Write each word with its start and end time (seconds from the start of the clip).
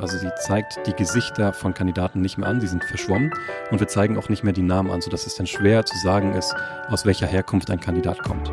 Also 0.00 0.16
sie 0.16 0.30
zeigt 0.46 0.86
die 0.86 0.94
Gesichter 0.94 1.52
von 1.52 1.74
Kandidaten 1.74 2.22
nicht 2.22 2.38
mehr 2.38 2.48
an, 2.48 2.58
die 2.58 2.66
sind 2.66 2.82
verschwommen 2.84 3.34
und 3.70 3.80
wir 3.80 3.88
zeigen 3.88 4.16
auch 4.16 4.30
nicht 4.30 4.42
mehr 4.42 4.54
die 4.54 4.62
Namen 4.62 4.90
an, 4.90 5.02
sodass 5.02 5.26
es 5.26 5.34
dann 5.34 5.46
schwer 5.46 5.84
zu 5.84 5.94
sagen 5.98 6.32
ist, 6.32 6.54
aus 6.88 7.04
welcher 7.04 7.26
Herkunft 7.26 7.70
ein 7.70 7.80
Kandidat 7.80 8.22
kommt. 8.22 8.50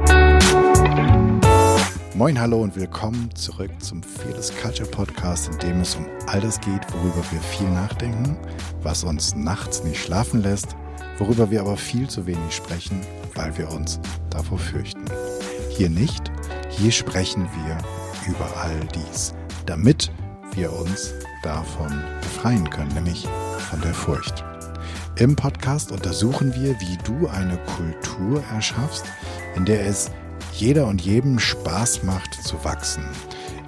Moin, 2.15 2.37
hallo 2.37 2.61
und 2.61 2.75
willkommen 2.75 3.33
zurück 3.33 3.71
zum 3.79 4.03
Fearless 4.03 4.51
Culture 4.61 4.89
Podcast, 4.89 5.49
in 5.53 5.59
dem 5.59 5.79
es 5.79 5.95
um 5.95 6.05
all 6.25 6.41
das 6.41 6.59
geht, 6.59 6.81
worüber 6.91 7.23
wir 7.31 7.39
viel 7.39 7.69
nachdenken, 7.69 8.35
was 8.81 9.05
uns 9.05 9.33
nachts 9.33 9.85
nicht 9.85 10.03
schlafen 10.03 10.41
lässt, 10.41 10.75
worüber 11.17 11.49
wir 11.49 11.61
aber 11.61 11.77
viel 11.77 12.09
zu 12.09 12.25
wenig 12.25 12.53
sprechen, 12.53 12.99
weil 13.35 13.57
wir 13.57 13.71
uns 13.71 14.01
davor 14.31 14.59
fürchten. 14.59 15.05
Hier 15.69 15.89
nicht, 15.89 16.29
hier 16.71 16.91
sprechen 16.91 17.47
wir 17.65 17.77
über 18.29 18.49
all 18.61 18.85
dies, 18.93 19.33
damit 19.65 20.11
wir 20.53 20.73
uns 20.73 21.13
davon 21.43 22.03
befreien 22.21 22.69
können, 22.69 22.93
nämlich 22.93 23.27
von 23.69 23.81
der 23.81 23.93
Furcht. 23.93 24.43
Im 25.17 25.35
Podcast 25.35 25.91
untersuchen 25.91 26.53
wir, 26.53 26.79
wie 26.79 26.97
du 27.03 27.27
eine 27.27 27.57
Kultur 27.75 28.43
erschaffst, 28.53 29.05
in 29.55 29.65
der 29.65 29.85
es 29.87 30.11
jeder 30.53 30.87
und 30.87 31.01
jedem 31.01 31.39
Spaß 31.39 32.03
macht 32.03 32.35
zu 32.35 32.63
wachsen, 32.63 33.03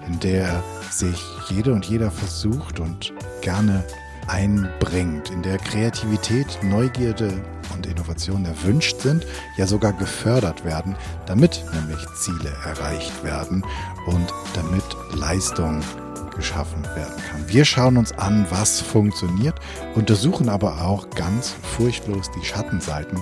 in 0.07 0.19
der 0.19 0.63
sich 0.91 1.19
jede 1.49 1.73
und 1.73 1.85
jeder 1.85 2.11
versucht 2.11 2.79
und 2.79 3.13
gerne 3.41 3.83
einbringt, 4.27 5.31
in 5.31 5.41
der 5.41 5.57
Kreativität, 5.57 6.59
Neugierde 6.61 7.33
und 7.73 7.87
Innovation 7.87 8.45
erwünscht 8.45 9.01
sind, 9.01 9.25
ja 9.57 9.65
sogar 9.65 9.93
gefördert 9.93 10.63
werden, 10.65 10.95
damit 11.25 11.63
nämlich 11.73 12.05
Ziele 12.15 12.53
erreicht 12.65 13.23
werden 13.23 13.63
und 14.05 14.33
damit 14.53 14.83
Leistung 15.13 15.81
geschaffen 16.40 16.84
werden 16.95 17.21
kann. 17.29 17.48
Wir 17.48 17.65
schauen 17.65 17.98
uns 17.98 18.13
an, 18.13 18.45
was 18.49 18.79
funktioniert, 18.79 19.55
untersuchen 19.93 20.48
aber 20.48 20.85
auch 20.85 21.09
ganz 21.09 21.54
furchtlos 21.62 22.32
die 22.32 22.45
Schattenseiten, 22.45 23.20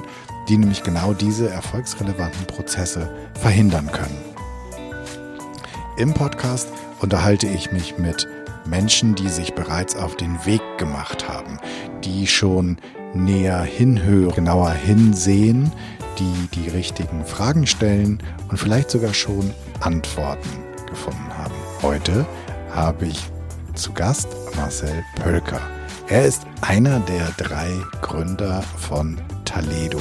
die 0.48 0.58
nämlich 0.58 0.84
genau 0.84 1.14
diese 1.14 1.50
erfolgsrelevanten 1.50 2.46
Prozesse 2.46 3.12
verhindern 3.42 3.92
können. 3.92 4.18
Im 5.98 6.14
Podcast 6.14 6.70
unterhalte 7.00 7.48
ich 7.48 7.72
mich 7.72 7.98
mit 7.98 8.28
Menschen, 8.68 9.16
die 9.16 9.30
sich 9.30 9.56
bereits 9.56 9.96
auf 9.96 10.16
den 10.16 10.46
Weg 10.46 10.62
gemacht 10.78 11.28
haben, 11.28 11.58
die 12.04 12.28
schon 12.28 12.78
näher 13.16 13.62
hinhören, 13.64 14.36
genauer 14.36 14.72
hinsehen, 14.72 15.72
die 16.20 16.48
die 16.54 16.70
richtigen 16.70 17.26
Fragen 17.26 17.66
stellen 17.66 18.22
und 18.50 18.58
vielleicht 18.58 18.92
sogar 18.92 19.16
schon 19.16 19.52
Antworten 19.80 20.68
gefunden 20.88 21.36
haben. 21.36 21.54
Heute 21.82 22.26
habe 22.72 23.08
ich 23.08 23.30
zu 23.74 23.92
Gast 23.94 24.28
Marcel 24.56 25.04
Pölker. 25.22 25.62
Er 26.08 26.26
ist 26.26 26.44
einer 26.62 27.00
der 27.02 27.28
drei 27.38 27.72
Gründer 28.02 28.62
von 28.78 29.20
Taledo. 29.46 30.00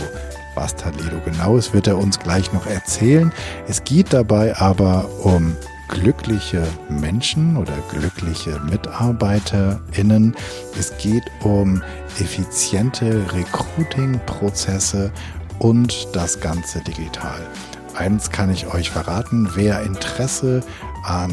Was 0.54 0.74
Taledo 0.74 1.20
genau 1.24 1.56
ist, 1.56 1.74
wird 1.74 1.86
er 1.86 1.98
uns 1.98 2.18
gleich 2.18 2.52
noch 2.52 2.66
erzählen. 2.66 3.32
Es 3.68 3.84
geht 3.84 4.12
dabei 4.12 4.56
aber 4.56 5.08
um 5.22 5.56
glückliche 5.88 6.66
Menschen 6.88 7.56
oder 7.56 7.72
glückliche 7.90 8.58
MitarbeiterInnen. 8.60 10.34
Es 10.78 10.96
geht 10.98 11.24
um 11.42 11.82
effiziente 12.18 13.24
Recruiting-Prozesse 13.32 15.10
und 15.58 16.08
das 16.12 16.40
Ganze 16.40 16.80
digital. 16.80 17.40
Eins 17.94 18.30
kann 18.30 18.50
ich 18.50 18.72
euch 18.74 18.90
verraten, 18.90 19.50
wer 19.54 19.82
Interesse 19.82 20.62
an 21.06 21.32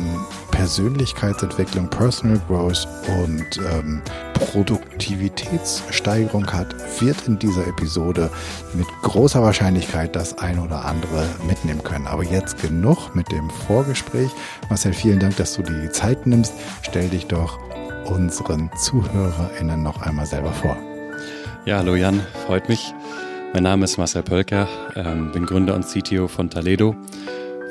Persönlichkeitsentwicklung, 0.52 1.90
Personal 1.90 2.40
Growth 2.48 2.88
und 3.24 3.60
ähm, 3.72 4.02
Produktivitätssteigerung 4.34 6.46
hat, 6.52 6.76
wird 7.02 7.28
in 7.28 7.40
dieser 7.40 7.66
Episode 7.68 8.30
mit 8.74 8.88
großer 9.02 9.42
Wahrscheinlichkeit 9.42 10.16
das 10.16 10.38
ein 10.38 10.60
oder 10.60 10.86
andere 10.86 11.28
mitnehmen 11.48 11.84
können. 11.84 12.08
Aber 12.08 12.24
jetzt 12.24 12.62
genug 12.62 13.16
mit 13.16 13.32
dem 13.32 13.50
Vorgespräch. 13.50 14.30
Marcel, 14.70 14.94
vielen 14.94 15.20
Dank, 15.20 15.36
dass 15.38 15.56
du 15.56 15.64
die 15.64 15.90
Zeit 15.90 16.28
nimmst. 16.28 16.54
Stell 16.84 17.10
dich 17.10 17.26
doch 17.26 17.58
unseren 18.06 18.70
ZuhörerInnen 18.78 19.82
noch 19.82 20.02
einmal 20.02 20.26
selber 20.26 20.52
vor. 20.52 20.76
Ja, 21.66 21.78
hallo 21.78 21.96
Jan, 21.96 22.20
freut 22.46 22.68
mich. 22.70 22.94
Mein 23.54 23.64
Name 23.64 23.86
ist 23.86 23.98
Marcel 23.98 24.24
Pölker, 24.24 24.68
ähm, 24.96 25.32
bin 25.32 25.46
Gründer 25.46 25.76
und 25.76 25.86
CTO 25.86 26.28
von 26.28 26.50
Taledo. 26.50 26.96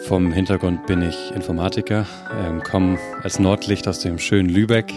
Vom 0.07 0.33
Hintergrund 0.33 0.87
bin 0.87 1.01
ich 1.01 1.31
Informatiker, 1.35 2.07
ähm, 2.37 2.63
komme 2.63 2.99
als 3.23 3.39
Nordlicht 3.39 3.87
aus 3.87 4.01
dem 4.01 4.19
schönen 4.19 4.49
Lübeck 4.49 4.93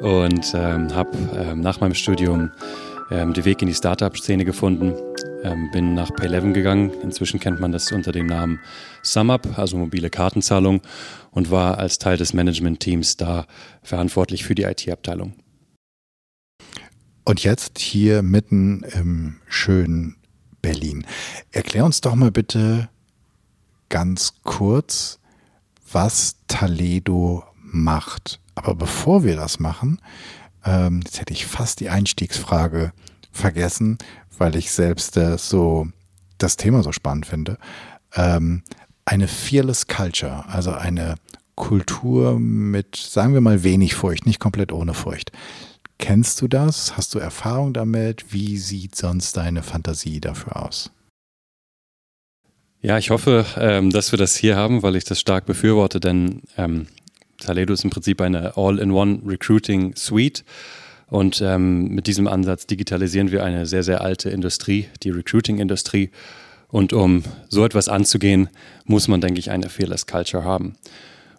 und 0.00 0.52
ähm, 0.54 0.94
habe 0.94 1.16
ähm, 1.34 1.60
nach 1.62 1.80
meinem 1.80 1.94
Studium 1.94 2.52
ähm, 3.10 3.32
den 3.32 3.44
Weg 3.46 3.62
in 3.62 3.68
die 3.68 3.74
Startup-Szene 3.74 4.44
gefunden. 4.44 4.94
Ähm, 5.42 5.70
bin 5.72 5.94
nach 5.94 6.10
Pay11 6.10 6.52
gegangen. 6.52 6.92
Inzwischen 7.02 7.40
kennt 7.40 7.60
man 7.60 7.72
das 7.72 7.90
unter 7.92 8.12
dem 8.12 8.26
Namen 8.26 8.60
SumUp, 9.02 9.58
also 9.58 9.78
mobile 9.78 10.10
Kartenzahlung, 10.10 10.82
und 11.30 11.50
war 11.50 11.78
als 11.78 11.98
Teil 11.98 12.18
des 12.18 12.34
Management-Teams 12.34 13.16
da 13.16 13.46
verantwortlich 13.82 14.44
für 14.44 14.54
die 14.54 14.64
IT-Abteilung. 14.64 15.32
Und 17.24 17.42
jetzt 17.42 17.78
hier 17.78 18.22
mitten 18.22 18.84
im 18.94 19.36
schönen 19.48 20.16
Berlin. 20.62 21.06
Erklär 21.52 21.84
uns 21.84 22.00
doch 22.00 22.14
mal 22.14 22.30
bitte, 22.30 22.88
ganz 23.88 24.34
kurz, 24.42 25.18
was 25.92 26.36
Taledo 26.48 27.44
macht. 27.62 28.40
Aber 28.54 28.74
bevor 28.74 29.24
wir 29.24 29.36
das 29.36 29.58
machen, 29.60 30.00
ähm, 30.64 31.00
jetzt 31.04 31.20
hätte 31.20 31.32
ich 31.32 31.46
fast 31.46 31.80
die 31.80 31.90
Einstiegsfrage 31.90 32.92
vergessen, 33.30 33.98
weil 34.38 34.56
ich 34.56 34.70
selbst 34.72 35.16
äh, 35.16 35.38
so 35.38 35.88
das 36.38 36.56
Thema 36.56 36.82
so 36.82 36.92
spannend 36.92 37.26
finde. 37.26 37.58
Ähm, 38.14 38.62
eine 39.04 39.28
fearless 39.28 39.86
Culture, 39.86 40.44
also 40.48 40.72
eine 40.72 41.16
Kultur 41.54 42.38
mit, 42.38 42.96
sagen 42.96 43.34
wir 43.34 43.40
mal, 43.40 43.62
wenig 43.62 43.94
Furcht, 43.94 44.26
nicht 44.26 44.40
komplett 44.40 44.72
ohne 44.72 44.94
Furcht. 44.94 45.32
Kennst 45.98 46.42
du 46.42 46.48
das? 46.48 46.96
Hast 46.96 47.14
du 47.14 47.18
Erfahrung 47.18 47.72
damit? 47.72 48.32
Wie 48.32 48.58
sieht 48.58 48.94
sonst 48.94 49.36
deine 49.36 49.62
Fantasie 49.62 50.20
dafür 50.20 50.64
aus? 50.64 50.90
Ja, 52.86 52.98
ich 52.98 53.10
hoffe, 53.10 53.44
ähm, 53.58 53.90
dass 53.90 54.12
wir 54.12 54.16
das 54.16 54.36
hier 54.36 54.54
haben, 54.54 54.84
weil 54.84 54.94
ich 54.94 55.02
das 55.02 55.18
stark 55.18 55.44
befürworte, 55.44 55.98
denn 55.98 56.42
ähm, 56.56 56.86
Taledo 57.40 57.74
ist 57.74 57.82
im 57.82 57.90
Prinzip 57.90 58.20
eine 58.20 58.56
All-in-One 58.56 59.22
Recruiting 59.26 59.96
Suite. 59.96 60.44
Und 61.08 61.40
ähm, 61.40 61.88
mit 61.88 62.06
diesem 62.06 62.28
Ansatz 62.28 62.64
digitalisieren 62.68 63.32
wir 63.32 63.42
eine 63.42 63.66
sehr, 63.66 63.82
sehr 63.82 64.02
alte 64.02 64.30
Industrie, 64.30 64.86
die 65.02 65.10
Recruiting-Industrie. 65.10 66.12
Und 66.68 66.92
um 66.92 67.24
so 67.48 67.64
etwas 67.64 67.88
anzugehen, 67.88 68.50
muss 68.84 69.08
man, 69.08 69.20
denke 69.20 69.40
ich, 69.40 69.50
eine 69.50 69.68
Fearless 69.68 70.06
Culture 70.06 70.44
haben. 70.44 70.76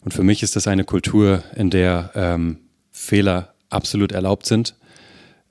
Und 0.03 0.13
für 0.13 0.23
mich 0.23 0.43
ist 0.43 0.57
das 0.57 0.67
eine 0.67 0.83
Kultur, 0.83 1.45
in 1.55 1.69
der 1.69 2.11
ähm, 2.13 2.57
Fehler 2.91 3.53
absolut 3.69 4.11
erlaubt 4.11 4.47
sind, 4.47 4.75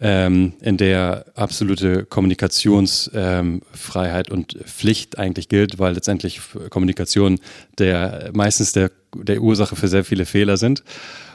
ähm, 0.01 0.55
in 0.61 0.77
der 0.77 1.25
absolute 1.34 2.05
Kommunikationsfreiheit 2.05 4.29
ähm, 4.29 4.34
und 4.34 4.53
Pflicht 4.65 5.19
eigentlich 5.19 5.49
gilt, 5.49 5.79
weil 5.79 5.95
letztendlich 5.95 6.41
Kommunikation 6.71 7.39
der 7.79 8.31
meistens 8.35 8.73
der, 8.73 8.91
der 9.15 9.41
Ursache 9.41 9.77
für 9.77 9.89
sehr 9.89 10.05
viele 10.05 10.27
Fehler 10.27 10.59
sind. 10.59 10.85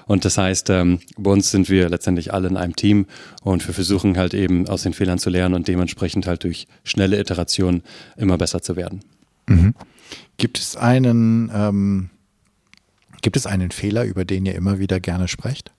Und 0.05 0.25
das 0.25 0.37
heißt, 0.37 0.69
ähm, 0.69 0.99
bei 1.17 1.31
uns 1.31 1.51
sind 1.51 1.69
wir 1.69 1.89
letztendlich 1.89 2.33
alle 2.33 2.49
in 2.49 2.57
einem 2.57 2.75
Team 2.75 3.05
und 3.43 3.65
wir 3.65 3.73
versuchen 3.73 4.17
halt 4.17 4.33
eben 4.33 4.67
aus 4.67 4.83
den 4.83 4.93
Fehlern 4.93 5.19
zu 5.19 5.29
lernen 5.29 5.55
und 5.55 5.67
dementsprechend 5.67 6.27
halt 6.27 6.43
durch 6.43 6.67
schnelle 6.83 7.19
Iterationen 7.19 7.83
immer 8.17 8.37
besser 8.37 8.61
zu 8.61 8.75
werden. 8.75 9.01
Mhm. 9.47 9.73
Gibt 10.37 10.59
es 10.59 10.75
einen, 10.75 11.51
ähm, 11.53 12.09
gibt 13.21 13.37
es 13.37 13.45
einen 13.45 13.71
Fehler, 13.71 14.03
über 14.03 14.25
den 14.25 14.45
ihr 14.45 14.55
immer 14.55 14.79
wieder 14.79 14.99
gerne 14.99 15.27
sprecht? 15.27 15.71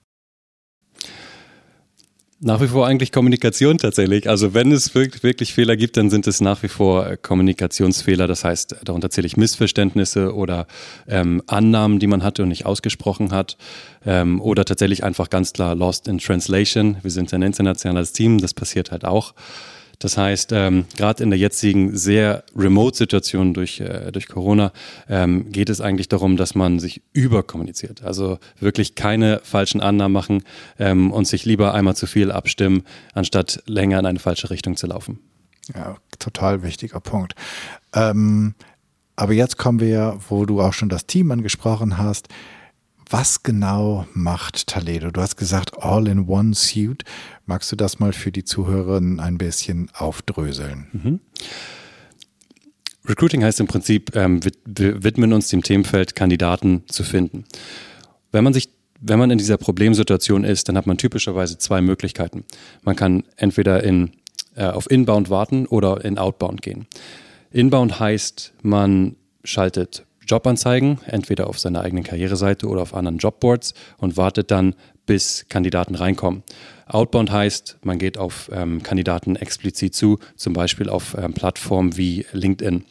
Nach 2.44 2.60
wie 2.60 2.66
vor 2.66 2.88
eigentlich 2.88 3.12
Kommunikation 3.12 3.78
tatsächlich. 3.78 4.28
Also 4.28 4.52
wenn 4.52 4.72
es 4.72 4.96
wirklich, 4.96 5.22
wirklich 5.22 5.54
Fehler 5.54 5.76
gibt, 5.76 5.96
dann 5.96 6.10
sind 6.10 6.26
es 6.26 6.40
nach 6.40 6.64
wie 6.64 6.68
vor 6.68 7.06
äh, 7.06 7.16
Kommunikationsfehler. 7.16 8.26
Das 8.26 8.42
heißt, 8.42 8.78
darunter 8.82 9.10
zähle 9.10 9.28
ich 9.28 9.36
Missverständnisse 9.36 10.34
oder 10.34 10.66
ähm, 11.06 11.40
Annahmen, 11.46 12.00
die 12.00 12.08
man 12.08 12.24
hatte 12.24 12.42
und 12.42 12.48
nicht 12.48 12.66
ausgesprochen 12.66 13.30
hat. 13.30 13.56
Ähm, 14.04 14.40
oder 14.40 14.64
tatsächlich 14.64 15.04
einfach 15.04 15.30
ganz 15.30 15.52
klar 15.52 15.76
Lost 15.76 16.08
in 16.08 16.18
Translation. 16.18 16.96
Wir 17.02 17.12
sind 17.12 17.32
ein 17.32 17.42
internationales 17.42 18.12
Team, 18.12 18.38
das 18.38 18.54
passiert 18.54 18.90
halt 18.90 19.04
auch. 19.04 19.34
Das 20.02 20.18
heißt, 20.18 20.50
ähm, 20.50 20.84
gerade 20.96 21.22
in 21.22 21.30
der 21.30 21.38
jetzigen 21.38 21.96
sehr 21.96 22.42
Remote-Situation 22.56 23.54
durch, 23.54 23.78
äh, 23.78 24.10
durch 24.10 24.26
Corona 24.26 24.72
ähm, 25.08 25.52
geht 25.52 25.70
es 25.70 25.80
eigentlich 25.80 26.08
darum, 26.08 26.36
dass 26.36 26.56
man 26.56 26.80
sich 26.80 27.02
überkommuniziert. 27.12 28.02
Also 28.02 28.38
wirklich 28.58 28.96
keine 28.96 29.40
falschen 29.44 29.80
Annahmen 29.80 30.12
machen 30.12 30.42
ähm, 30.80 31.12
und 31.12 31.28
sich 31.28 31.44
lieber 31.44 31.72
einmal 31.72 31.94
zu 31.94 32.08
viel 32.08 32.32
abstimmen, 32.32 32.82
anstatt 33.14 33.62
länger 33.66 34.00
in 34.00 34.06
eine 34.06 34.18
falsche 34.18 34.50
Richtung 34.50 34.76
zu 34.76 34.88
laufen. 34.88 35.20
Ja, 35.72 35.96
total 36.18 36.64
wichtiger 36.64 36.98
Punkt. 36.98 37.36
Ähm, 37.94 38.56
aber 39.14 39.34
jetzt 39.34 39.56
kommen 39.56 39.78
wir, 39.78 40.18
wo 40.28 40.46
du 40.46 40.60
auch 40.60 40.72
schon 40.72 40.88
das 40.88 41.06
Team 41.06 41.30
angesprochen 41.30 41.96
hast. 41.96 42.26
Was 43.12 43.42
genau 43.42 44.06
macht 44.14 44.68
Taledo? 44.68 45.10
Du 45.10 45.20
hast 45.20 45.36
gesagt 45.36 45.76
All-in-One-Suit. 45.82 47.04
Magst 47.44 47.70
du 47.70 47.76
das 47.76 47.98
mal 47.98 48.14
für 48.14 48.32
die 48.32 48.42
Zuhörerinnen 48.42 49.20
ein 49.20 49.36
bisschen 49.36 49.90
aufdröseln? 49.92 50.86
Mhm. 50.92 51.20
Recruiting 53.04 53.44
heißt 53.44 53.60
im 53.60 53.66
Prinzip, 53.66 54.16
ähm, 54.16 54.40
wir 54.64 55.04
widmen 55.04 55.34
uns 55.34 55.48
dem 55.48 55.62
Themenfeld, 55.62 56.16
Kandidaten 56.16 56.84
zu 56.88 57.04
finden. 57.04 57.44
Wenn 58.32 58.44
man 58.44 58.54
sich 58.54 58.70
wenn 59.04 59.18
man 59.18 59.30
in 59.30 59.36
dieser 59.36 59.58
Problemsituation 59.58 60.44
ist, 60.44 60.68
dann 60.68 60.78
hat 60.78 60.86
man 60.86 60.96
typischerweise 60.96 61.58
zwei 61.58 61.82
Möglichkeiten. 61.82 62.44
Man 62.82 62.96
kann 62.96 63.24
entweder 63.36 63.82
in, 63.82 64.12
äh, 64.54 64.64
auf 64.64 64.90
Inbound 64.90 65.28
warten 65.28 65.66
oder 65.66 66.02
in 66.02 66.16
Outbound 66.18 66.62
gehen. 66.62 66.86
Inbound 67.50 68.00
heißt, 68.00 68.54
man 68.62 69.16
schaltet 69.44 70.06
Jobanzeigen, 70.26 70.98
entweder 71.06 71.48
auf 71.48 71.58
seiner 71.58 71.82
eigenen 71.82 72.04
Karriereseite 72.04 72.68
oder 72.68 72.82
auf 72.82 72.94
anderen 72.94 73.18
Jobboards 73.18 73.74
und 73.98 74.16
wartet 74.16 74.50
dann, 74.50 74.74
bis 75.04 75.46
Kandidaten 75.48 75.96
reinkommen. 75.96 76.44
Outbound 76.86 77.32
heißt, 77.32 77.78
man 77.82 77.98
geht 77.98 78.18
auf 78.18 78.50
ähm, 78.52 78.82
Kandidaten 78.82 79.34
explizit 79.36 79.94
zu, 79.94 80.18
zum 80.36 80.52
Beispiel 80.52 80.88
auf 80.88 81.16
ähm, 81.18 81.34
Plattformen 81.34 81.96
wie 81.96 82.24
LinkedIn. 82.32 82.84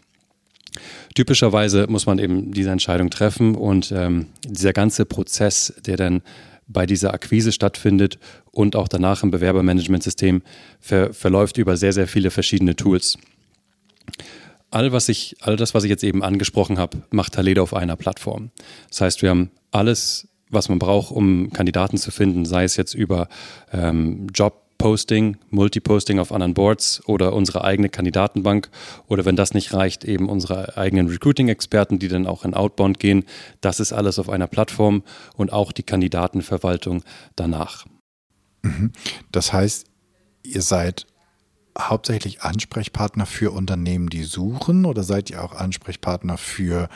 Typischerweise 1.16 1.88
muss 1.88 2.06
man 2.06 2.20
eben 2.20 2.52
diese 2.52 2.72
Entscheidung 2.72 3.10
treffen 3.10 3.56
und 3.56 3.92
ähm, 3.92 4.28
dieser 4.46 4.74
ganze 4.74 5.06
Prozess, 5.06 5.74
der 5.86 5.98
dann 5.98 6.22
bei 6.68 6.86
dieser 6.86 7.14
Akquise 7.14 7.52
stattfindet 7.52 8.18
und 8.52 8.76
auch 8.76 8.88
danach 8.88 9.24
im 9.24 9.32
Bewerbermanagementsystem 9.32 10.42
ver 10.80 11.14
verläuft 11.14 11.58
über 11.58 11.76
sehr, 11.76 11.94
sehr 11.94 12.08
viele 12.08 12.32
verschiedene 12.32 12.76
Tools. 12.76 13.18
All, 14.72 14.92
was 14.94 15.10
ich, 15.10 15.36
all 15.42 15.58
das, 15.58 15.74
was 15.74 15.84
ich 15.84 15.90
jetzt 15.90 16.04
eben 16.04 16.24
angesprochen 16.24 16.80
habe, 16.80 17.04
macht 17.12 17.34
Taleda 17.34 17.62
auf 17.62 17.74
einer 17.74 17.98
Plattform. 17.98 18.52
Das 18.90 19.02
heißt, 19.02 19.22
wir 19.22 19.30
haben 19.30 19.52
alles, 19.72 20.30
was 20.50 20.70
man 20.70 20.80
braucht, 20.80 21.12
um 21.12 21.52
Kandidaten 21.52 21.98
zu 21.98 22.10
finden, 22.10 22.46
sei 22.46 22.64
es 22.64 22.78
jetzt 22.78 22.94
über 22.94 23.28
ähm, 23.74 24.28
Job 24.34 24.62
Posting, 24.82 25.38
Multiposting 25.52 26.18
auf 26.18 26.32
anderen 26.32 26.56
Boards 26.56 27.04
oder 27.06 27.34
unsere 27.34 27.64
eigene 27.64 27.88
Kandidatenbank 27.88 28.72
oder 29.08 29.26
wenn 29.26 29.36
das 29.36 29.54
nicht 29.54 29.74
reicht, 29.76 30.04
eben 30.04 30.28
unsere 30.28 30.76
eigenen 30.76 31.08
Recruiting-Experten, 31.08 32.00
die 32.00 32.08
dann 32.08 32.26
auch 32.26 32.46
in 32.46 32.56
Outbound 32.56 33.00
gehen. 33.00 33.26
Das 33.60 33.80
ist 33.80 33.94
alles 33.94 34.18
auf 34.18 34.28
einer 34.28 34.48
Plattform 34.48 35.04
und 35.36 35.54
auch 35.54 35.72
die 35.72 35.84
Kandidatenverwaltung 35.84 37.04
danach. 37.36 37.86
Mhm. 38.64 38.92
Das 39.32 39.54
heißt, 39.54 39.86
ihr 40.42 40.64
seid 40.64 41.06
hauptsächlich 41.78 42.42
Ansprechpartner 42.42 43.26
für 43.26 43.52
Unternehmen, 43.52 44.10
die 44.10 44.24
suchen 44.24 44.86
oder 44.86 45.04
seid 45.04 45.30
ihr 45.30 45.44
auch 45.44 45.54
Ansprechpartner 45.54 46.38
für 46.38 46.90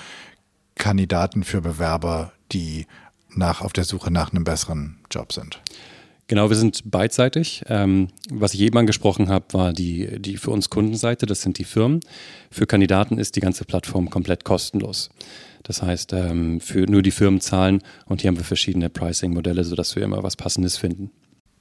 Kandidaten, 0.76 1.44
für 1.44 1.62
Bewerber, 1.62 2.34
die 2.52 2.88
nach, 3.30 3.62
auf 3.62 3.74
der 3.74 3.84
Suche 3.84 4.12
nach 4.12 4.32
einem 4.32 4.44
besseren 4.44 4.98
Job 5.10 5.34
sind? 5.34 5.62
Genau, 6.28 6.50
wir 6.50 6.58
sind 6.58 6.90
beidseitig. 6.90 7.64
Ähm, 7.68 8.08
was 8.32 8.56
ich 8.56 8.62
eben 8.62 8.78
angesprochen 8.78 9.30
habe, 9.30 9.46
war 9.52 9.74
die, 9.74 10.20
die 10.20 10.38
für 10.38 10.50
uns 10.50 10.72
Kundenseite, 10.72 11.28
das 11.28 11.44
sind 11.44 11.60
die 11.60 11.64
Firmen. 11.64 12.00
Für 12.50 12.66
Kandidaten 12.66 13.20
ist 13.20 13.36
die 13.36 13.42
ganze 13.42 13.64
Plattform 13.64 14.10
komplett 14.10 14.44
kostenlos. 14.44 15.12
Das 15.62 15.84
heißt, 15.84 16.14
ähm, 16.14 16.60
für 16.62 16.90
nur 16.90 17.04
die 17.04 17.12
Firmen 17.12 17.42
zahlen 17.42 17.82
und 18.08 18.22
hier 18.22 18.30
haben 18.30 18.38
wir 18.38 18.44
verschiedene 18.44 18.90
Pricing-Modelle, 18.90 19.64
sodass 19.64 19.96
wir 19.96 20.04
immer 20.04 20.24
was 20.24 20.36
Passendes 20.36 20.78
finden. 20.78 21.12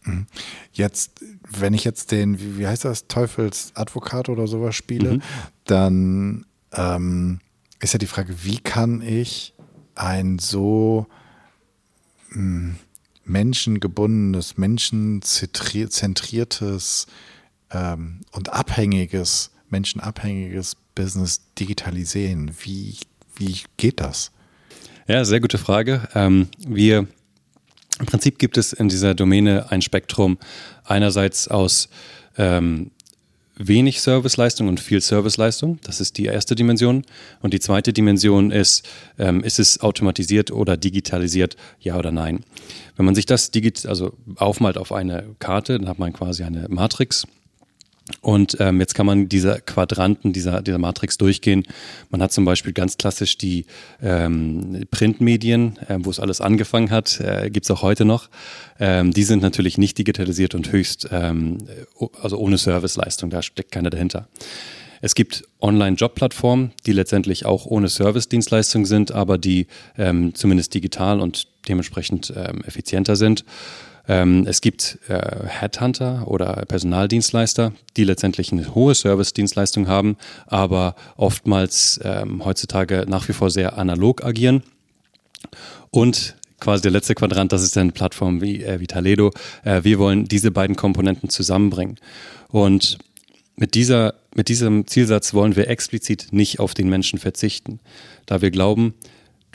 Mhm. 0.05 0.27
Jetzt, 0.73 1.21
wenn 1.49 1.75
ich 1.75 1.85
jetzt 1.85 2.13
den, 2.13 2.41
wie, 2.41 2.59
wie 2.59 2.67
heißt 2.67 2.85
das, 2.85 3.07
Teufelsadvokat 3.09 4.29
oder 4.29 4.47
sowas 4.47 4.75
spiele, 4.75 5.15
mhm. 5.15 5.23
dann 5.65 6.45
ähm, 6.73 7.41
ist 7.81 7.93
ja 7.93 7.99
die 7.99 8.07
Frage, 8.07 8.45
wie 8.45 8.59
kann 8.59 9.03
ich 9.03 9.55
ein 9.95 10.39
so 10.39 11.07
mh, 12.31 12.37
hm, 12.37 12.77
menschengebundenes, 13.25 14.59
menschenzentriertes 14.59 17.07
ähm, 17.71 18.21
und 18.33 18.53
abhängiges, 18.53 19.53
menschenabhängiges 19.71 20.77
Business 20.95 21.41
digitalisieren? 21.59 22.53
Wie, 22.63 22.99
wie 23.37 23.63
geht 23.77 24.01
das? 24.01 24.31
Ja, 25.07 25.25
sehr 25.25 25.41
gute 25.41 25.59
Frage. 25.59 26.09
Ähm, 26.15 26.49
wir 26.59 27.07
im 28.01 28.07
Prinzip 28.07 28.39
gibt 28.39 28.57
es 28.57 28.73
in 28.73 28.89
dieser 28.89 29.15
Domäne 29.15 29.71
ein 29.71 29.83
Spektrum 29.83 30.39
einerseits 30.85 31.49
aus 31.49 31.89
ähm, 32.37 32.91
wenig 33.57 34.01
Serviceleistung 34.01 34.69
und 34.69 34.81
viel 34.81 35.01
Serviceleistung. 35.01 35.79
Das 35.85 36.01
ist 36.01 36.19
die 36.19 36.25
erste 36.25 36.55
Dimension. 36.55 37.05
Und 37.41 37.55
die 37.55 37.61
zweite 37.61 37.93
Dimension 37.93 38.51
ist, 38.51 38.87
ähm, 39.19 39.45
ist 39.45 39.61
es 39.61 39.81
automatisiert 39.81 40.51
oder 40.51 40.77
digitalisiert, 40.77 41.57
ja 41.79 41.97
oder 41.97 42.11
nein. 42.11 42.45
Wenn 42.97 43.07
man 43.07 43.15
sich 43.15 43.27
das 43.27 43.51
digit 43.51 43.87
also 43.87 44.13
aufmalt 44.37 44.77
auf 44.77 44.93
eine 44.93 45.37
Karte, 45.39 45.79
dann 45.79 45.89
hat 45.89 45.99
man 45.99 46.13
quasi 46.13 46.43
eine 46.43 46.67
Matrix 46.69 47.27
und 48.21 48.59
ähm, 48.61 48.81
jetzt 48.81 48.95
kann 48.95 49.07
man 49.07 49.31
diese 49.31 49.63
Quadranten 49.65 50.35
dieser, 50.35 50.61
dieser 50.61 50.77
Matrix 50.77 51.17
durchgehen. 51.17 51.67
Man 52.11 52.21
hat 52.21 52.33
zum 52.33 52.45
Beispiel 52.45 52.75
ganz 52.75 52.99
klassisch 52.99 53.39
die 53.39 53.65
ähm, 54.03 54.85
Printmedien, 54.91 55.79
äh, 55.89 55.99
wo 56.01 56.11
es 56.11 56.21
alles 56.21 56.43
angefangen 56.43 56.91
hat, 56.91 57.19
äh, 57.21 57.49
gibt 57.51 57.65
es 57.65 57.71
auch 57.71 57.81
heute 57.83 58.05
noch. 58.05 58.29
Ähm, 58.79 59.13
die 59.13 59.23
sind 59.25 59.43
natürlich 59.43 59.79
nicht 59.79 59.97
digitalisiert 59.97 60.55
und 60.55 60.71
höchst, 60.71 61.09
ähm, 61.13 61.59
also 62.21 62.37
ohne 62.37 62.59
Serviceleistung, 62.59 63.31
da 63.31 63.41
steckt 63.41 63.73
keiner 63.73 63.89
dahinter. 63.89 64.29
Es 65.01 65.15
gibt 65.15 65.45
Online-Job-Plattformen, 65.61 66.73
die 66.87 66.93
letztendlich 66.93 67.47
auch 67.47 67.65
ohne 67.67 67.89
Service-Dienstleistung 67.89 68.85
sind, 68.87 69.13
aber 69.13 69.39
die 69.39 69.67
ähm, 69.97 70.35
zumindest 70.35 70.75
digital 70.75 71.21
und 71.21 71.47
dementsprechend 71.69 72.33
ähm, 72.37 72.63
effizienter 72.67 73.17
sind. 73.17 73.45
Ähm, 74.07 74.47
es 74.47 74.61
gibt 74.61 74.99
äh, 75.09 75.47
Headhunter 75.47 76.25
oder 76.27 76.65
Personaldienstleister, 76.67 77.73
die 77.97 78.05
letztendlich 78.05 78.53
eine 78.53 78.75
hohe 78.75 78.95
Service-Dienstleistung 78.95 79.89
haben, 79.89 80.17
aber 80.47 80.95
oftmals 81.17 82.01
ähm, 82.03 82.45
heutzutage 82.45 83.07
nach 83.09 83.29
wie 83.29 83.33
vor 83.33 83.51
sehr 83.51 83.79
analog 83.79 84.25
agieren. 84.25 84.63
Und 85.91 86.37
quasi 86.61 86.83
der 86.83 86.91
letzte 86.91 87.15
Quadrant, 87.15 87.53
das 87.53 87.63
ist 87.63 87.77
dann 87.77 87.93
Plattformen 87.93 88.41
wie, 88.41 88.63
äh, 88.63 88.81
wie 88.81 88.87
Taledo. 88.87 89.31
Äh, 89.65 89.85
wir 89.85 89.99
wollen 89.99 90.27
diese 90.27 90.51
beiden 90.51 90.77
Komponenten 90.77 91.29
zusammenbringen. 91.29 91.97
Und 92.49 92.99
mit, 93.57 93.75
dieser, 93.75 94.15
mit 94.35 94.49
diesem 94.49 94.87
Zielsatz 94.87 95.35
wollen 95.35 95.57
wir 95.57 95.69
explizit 95.69 96.29
nicht 96.33 96.61
auf 96.61 96.75
den 96.75 96.89
Menschen 96.89 97.19
verzichten, 97.19 97.81
da 98.27 98.43
wir 98.43 98.51
glauben, 98.51 98.95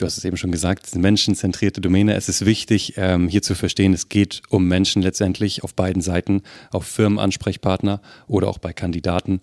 du 0.00 0.06
hast 0.06 0.16
es 0.16 0.24
eben 0.24 0.36
schon 0.36 0.52
gesagt, 0.52 0.84
es 0.84 0.90
ist 0.90 0.94
eine 0.94 1.02
menschenzentrierte 1.02 1.80
Domäne. 1.80 2.14
Es 2.14 2.28
ist 2.28 2.46
wichtig, 2.46 2.94
ähm, 2.96 3.28
hier 3.28 3.42
zu 3.42 3.54
verstehen, 3.54 3.92
es 3.92 4.08
geht 4.08 4.42
um 4.48 4.66
Menschen 4.66 5.02
letztendlich 5.02 5.62
auf 5.62 5.74
beiden 5.74 6.02
Seiten, 6.02 6.42
auf 6.70 6.86
Firmenansprechpartner 6.86 8.00
oder 8.26 8.48
auch 8.48 8.58
bei 8.58 8.72
Kandidaten. 8.72 9.40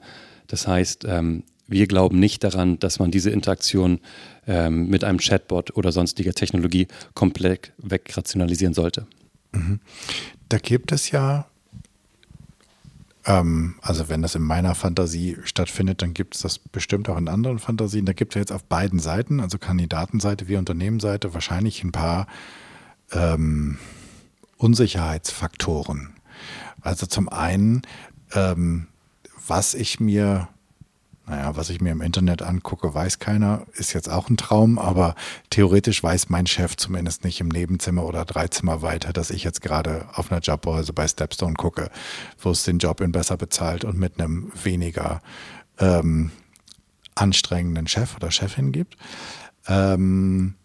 Das 0.48 0.68
heißt, 0.68 1.06
ähm, 1.08 1.44
wir 1.68 1.88
glauben 1.88 2.20
nicht 2.20 2.44
daran, 2.44 2.80
dass 2.80 3.00
man 3.00 3.12
diese 3.12 3.30
Interaktion 3.30 4.00
ähm, 4.48 4.88
mit 4.88 5.04
einem 5.04 5.20
Chatbot 5.20 5.76
oder 5.76 5.92
sonstiger 5.92 6.34
Technologie 6.34 6.88
komplett 7.14 7.74
wegrationalisieren 7.78 8.74
sollte. 8.74 9.06
Mhm. 9.52 9.80
Da 10.50 10.58
gibt 10.58 10.92
es 10.92 11.12
ja 11.12 11.48
ähm, 13.28 13.76
also 13.82 14.10
wenn 14.10 14.22
das 14.22 14.36
in 14.36 14.42
meiner 14.42 14.74
Fantasie 14.74 15.38
stattfindet, 15.44 16.02
dann 16.02 16.14
gibt 16.14 16.36
es 16.36 16.42
das 16.42 16.58
bestimmt 16.60 17.10
auch 17.10 17.18
in 17.18 17.28
anderen 17.28 17.60
Fantasien. 17.60 18.06
Da 18.06 18.14
gibt 18.14 18.32
es 18.32 18.36
ja 18.36 18.42
jetzt 18.42 18.52
auf 18.54 18.64
beiden 18.64 19.00
Seiten, 19.00 19.42
also 19.42 19.60
Kandidatenseite 19.60 20.48
wie 20.48 20.56
Unternehmensseite, 20.56 21.34
wahrscheinlich 21.34 21.84
ein 21.84 21.92
paar 21.92 22.28
ähm, 23.12 23.78
Unsicherheitsfaktoren. 24.58 26.14
Also 26.82 27.06
zum 27.06 27.28
einen, 27.28 27.82
ähm, 28.34 28.88
was 29.46 29.74
ich 29.74 30.00
mir 30.00 30.48
naja, 31.28 31.58
was 31.58 31.70
ich 31.70 31.82
mir 31.82 31.92
im 31.92 32.02
Internet 32.02 32.42
angucke, 32.42 32.94
weiß 32.94 33.20
keiner. 33.20 33.66
Ist 33.74 33.94
jetzt 33.94 34.10
auch 34.10 34.30
ein 34.30 34.38
Traum, 34.38 34.80
aber 34.80 35.14
theoretisch 35.50 36.02
weiß 36.02 36.30
mein 36.30 36.48
Chef 36.48 36.78
zumindest 36.78 37.26
nicht 37.26 37.42
im 37.42 37.50
Nebenzimmer 37.50 38.06
oder 38.06 38.24
drei 38.24 38.48
Zimmer 38.48 38.82
weiter, 38.82 39.12
dass 39.12 39.30
ich 39.30 39.44
jetzt 39.44 39.62
gerade 39.62 40.08
auf 40.14 40.32
einer 40.32 40.40
Jobbörse 40.40 40.94
bei 40.94 41.06
Stepstone 41.06 41.56
gucke, 41.56 41.92
wo 42.40 42.52
es 42.52 42.64
den 42.64 42.80
Job 42.80 43.02
in 43.02 43.12
besser 43.12 43.36
bezahlt 43.36 43.84
und 43.84 43.98
mit 43.98 44.20
einem 44.20 44.52
weniger 44.64 45.22
ähm, 45.80 46.32
anstrengenden 47.16 47.88
Chef 47.88 48.16
oder 48.16 48.32
Chefin 48.32 48.72
gibt. 48.72 48.96
Ähm, 49.68 50.56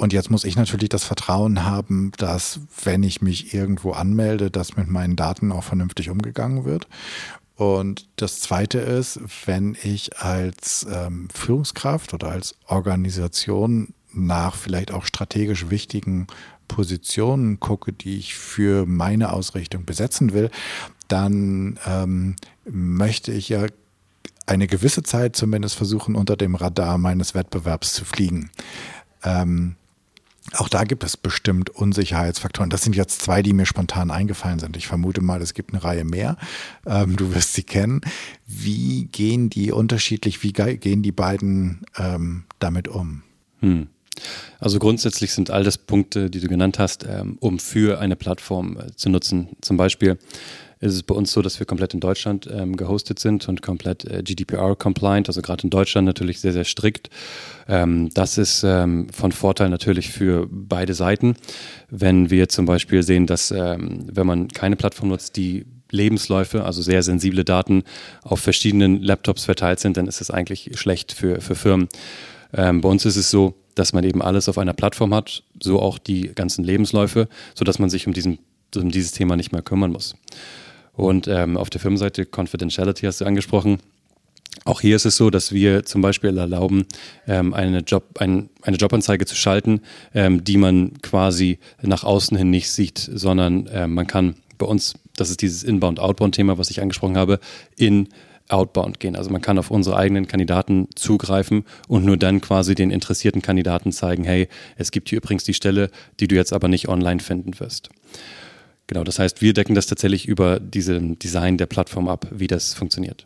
und 0.00 0.14
jetzt 0.14 0.30
muss 0.30 0.44
ich 0.44 0.56
natürlich 0.56 0.88
das 0.88 1.04
Vertrauen 1.04 1.66
haben, 1.66 2.12
dass 2.16 2.60
wenn 2.84 3.02
ich 3.02 3.20
mich 3.20 3.52
irgendwo 3.52 3.92
anmelde, 3.92 4.50
dass 4.50 4.74
mit 4.74 4.88
meinen 4.88 5.14
Daten 5.14 5.52
auch 5.52 5.64
vernünftig 5.64 6.08
umgegangen 6.08 6.64
wird. 6.64 6.88
Und 7.60 8.08
das 8.16 8.40
Zweite 8.40 8.78
ist, 8.78 9.20
wenn 9.44 9.76
ich 9.82 10.16
als 10.16 10.86
ähm, 10.90 11.28
Führungskraft 11.30 12.14
oder 12.14 12.30
als 12.30 12.54
Organisation 12.66 13.92
nach 14.14 14.56
vielleicht 14.56 14.92
auch 14.92 15.04
strategisch 15.04 15.68
wichtigen 15.68 16.26
Positionen 16.68 17.60
gucke, 17.60 17.92
die 17.92 18.16
ich 18.16 18.34
für 18.34 18.86
meine 18.86 19.34
Ausrichtung 19.34 19.84
besetzen 19.84 20.32
will, 20.32 20.50
dann 21.08 21.78
ähm, 21.86 22.36
möchte 22.64 23.30
ich 23.30 23.50
ja 23.50 23.66
eine 24.46 24.66
gewisse 24.66 25.02
Zeit 25.02 25.36
zumindest 25.36 25.74
versuchen, 25.74 26.14
unter 26.14 26.38
dem 26.38 26.54
Radar 26.54 26.96
meines 26.96 27.34
Wettbewerbs 27.34 27.92
zu 27.92 28.06
fliegen. 28.06 28.48
Ähm, 29.22 29.76
auch 30.56 30.68
da 30.68 30.84
gibt 30.84 31.04
es 31.04 31.16
bestimmt 31.16 31.70
Unsicherheitsfaktoren. 31.70 32.70
Das 32.70 32.82
sind 32.82 32.96
jetzt 32.96 33.22
zwei, 33.22 33.42
die 33.42 33.52
mir 33.52 33.66
spontan 33.66 34.10
eingefallen 34.10 34.58
sind. 34.58 34.76
Ich 34.76 34.86
vermute 34.86 35.20
mal, 35.20 35.40
es 35.42 35.54
gibt 35.54 35.72
eine 35.72 35.82
Reihe 35.82 36.04
mehr. 36.04 36.36
Ähm, 36.86 37.16
du 37.16 37.34
wirst 37.34 37.54
sie 37.54 37.62
kennen. 37.62 38.00
Wie 38.46 39.06
gehen 39.06 39.50
die 39.50 39.72
unterschiedlich, 39.72 40.42
wie 40.42 40.52
gehen 40.52 41.02
die 41.02 41.12
beiden 41.12 41.82
ähm, 41.96 42.44
damit 42.58 42.88
um? 42.88 43.22
Hm. 43.60 43.88
Also 44.58 44.78
grundsätzlich 44.78 45.32
sind 45.32 45.50
all 45.50 45.64
das 45.64 45.78
Punkte, 45.78 46.30
die 46.30 46.40
du 46.40 46.48
genannt 46.48 46.78
hast, 46.78 47.06
ähm, 47.08 47.36
um 47.40 47.58
für 47.58 48.00
eine 48.00 48.16
Plattform 48.16 48.76
äh, 48.76 48.94
zu 48.94 49.08
nutzen. 49.08 49.48
Zum 49.60 49.76
Beispiel 49.76 50.18
ist 50.80 50.94
es 50.94 51.02
bei 51.02 51.14
uns 51.14 51.32
so, 51.32 51.42
dass 51.42 51.58
wir 51.58 51.66
komplett 51.66 51.92
in 51.92 52.00
Deutschland 52.00 52.48
ähm, 52.50 52.74
gehostet 52.76 53.18
sind 53.18 53.48
und 53.48 53.60
komplett 53.60 54.04
äh, 54.04 54.22
GDPR-compliant, 54.22 55.28
also 55.28 55.42
gerade 55.42 55.64
in 55.64 55.70
Deutschland 55.70 56.06
natürlich 56.06 56.40
sehr, 56.40 56.52
sehr 56.52 56.64
strikt. 56.64 57.10
Ähm, 57.68 58.08
das 58.14 58.38
ist 58.38 58.64
ähm, 58.64 59.08
von 59.10 59.30
Vorteil 59.32 59.68
natürlich 59.68 60.10
für 60.10 60.48
beide 60.50 60.94
Seiten. 60.94 61.36
Wenn 61.90 62.30
wir 62.30 62.48
zum 62.48 62.64
Beispiel 62.64 63.02
sehen, 63.02 63.26
dass 63.26 63.50
ähm, 63.50 64.06
wenn 64.10 64.26
man 64.26 64.48
keine 64.48 64.76
Plattform 64.76 65.10
nutzt, 65.10 65.36
die 65.36 65.66
Lebensläufe, 65.90 66.64
also 66.64 66.80
sehr 66.80 67.02
sensible 67.02 67.44
Daten 67.44 67.82
auf 68.22 68.40
verschiedenen 68.40 69.02
Laptops 69.02 69.44
verteilt 69.44 69.80
sind, 69.80 69.96
dann 69.96 70.06
ist 70.06 70.20
es 70.20 70.30
eigentlich 70.30 70.70
schlecht 70.74 71.12
für, 71.12 71.42
für 71.42 71.56
Firmen. 71.56 71.88
Ähm, 72.54 72.80
bei 72.80 72.88
uns 72.88 73.04
ist 73.04 73.16
es 73.16 73.30
so, 73.30 73.54
dass 73.74 73.92
man 73.92 74.04
eben 74.04 74.22
alles 74.22 74.48
auf 74.48 74.56
einer 74.56 74.72
Plattform 74.72 75.14
hat, 75.14 75.42
so 75.60 75.80
auch 75.80 75.98
die 75.98 76.32
ganzen 76.34 76.64
Lebensläufe, 76.64 77.28
sodass 77.54 77.78
man 77.78 77.90
sich 77.90 78.06
um, 78.06 78.12
diesen, 78.12 78.38
um 78.76 78.90
dieses 78.90 79.12
Thema 79.12 79.36
nicht 79.36 79.52
mehr 79.52 79.62
kümmern 79.62 79.92
muss. 79.92 80.16
Und 81.00 81.28
ähm, 81.28 81.56
auf 81.56 81.70
der 81.70 81.80
Firmenseite 81.80 82.26
Confidentiality 82.26 83.06
hast 83.06 83.20
du 83.20 83.24
angesprochen. 83.24 83.78
Auch 84.64 84.82
hier 84.82 84.96
ist 84.96 85.06
es 85.06 85.16
so, 85.16 85.30
dass 85.30 85.52
wir 85.52 85.84
zum 85.84 86.02
Beispiel 86.02 86.36
erlauben, 86.36 86.84
ähm, 87.26 87.54
eine, 87.54 87.78
Job, 87.78 88.18
ein, 88.18 88.50
eine 88.62 88.76
Jobanzeige 88.76 89.24
zu 89.24 89.34
schalten, 89.34 89.80
ähm, 90.14 90.44
die 90.44 90.58
man 90.58 91.00
quasi 91.00 91.58
nach 91.80 92.04
außen 92.04 92.36
hin 92.36 92.50
nicht 92.50 92.70
sieht, 92.70 92.98
sondern 92.98 93.66
äh, 93.68 93.86
man 93.86 94.06
kann 94.06 94.34
bei 94.58 94.66
uns, 94.66 94.94
das 95.16 95.30
ist 95.30 95.40
dieses 95.40 95.62
Inbound-Outbound-Thema, 95.62 96.58
was 96.58 96.70
ich 96.70 96.82
angesprochen 96.82 97.16
habe, 97.16 97.40
in 97.76 98.08
Outbound 98.48 99.00
gehen. 99.00 99.16
Also 99.16 99.30
man 99.30 99.40
kann 99.40 99.58
auf 99.58 99.70
unsere 99.70 99.96
eigenen 99.96 100.26
Kandidaten 100.26 100.88
zugreifen 100.96 101.64
und 101.88 102.04
nur 102.04 102.18
dann 102.18 102.42
quasi 102.42 102.74
den 102.74 102.90
interessierten 102.90 103.40
Kandidaten 103.40 103.92
zeigen, 103.92 104.24
hey, 104.24 104.48
es 104.76 104.90
gibt 104.90 105.08
hier 105.08 105.18
übrigens 105.18 105.44
die 105.44 105.54
Stelle, 105.54 105.90
die 106.18 106.28
du 106.28 106.34
jetzt 106.34 106.52
aber 106.52 106.68
nicht 106.68 106.88
online 106.88 107.20
finden 107.20 107.58
wirst. 107.58 107.88
Genau, 108.90 109.04
das 109.04 109.20
heißt, 109.20 109.40
wir 109.40 109.52
decken 109.52 109.76
das 109.76 109.86
tatsächlich 109.86 110.26
über 110.26 110.58
diesen 110.58 111.16
Design 111.16 111.58
der 111.58 111.66
Plattform 111.66 112.08
ab, 112.08 112.26
wie 112.32 112.48
das 112.48 112.74
funktioniert. 112.74 113.24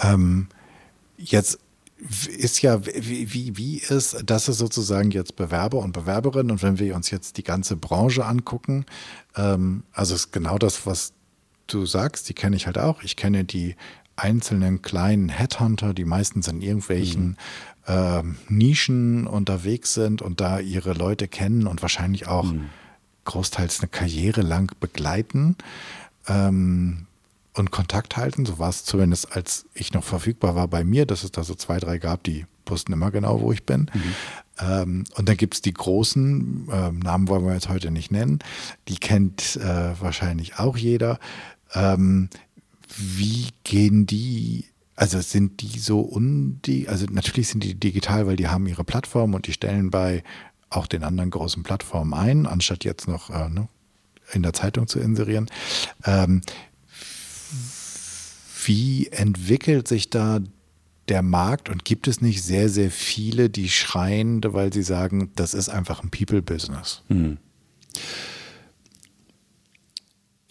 Ähm, 0.00 0.46
jetzt 1.16 1.58
ist 2.28 2.62
ja, 2.62 2.86
wie, 2.86 3.34
wie, 3.34 3.56
wie 3.56 3.78
ist, 3.78 4.16
das 4.24 4.48
ist 4.48 4.58
sozusagen 4.58 5.10
jetzt 5.10 5.34
Bewerber 5.34 5.78
und 5.78 5.90
Bewerberinnen 5.90 6.52
und 6.52 6.62
wenn 6.62 6.78
wir 6.78 6.94
uns 6.94 7.10
jetzt 7.10 7.36
die 7.36 7.42
ganze 7.42 7.74
Branche 7.74 8.24
angucken, 8.24 8.86
ähm, 9.34 9.82
also 9.92 10.14
ist 10.14 10.30
genau 10.30 10.56
das, 10.56 10.86
was 10.86 11.14
du 11.66 11.84
sagst, 11.84 12.28
die 12.28 12.34
kenne 12.34 12.54
ich 12.54 12.66
halt 12.66 12.78
auch. 12.78 13.02
Ich 13.02 13.16
kenne 13.16 13.44
die 13.44 13.74
einzelnen 14.14 14.82
kleinen 14.82 15.30
Headhunter, 15.30 15.94
die 15.94 16.04
meistens 16.04 16.46
in 16.46 16.62
irgendwelchen 16.62 17.30
mhm 17.30 17.36
äh, 17.86 18.22
Nischen 18.48 19.26
unterwegs 19.26 19.94
sind 19.94 20.22
und 20.22 20.40
da 20.40 20.58
ihre 20.58 20.92
Leute 20.92 21.28
kennen 21.28 21.66
und 21.66 21.82
wahrscheinlich 21.82 22.28
auch 22.28 22.52
mhm. 22.52 22.70
großteils 23.24 23.80
eine 23.80 23.88
Karriere 23.88 24.42
lang 24.42 24.72
begleiten 24.80 25.56
ähm, 26.28 27.06
und 27.54 27.70
Kontakt 27.70 28.16
halten. 28.16 28.46
So 28.46 28.58
war 28.58 28.70
es 28.70 28.84
zumindest, 28.84 29.34
als 29.36 29.66
ich 29.74 29.92
noch 29.92 30.04
verfügbar 30.04 30.54
war 30.54 30.68
bei 30.68 30.84
mir, 30.84 31.06
dass 31.06 31.24
es 31.24 31.32
da 31.32 31.44
so 31.44 31.54
zwei, 31.54 31.78
drei 31.78 31.98
gab, 31.98 32.22
die 32.24 32.46
wussten 32.66 32.92
immer 32.92 33.10
genau, 33.10 33.40
wo 33.40 33.52
ich 33.52 33.64
bin. 33.64 33.90
Mhm. 33.92 34.14
Ähm, 34.60 35.04
und 35.16 35.28
dann 35.28 35.36
gibt 35.36 35.54
es 35.54 35.62
die 35.62 35.74
großen, 35.74 36.68
äh, 36.70 36.92
Namen 36.92 37.28
wollen 37.28 37.44
wir 37.44 37.54
jetzt 37.54 37.68
heute 37.68 37.90
nicht 37.90 38.12
nennen, 38.12 38.38
die 38.88 38.96
kennt 38.96 39.56
äh, 39.56 40.00
wahrscheinlich 40.00 40.58
auch 40.58 40.76
jeder. 40.76 41.18
Ähm, 41.74 42.28
wie 42.96 43.48
gehen 43.64 44.06
die 44.06 44.66
also 44.94 45.20
sind 45.20 45.60
die 45.62 45.78
so 45.78 46.00
undi, 46.00 46.86
also 46.88 47.06
natürlich 47.10 47.48
sind 47.48 47.64
die 47.64 47.74
digital, 47.74 48.26
weil 48.26 48.36
die 48.36 48.48
haben 48.48 48.66
ihre 48.66 48.84
Plattform 48.84 49.34
und 49.34 49.46
die 49.46 49.52
stellen 49.52 49.90
bei 49.90 50.22
auch 50.70 50.86
den 50.86 51.02
anderen 51.02 51.30
großen 51.30 51.62
Plattformen 51.62 52.14
ein, 52.14 52.46
anstatt 52.46 52.84
jetzt 52.84 53.08
noch 53.08 53.30
äh, 53.30 53.48
ne, 53.48 53.68
in 54.32 54.42
der 54.42 54.52
Zeitung 54.52 54.86
zu 54.86 54.98
inserieren. 54.98 55.50
Ähm, 56.04 56.42
wie 58.64 59.08
entwickelt 59.08 59.88
sich 59.88 60.10
da 60.10 60.40
der 61.08 61.22
Markt 61.22 61.68
und 61.68 61.84
gibt 61.84 62.06
es 62.06 62.20
nicht 62.20 62.42
sehr, 62.42 62.68
sehr 62.68 62.90
viele, 62.90 63.50
die 63.50 63.68
schreien, 63.68 64.40
weil 64.44 64.72
sie 64.72 64.82
sagen, 64.82 65.32
das 65.34 65.52
ist 65.52 65.68
einfach 65.68 66.02
ein 66.02 66.10
People-Business? 66.10 67.02
Hm. 67.08 67.38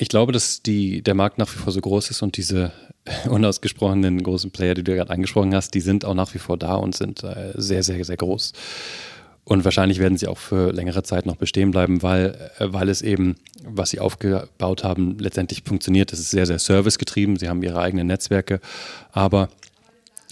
Ich 0.02 0.10
glaube, 0.10 0.32
dass 0.32 0.64
die, 0.64 1.04
der 1.04 1.14
Markt 1.14 1.38
nach 1.38 1.54
wie 1.54 1.60
vor 1.60 1.72
so 1.72 1.80
groß 1.80 2.10
ist 2.10 2.24
und 2.24 2.36
diese 2.36 2.72
unausgesprochenen 3.30 4.24
großen 4.24 4.50
Player, 4.50 4.74
die 4.74 4.84
du 4.84 4.96
gerade 4.96 5.12
angesprochen 5.12 5.54
hast, 5.54 5.76
die 5.76 5.80
sind 5.80 6.06
auch 6.06 6.16
nach 6.16 6.34
wie 6.34 6.40
vor 6.40 6.58
da 6.58 6.74
und 6.74 6.96
sind 6.96 7.24
äh, 7.24 7.54
sehr, 7.54 7.84
sehr, 7.84 8.04
sehr 8.04 8.18
groß. 8.18 8.54
Und 9.44 9.64
wahrscheinlich 9.64 10.00
werden 10.00 10.18
sie 10.18 10.26
auch 10.26 10.40
für 10.40 10.74
längere 10.74 11.04
Zeit 11.04 11.28
noch 11.28 11.36
bestehen 11.36 11.70
bleiben, 11.70 12.02
weil, 12.02 12.50
äh, 12.58 12.74
weil 12.74 12.90
es 12.90 13.04
eben, 13.04 13.36
was 13.64 13.92
sie 13.92 14.00
aufgebaut 14.00 14.84
haben, 14.84 15.20
letztendlich 15.20 15.62
funktioniert. 15.64 16.12
Es 16.12 16.20
ist 16.20 16.32
sehr, 16.32 16.48
sehr 16.48 16.58
servicegetrieben. 16.58 17.36
Sie 17.36 17.48
haben 17.48 17.62
ihre 17.62 17.80
eigenen 17.80 18.08
Netzwerke, 18.08 18.60
aber 19.12 19.50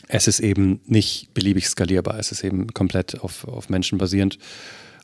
es 0.07 0.27
ist 0.27 0.39
eben 0.39 0.81
nicht 0.87 1.31
beliebig 1.35 1.67
skalierbar. 1.67 2.17
Es 2.17 2.31
ist 2.31 2.43
eben 2.43 2.73
komplett 2.73 3.21
auf, 3.21 3.47
auf 3.47 3.69
Menschen 3.69 3.99
basierend. 3.99 4.39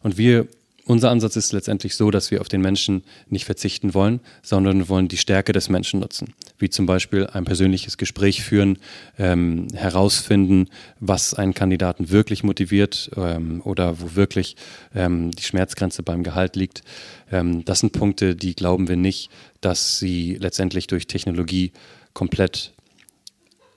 Und 0.01 0.17
wir 0.17 0.47
unser 0.87 1.09
Ansatz 1.09 1.35
ist 1.35 1.51
letztendlich 1.51 1.95
so, 1.95 2.11
dass 2.11 2.29
wir 2.29 2.41
auf 2.41 2.47
den 2.47 2.61
Menschen 2.61 3.03
nicht 3.27 3.45
verzichten 3.45 3.93
wollen, 3.93 4.19
sondern 4.43 4.87
wollen 4.87 5.07
die 5.07 5.17
Stärke 5.17 5.51
des 5.51 5.67
Menschen 5.67 5.99
nutzen. 5.99 6.33
Wie 6.59 6.69
zum 6.69 6.85
Beispiel 6.85 7.27
ein 7.27 7.43
persönliches 7.43 7.97
Gespräch 7.97 8.43
führen, 8.43 8.77
ähm, 9.17 9.67
herausfinden, 9.73 10.69
was 10.99 11.33
einen 11.33 11.55
Kandidaten 11.55 12.11
wirklich 12.11 12.43
motiviert 12.43 13.09
ähm, 13.17 13.61
oder 13.63 13.99
wo 13.99 14.15
wirklich 14.15 14.55
ähm, 14.93 15.31
die 15.31 15.43
Schmerzgrenze 15.43 16.03
beim 16.03 16.23
Gehalt 16.23 16.55
liegt. 16.55 16.83
Ähm, 17.31 17.65
das 17.65 17.79
sind 17.79 17.91
Punkte, 17.91 18.35
die 18.35 18.55
glauben 18.55 18.87
wir 18.87 18.97
nicht, 18.97 19.31
dass 19.61 19.97
sie 19.97 20.37
letztendlich 20.39 20.85
durch 20.85 21.07
Technologie 21.07 21.71
komplett 22.13 22.73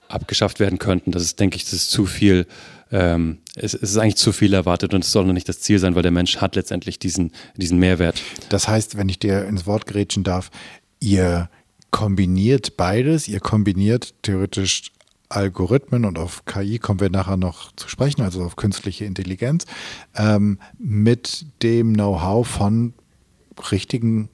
abgeschafft 0.07 0.59
werden 0.59 0.79
könnten. 0.79 1.11
Das 1.11 1.23
ist, 1.23 1.39
denke 1.39 1.57
ich, 1.57 1.63
das 1.63 1.73
ist 1.73 1.91
zu 1.91 2.05
viel 2.05 2.45
ähm, 2.91 3.39
es, 3.55 3.73
es, 3.73 3.91
ist 3.91 3.97
eigentlich 3.97 4.15
zu 4.15 4.31
viel 4.31 4.53
erwartet 4.53 4.93
und 4.93 5.03
es 5.03 5.11
soll 5.11 5.25
noch 5.25 5.33
nicht 5.33 5.49
das 5.49 5.59
Ziel 5.59 5.79
sein, 5.79 5.95
weil 5.95 6.01
der 6.01 6.11
Mensch 6.11 6.37
hat 6.37 6.55
letztendlich 6.55 6.99
diesen, 6.99 7.31
diesen 7.55 7.79
Mehrwert. 7.79 8.21
Das 8.49 8.67
heißt, 8.67 8.97
wenn 8.97 9.09
ich 9.09 9.19
dir 9.19 9.45
ins 9.45 9.65
Wort 9.65 9.85
grätschen 9.85 10.23
darf, 10.23 10.49
ihr 10.99 11.49
kombiniert 11.91 12.77
beides, 12.77 13.27
ihr 13.27 13.39
kombiniert 13.39 14.13
theoretisch 14.21 14.91
Algorithmen 15.29 16.05
und 16.05 16.17
auf 16.17 16.45
KI 16.45 16.79
kommen 16.79 16.99
wir 16.99 17.11
nachher 17.11 17.37
noch 17.37 17.71
zu 17.75 17.87
sprechen, 17.87 18.21
also 18.23 18.43
auf 18.43 18.55
künstliche 18.55 19.05
Intelligenz, 19.05 19.65
ähm, 20.15 20.59
mit 20.79 21.45
dem 21.61 21.93
Know-how 21.93 22.47
von 22.47 22.93
richtigen 23.71 24.29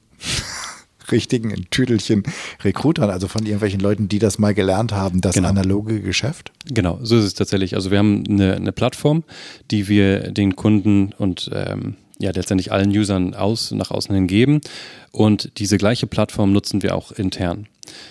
richtigen 1.11 1.53
Tüdelchen 1.69 2.23
Rekrutern, 2.63 3.09
also 3.09 3.27
von 3.27 3.43
irgendwelchen 3.43 3.79
Leuten, 3.79 4.07
die 4.07 4.19
das 4.19 4.39
mal 4.39 4.53
gelernt 4.53 4.91
haben, 4.91 5.21
das 5.21 5.35
genau. 5.35 5.49
analoge 5.49 6.01
Geschäft? 6.01 6.51
Genau, 6.65 6.99
so 7.01 7.17
ist 7.17 7.25
es 7.25 7.33
tatsächlich. 7.33 7.75
Also 7.75 7.91
wir 7.91 7.97
haben 7.97 8.23
eine, 8.27 8.55
eine 8.55 8.71
Plattform, 8.71 9.23
die 9.71 9.87
wir 9.87 10.31
den 10.31 10.55
Kunden 10.55 11.13
und 11.17 11.49
ähm, 11.53 11.95
ja 12.17 12.31
letztendlich 12.31 12.71
allen 12.71 12.89
Usern 12.89 13.33
aus, 13.33 13.71
nach 13.71 13.91
außen 13.91 14.13
hin 14.13 14.27
geben. 14.27 14.61
Und 15.11 15.59
diese 15.59 15.77
gleiche 15.77 16.07
Plattform 16.07 16.51
nutzen 16.51 16.83
wir 16.83 16.95
auch 16.95 17.11
intern. 17.11 17.67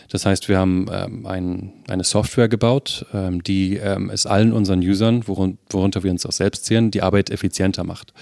Das 0.08 0.24
heißt, 0.24 0.48
wir 0.48 0.58
haben 0.58 0.86
ähm, 0.92 1.26
ein, 1.26 1.72
eine 1.88 2.04
Software 2.04 2.48
gebaut, 2.48 3.06
ähm, 3.12 3.42
die 3.42 3.76
ähm, 3.76 4.10
es 4.10 4.26
allen 4.26 4.52
unseren 4.52 4.80
Usern, 4.80 5.26
worun 5.26 5.58
worunter 5.68 6.02
wir 6.02 6.10
uns 6.10 6.24
auch 6.26 6.32
selbst 6.32 6.66
zählen, 6.66 6.90
die 6.90 7.02
Arbeit 7.02 7.30
effizienter 7.30 7.84
macht. 7.84 8.12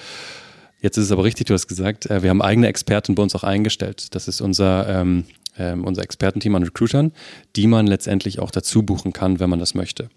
Jetzt 0.82 0.96
ist 0.98 1.04
es 1.06 1.12
aber 1.12 1.22
richtig, 1.22 1.46
du 1.46 1.54
hast 1.54 1.68
gesagt, 1.68 2.10
äh, 2.10 2.22
wir 2.22 2.30
haben 2.30 2.42
eigene 2.42 2.66
Experten 2.66 3.14
bei 3.14 3.22
uns 3.22 3.34
auch 3.34 3.44
eingestellt. 3.44 4.14
Das 4.14 4.26
ist 4.26 4.40
unser, 4.40 4.88
ähm, 4.88 5.24
äh, 5.56 5.72
unser 5.72 6.02
Expertenteam 6.02 6.56
an 6.56 6.64
Recruitern, 6.64 7.12
die 7.54 7.68
man 7.68 7.86
letztendlich 7.86 8.40
auch 8.40 8.50
dazu 8.50 8.82
buchen 8.82 9.12
kann, 9.12 9.38
wenn 9.38 9.48
man 9.48 9.60
das 9.60 9.74
möchte. 9.74 10.10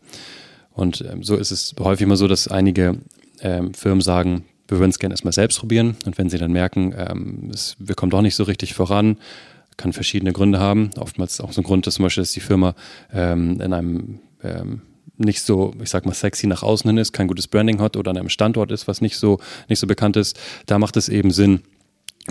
Und 0.73 1.05
ähm, 1.09 1.23
so 1.23 1.37
ist 1.37 1.51
es 1.51 1.75
häufig 1.79 2.01
immer 2.01 2.17
so, 2.17 2.27
dass 2.27 2.47
einige 2.47 2.97
ähm, 3.41 3.75
Firmen 3.75 4.01
sagen, 4.01 4.45
wir 4.67 4.79
würden 4.79 4.89
es 4.89 4.97
gerne 4.97 5.13
erstmal 5.13 5.33
selbst 5.33 5.59
probieren. 5.59 5.95
Und 6.05 6.17
wenn 6.17 6.29
sie 6.29 6.39
dann 6.39 6.51
merken, 6.51 6.95
ähm, 6.97 7.51
es, 7.53 7.75
wir 7.77 7.93
kommen 7.93 8.09
doch 8.09 8.23
nicht 8.23 8.35
so 8.35 8.43
richtig 8.43 8.73
voran, 8.73 9.17
kann 9.77 9.93
verschiedene 9.93 10.33
Gründe 10.33 10.59
haben. 10.59 10.89
Oftmals 10.97 11.39
auch 11.41 11.51
so 11.51 11.61
ein 11.61 11.63
Grund, 11.63 11.85
dass 11.85 11.95
zum 11.95 12.03
Beispiel, 12.03 12.23
dass 12.23 12.31
die 12.31 12.39
Firma 12.39 12.73
ähm, 13.13 13.61
in 13.61 13.71
einem 13.71 14.19
ähm, 14.43 14.81
nicht 15.17 15.41
so, 15.41 15.73
ich 15.81 15.89
sag 15.89 16.05
mal, 16.05 16.13
sexy 16.13 16.47
nach 16.47 16.63
außen 16.63 16.89
hin 16.89 16.97
ist, 16.97 17.13
kein 17.13 17.27
gutes 17.27 17.47
Branding 17.47 17.81
hat 17.81 17.97
oder 17.97 18.11
an 18.11 18.17
einem 18.17 18.29
Standort 18.29 18.71
ist, 18.71 18.87
was 18.87 19.01
nicht 19.01 19.17
so, 19.17 19.39
nicht 19.69 19.79
so 19.79 19.87
bekannt 19.87 20.17
ist, 20.17 20.39
da 20.65 20.79
macht 20.79 20.97
es 20.97 21.09
eben 21.09 21.31
Sinn, 21.31 21.61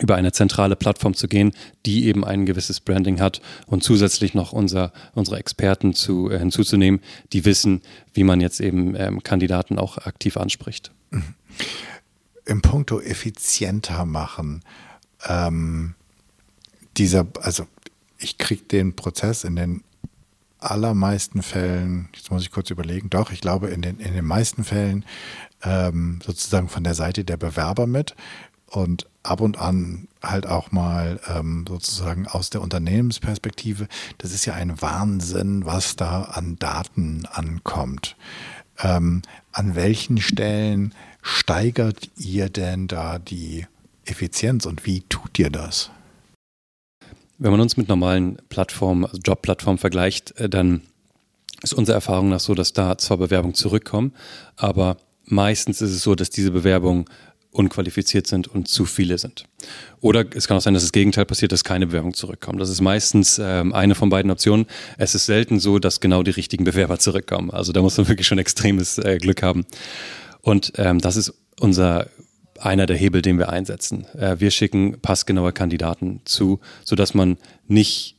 über 0.00 0.17
eine 0.17 0.33
zentrale 0.33 0.75
Plattform 0.75 1.14
zu 1.14 1.29
gehen, 1.29 1.53
die 1.87 2.07
eben 2.07 2.25
ein 2.25 2.47
gewisses 2.47 2.81
Branding 2.81 3.21
hat 3.21 3.41
und 3.67 3.85
zusätzlich 3.85 4.35
noch 4.35 4.53
unser, 4.53 4.93
unsere 5.14 5.38
Experten 5.38 5.95
zu, 5.95 6.31
äh, 6.31 6.38
hinzuzunehmen, 6.38 7.00
die 7.33 7.45
wissen, 7.45 7.83
wie 8.12 8.25
man 8.25 8.41
jetzt 8.41 8.61
eben 8.61 8.97
ähm, 8.97 9.23
Kandidaten 9.23 9.79
auch 9.79 9.99
aktiv 9.99 10.37
anspricht. 10.37 10.91
Mhm. 11.11 11.35
Im 12.45 12.61
Punkto 12.61 13.00
effizienter 13.00 14.05
machen, 14.05 14.62
ähm, 15.26 15.95
dieser, 16.97 17.26
also 17.41 17.67
ich 18.19 18.38
kriege 18.38 18.64
den 18.64 18.97
Prozess 18.97 19.45
in 19.45 19.57
den 19.57 19.83
allermeisten 20.71 21.42
Fällen, 21.42 22.09
jetzt 22.14 22.30
muss 22.30 22.42
ich 22.42 22.50
kurz 22.50 22.71
überlegen, 22.71 23.11
doch, 23.11 23.30
ich 23.30 23.40
glaube 23.40 23.68
in 23.68 23.83
den, 23.83 23.99
in 23.99 24.14
den 24.14 24.25
meisten 24.25 24.64
Fällen 24.64 25.04
ähm, 25.62 26.21
sozusagen 26.25 26.68
von 26.68 26.85
der 26.85 26.94
Seite 26.94 27.25
der 27.25 27.37
Bewerber 27.37 27.87
mit 27.87 28.14
und 28.66 29.06
ab 29.23 29.40
und 29.40 29.59
an 29.59 30.09
halt 30.23 30.47
auch 30.47 30.73
mal 30.73 31.21
ähm, 31.28 31.64
sozusagen 31.68 32.26
aus 32.26 32.50
der 32.50 32.61
Unternehmensperspektive. 32.61 33.88
Das 34.18 34.33
ist 34.33 34.44
ja 34.47 34.54
ein 34.54 34.80
Wahnsinn, 34.80 35.64
was 35.64 35.97
da 35.97 36.23
an 36.23 36.59
Daten 36.59 37.26
ankommt. 37.30 38.16
Ähm, 38.83 39.23
an 39.52 39.76
welchen 39.76 40.21
Stellen 40.21 40.94
steigert 41.23 42.11
ihr 42.16 42.49
denn 42.49 42.88
da 42.88 43.18
die 43.18 43.66
Effizienz 44.04 44.66
und 44.66 44.85
wie 44.85 45.02
tut 45.02 45.38
ihr 45.38 45.50
das? 45.50 45.90
Wenn 47.45 47.51
man 47.51 47.61
uns 47.61 47.77
mit 47.77 47.91
normalen 47.91 48.39
Plattformen, 48.49 49.05
also 49.05 49.19
Jobplattformen 49.23 49.77
vergleicht, 49.77 50.35
äh, 50.41 50.49
dann 50.49 50.81
ist 51.63 51.75
unsere 51.75 51.95
Erfahrung 51.95 52.31
nach 52.31 52.41
so, 52.41 52.55
dass 52.55 52.73
da 52.73 52.97
zwar 52.97 53.19
Bewerbungen 53.19 53.53
zurückkommen, 53.53 54.15
aber 54.57 54.97
meistens 55.27 55.83
ist 55.83 55.91
es 55.91 56.03
so, 56.03 56.15
dass 56.15 56.31
diese 56.31 56.53
Bewerbungen 56.53 57.05
unqualifiziert 57.51 58.27
sind 58.27 58.49
und 58.49 58.69
zu 58.69 58.87
viele 58.87 59.19
sind. 59.19 59.45
Oder 60.01 60.25
es 60.35 60.49
kann 60.49 60.57
auch 60.57 60.63
sein, 60.63 60.73
dass 60.73 60.85
das 60.85 60.93
Gegenteil 60.93 61.27
passiert, 61.27 61.53
dass 61.53 61.65
keine 61.65 61.89
Bewerbungen 61.89 62.15
zurückkommen. 62.15 62.59
Das 62.59 62.71
ist 62.71 62.81
meistens 62.81 63.39
ähm, 63.39 63.75
eine 63.75 63.95
von 63.95 64.09
beiden 64.09 64.31
Optionen. 64.31 64.65
Es 64.97 65.15
ist 65.15 65.27
selten 65.27 65.61
so, 65.61 65.79
dass 65.79 66.01
genau 66.01 66.23
die 66.23 66.31
richtigen 66.31 66.65
Bewerber 66.65 66.99
zurückkommen. 66.99 67.51
Also 67.51 67.73
da 67.73 67.83
muss 67.83 67.99
man 67.99 68.09
wirklich 68.09 68.27
schon 68.27 68.39
extremes 68.39 68.97
äh, 68.97 69.19
Glück 69.19 69.43
haben. 69.43 69.67
Und 70.41 70.73
ähm, 70.77 70.99
das 70.99 71.17
ist 71.17 71.35
unser 71.61 72.09
einer 72.61 72.87
der 72.87 72.96
Hebel, 72.96 73.23
den 73.23 73.38
wir 73.38 73.49
einsetzen. 73.49 74.06
Äh, 74.14 74.37
wir 74.38 74.50
schicken 74.50 75.00
passgenaue 75.00 75.52
Kandidaten 75.52 76.20
zu, 76.25 76.61
sodass 76.84 77.14
man 77.14 77.37
nicht 77.66 78.16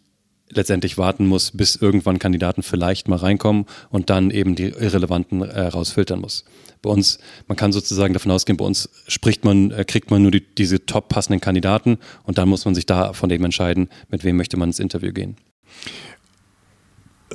letztendlich 0.50 0.98
warten 0.98 1.28
muss, 1.28 1.52
bis 1.52 1.76
irgendwann 1.76 2.20
Kandidaten 2.20 2.64
vielleicht 2.64 3.08
mal 3.08 3.18
reinkommen 3.18 3.66
und 3.90 4.10
dann 4.10 4.32
eben 4.32 4.56
die 4.56 4.70
irrelevanten 4.70 5.42
äh, 5.42 5.68
rausfiltern 5.68 6.20
muss. 6.20 6.46
Bei 6.82 6.90
uns, 6.90 7.18
man 7.48 7.58
kann 7.58 7.72
sozusagen 7.72 8.14
davon 8.14 8.32
ausgehen, 8.32 8.58
bei 8.58 8.66
uns 8.66 8.90
spricht 9.08 9.44
man, 9.44 9.72
äh, 9.72 9.86
kriegt 9.86 10.12
man 10.12 10.22
nur 10.22 10.32
die, 10.32 10.42
diese 10.42 10.86
top 10.86 11.10
passenden 11.10 11.42
Kandidaten 11.42 11.98
und 12.24 12.38
dann 12.38 12.48
muss 12.48 12.66
man 12.66 12.76
sich 12.76 12.86
da 12.86 13.14
von 13.14 13.30
dem 13.30 13.44
entscheiden, 13.44 13.90
mit 14.10 14.24
wem 14.24 14.38
möchte 14.38 14.58
man 14.58 14.70
ins 14.70 14.80
Interview 14.80 15.12
gehen. 15.12 15.36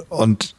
Und 0.08 0.54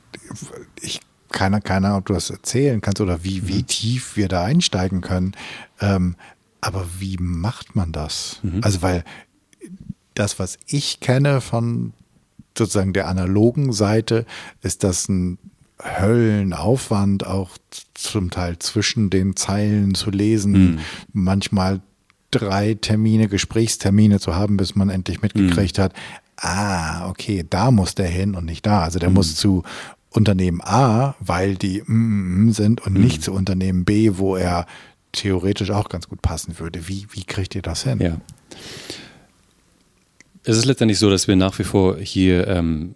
ich 0.81 0.99
keiner, 1.31 1.61
keiner, 1.61 1.97
ob 1.97 2.05
du 2.05 2.13
das 2.13 2.29
erzählen 2.29 2.81
kannst 2.81 3.01
oder 3.01 3.23
wie, 3.23 3.47
wie 3.47 3.59
mhm. 3.59 3.67
tief 3.67 4.17
wir 4.17 4.27
da 4.27 4.43
einsteigen 4.43 5.01
können. 5.01 5.33
Ähm, 5.81 6.15
aber 6.61 6.85
wie 6.99 7.17
macht 7.19 7.75
man 7.75 7.91
das? 7.91 8.39
Mhm. 8.43 8.61
Also, 8.63 8.81
weil 8.81 9.03
das, 10.13 10.39
was 10.39 10.57
ich 10.67 10.99
kenne 10.99 11.41
von 11.41 11.93
sozusagen 12.57 12.93
der 12.93 13.07
analogen 13.07 13.73
Seite, 13.73 14.25
ist 14.61 14.83
das 14.83 15.09
ein 15.09 15.37
Höllenaufwand, 15.83 17.25
auch 17.25 17.57
zum 17.93 18.29
Teil 18.29 18.59
zwischen 18.59 19.09
den 19.09 19.35
Zeilen 19.35 19.95
zu 19.95 20.11
lesen, 20.11 20.51
mhm. 20.51 20.79
manchmal 21.11 21.81
drei 22.29 22.75
Termine, 22.75 23.27
Gesprächstermine 23.27 24.19
zu 24.19 24.35
haben, 24.35 24.57
bis 24.57 24.75
man 24.75 24.89
endlich 24.89 25.21
mitgekriegt 25.21 25.77
mhm. 25.77 25.81
hat, 25.81 25.93
ah, 26.37 27.09
okay, 27.09 27.45
da 27.47 27.71
muss 27.71 27.95
der 27.95 28.07
hin 28.07 28.35
und 28.35 28.45
nicht 28.45 28.65
da. 28.65 28.83
Also 28.83 28.99
der 28.99 29.09
mhm. 29.09 29.15
muss 29.15 29.35
zu 29.35 29.63
Unternehmen 30.09 30.61
A, 30.61 31.15
weil 31.19 31.55
die 31.55 31.81
mm, 31.85 32.51
sind 32.51 32.81
und 32.81 32.93
nicht 32.93 33.19
mhm. 33.19 33.21
zu 33.21 33.33
Unternehmen 33.33 33.85
B, 33.85 34.11
wo 34.17 34.35
er 34.35 34.65
theoretisch 35.11 35.71
auch 35.71 35.89
ganz 35.89 36.07
gut 36.07 36.21
passen 36.21 36.59
würde. 36.59 36.87
Wie, 36.87 37.07
wie 37.11 37.23
kriegt 37.23 37.55
ihr 37.55 37.61
das 37.61 37.83
hin? 37.83 37.99
Ja. 37.99 38.17
Es 40.43 40.57
ist 40.57 40.65
letztendlich 40.65 40.99
so, 40.99 41.09
dass 41.09 41.27
wir 41.27 41.35
nach 41.35 41.57
wie 41.59 41.63
vor 41.63 41.97
hier 41.97 42.47
ähm, 42.47 42.95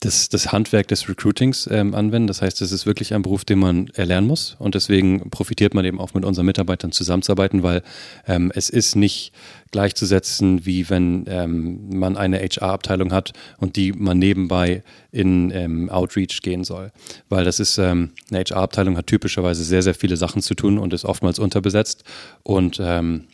das, 0.00 0.28
das 0.28 0.52
Handwerk 0.52 0.88
des 0.88 1.08
Recruitings 1.08 1.68
ähm, 1.72 1.94
anwenden. 1.94 2.26
Das 2.26 2.42
heißt, 2.42 2.60
es 2.60 2.70
ist 2.70 2.84
wirklich 2.84 3.14
ein 3.14 3.22
Beruf, 3.22 3.44
den 3.44 3.58
man 3.58 3.88
erlernen 3.94 4.26
muss 4.26 4.56
und 4.58 4.74
deswegen 4.74 5.30
profitiert 5.30 5.72
man 5.72 5.84
eben 5.84 5.98
auch 5.98 6.12
mit 6.12 6.24
unseren 6.24 6.44
Mitarbeitern 6.44 6.92
zusammenzuarbeiten, 6.92 7.62
weil 7.62 7.82
ähm, 8.26 8.52
es 8.54 8.68
ist 8.68 8.94
nicht 8.94 9.32
gleichzusetzen, 9.70 10.66
wie 10.66 10.90
wenn 10.90 11.24
ähm, 11.28 11.98
man 11.98 12.16
eine 12.16 12.38
HR-Abteilung 12.38 13.12
hat 13.12 13.32
und 13.58 13.76
die 13.76 13.92
man 13.92 14.18
nebenbei 14.18 14.82
in 15.12 15.50
ähm, 15.50 15.88
Outreach 15.88 16.42
gehen 16.42 16.64
soll. 16.64 16.92
Weil 17.30 17.44
das 17.44 17.58
ist, 17.58 17.78
ähm, 17.78 18.10
eine 18.30 18.40
HR-Abteilung 18.40 18.98
hat 18.98 19.06
typischerweise 19.06 19.64
sehr, 19.64 19.82
sehr 19.82 19.94
viele 19.94 20.18
Sachen 20.18 20.42
zu 20.42 20.54
tun 20.54 20.78
und 20.78 20.92
ist 20.92 21.06
oftmals 21.06 21.38
unterbesetzt 21.38 22.04
und 22.42 22.78
ähm, 22.82 23.24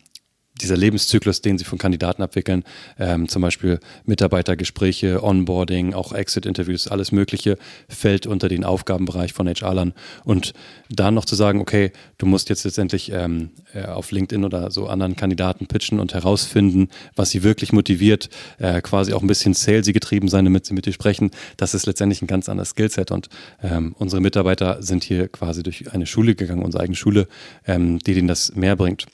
dieser 0.61 0.77
Lebenszyklus, 0.77 1.41
den 1.41 1.57
sie 1.57 1.65
von 1.65 1.77
Kandidaten 1.79 2.21
abwickeln, 2.21 2.63
ähm, 2.99 3.27
zum 3.27 3.41
Beispiel 3.41 3.79
Mitarbeitergespräche, 4.05 5.23
Onboarding, 5.23 5.93
auch 5.93 6.13
Exit-Interviews, 6.13 6.87
alles 6.87 7.11
Mögliche, 7.11 7.57
fällt 7.89 8.27
unter 8.27 8.49
den 8.49 8.63
Aufgabenbereich 8.63 9.33
von 9.33 9.47
HR-Lern. 9.47 9.93
Und 10.23 10.53
dann 10.89 11.15
noch 11.15 11.25
zu 11.25 11.35
sagen, 11.35 11.59
okay, 11.59 11.91
du 12.19 12.27
musst 12.27 12.49
jetzt 12.49 12.65
letztendlich 12.65 13.11
ähm, 13.11 13.49
äh, 13.73 13.85
auf 13.85 14.11
LinkedIn 14.11 14.45
oder 14.45 14.69
so 14.69 14.87
anderen 14.87 15.15
Kandidaten 15.15 15.65
pitchen 15.65 15.99
und 15.99 16.13
herausfinden, 16.13 16.89
was 17.15 17.31
sie 17.31 17.43
wirklich 17.43 17.73
motiviert, 17.73 18.29
äh, 18.59 18.81
quasi 18.81 19.13
auch 19.13 19.21
ein 19.21 19.27
bisschen 19.27 19.55
salesy 19.55 19.91
getrieben 19.91 20.27
sein, 20.27 20.45
damit 20.45 20.65
sie 20.65 20.75
mit 20.75 20.85
dir 20.85 20.93
sprechen, 20.93 21.31
das 21.57 21.73
ist 21.73 21.87
letztendlich 21.87 22.21
ein 22.21 22.27
ganz 22.27 22.47
anderes 22.47 22.69
Skillset. 22.69 23.09
Und 23.09 23.29
ähm, 23.63 23.95
unsere 23.97 24.21
Mitarbeiter 24.21 24.83
sind 24.83 25.03
hier 25.03 25.29
quasi 25.29 25.63
durch 25.63 25.91
eine 25.93 26.05
Schule 26.05 26.35
gegangen, 26.35 26.63
unsere 26.63 26.83
eigene 26.83 26.95
Schule, 26.95 27.27
ähm, 27.65 27.97
die 27.99 28.13
denen 28.13 28.27
das 28.27 28.55
mehr 28.55 28.75
bringt. 28.75 29.07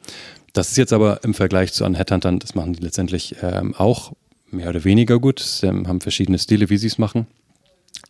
Das 0.53 0.69
ist 0.69 0.77
jetzt 0.77 0.93
aber 0.93 1.23
im 1.23 1.33
Vergleich 1.33 1.73
zu 1.73 1.85
anderen 1.85 1.99
Headhuntern, 1.99 2.39
das 2.39 2.55
machen 2.55 2.73
die 2.73 2.83
letztendlich 2.83 3.35
ähm, 3.41 3.75
auch 3.75 4.13
mehr 4.51 4.69
oder 4.69 4.83
weniger 4.83 5.19
gut, 5.19 5.39
Sie 5.39 5.67
haben 5.67 6.01
verschiedene 6.01 6.39
Stile, 6.39 6.69
wie 6.69 6.77
sie 6.77 6.88
es 6.88 6.97
machen. 6.97 7.27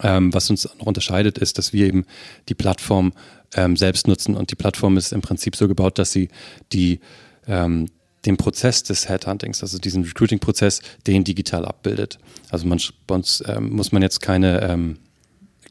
Ähm, 0.02 0.34
was 0.34 0.50
uns 0.50 0.66
noch 0.78 0.86
unterscheidet, 0.86 1.38
ist, 1.38 1.58
dass 1.58 1.74
wir 1.74 1.88
eben 1.88 2.06
die 2.48 2.54
Plattform 2.54 3.12
ähm, 3.56 3.76
selbst 3.76 4.08
nutzen 4.08 4.36
und 4.36 4.52
die 4.52 4.56
Plattform 4.56 4.96
ist 4.98 5.12
im 5.12 5.22
Prinzip 5.22 5.56
so 5.56 5.68
gebaut, 5.68 5.98
dass 5.98 6.12
sie 6.12 6.30
die 6.72 7.00
ähm, 7.48 7.88
den 8.26 8.38
Prozess 8.38 8.84
des 8.84 9.08
Headhuntings, 9.08 9.62
also 9.62 9.78
diesen 9.78 10.04
Recruiting-Prozess, 10.04 10.82
den 11.08 11.24
digital 11.24 11.66
abbildet. 11.66 12.20
Also 12.50 12.68
man, 12.68 12.80
uns 13.08 13.42
ähm, 13.48 13.72
muss 13.72 13.92
man 13.92 14.02
jetzt 14.02 14.22
keine 14.22 14.62
ähm, 14.62 14.98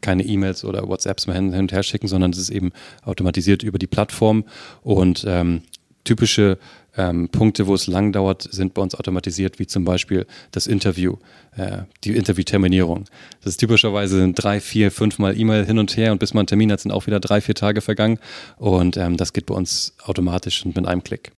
keine 0.01 0.25
E-Mails 0.25 0.65
oder 0.65 0.87
WhatsApps 0.89 1.27
mehr 1.27 1.37
hin, 1.37 1.53
und 1.55 1.73
her 1.73 1.83
schicken, 1.83 2.07
sondern 2.07 2.31
es 2.31 2.39
ist 2.39 2.51
eben 2.51 2.73
automatisiert 3.05 3.63
über 3.63 3.79
die 3.79 3.87
Plattform 3.87 4.45
und 4.83 5.25
ähm, 5.27 5.63
typische 6.09 6.59
ähm, 6.97 7.29
Punkte, 7.29 7.67
wo 7.67 7.75
es 7.75 7.87
lang 7.87 8.13
dauert, 8.13 8.49
sind 8.51 8.73
bei 8.73 8.81
uns 8.81 8.95
automatisiert, 8.95 9.59
wie 9.59 9.67
zum 9.67 9.85
Beispiel 9.85 10.27
das 10.53 10.67
Interview, 10.67 11.17
äh, 11.57 11.83
die 12.05 12.17
Interviewterminierung. 12.17 13.05
Das 13.43 13.53
ist 13.53 13.59
typischerweise 13.59 14.33
drei, 14.33 14.61
vier, 14.61 14.91
fünf 14.91 15.19
Mal 15.19 15.39
E-Mail 15.39 15.67
hin 15.67 15.79
und 15.79 15.97
her 15.97 16.13
und 16.13 16.19
bis 16.19 16.33
man 16.33 16.41
einen 16.41 16.47
Termin 16.47 16.73
hat, 16.73 16.81
sind 16.81 16.93
auch 16.93 17.07
wieder 17.07 17.21
drei, 17.21 17.43
vier 17.43 17.55
Tage 17.55 17.83
vergangen. 17.83 18.19
Und 18.57 18.97
ähm, 18.97 19.19
das 19.19 19.35
geht 19.35 19.47
bei 19.47 19.55
uns 19.55 19.95
automatisch 20.03 20.65
und 20.65 20.75
mit 20.75 20.87
einem 20.87 21.05
Klick. 21.05 21.33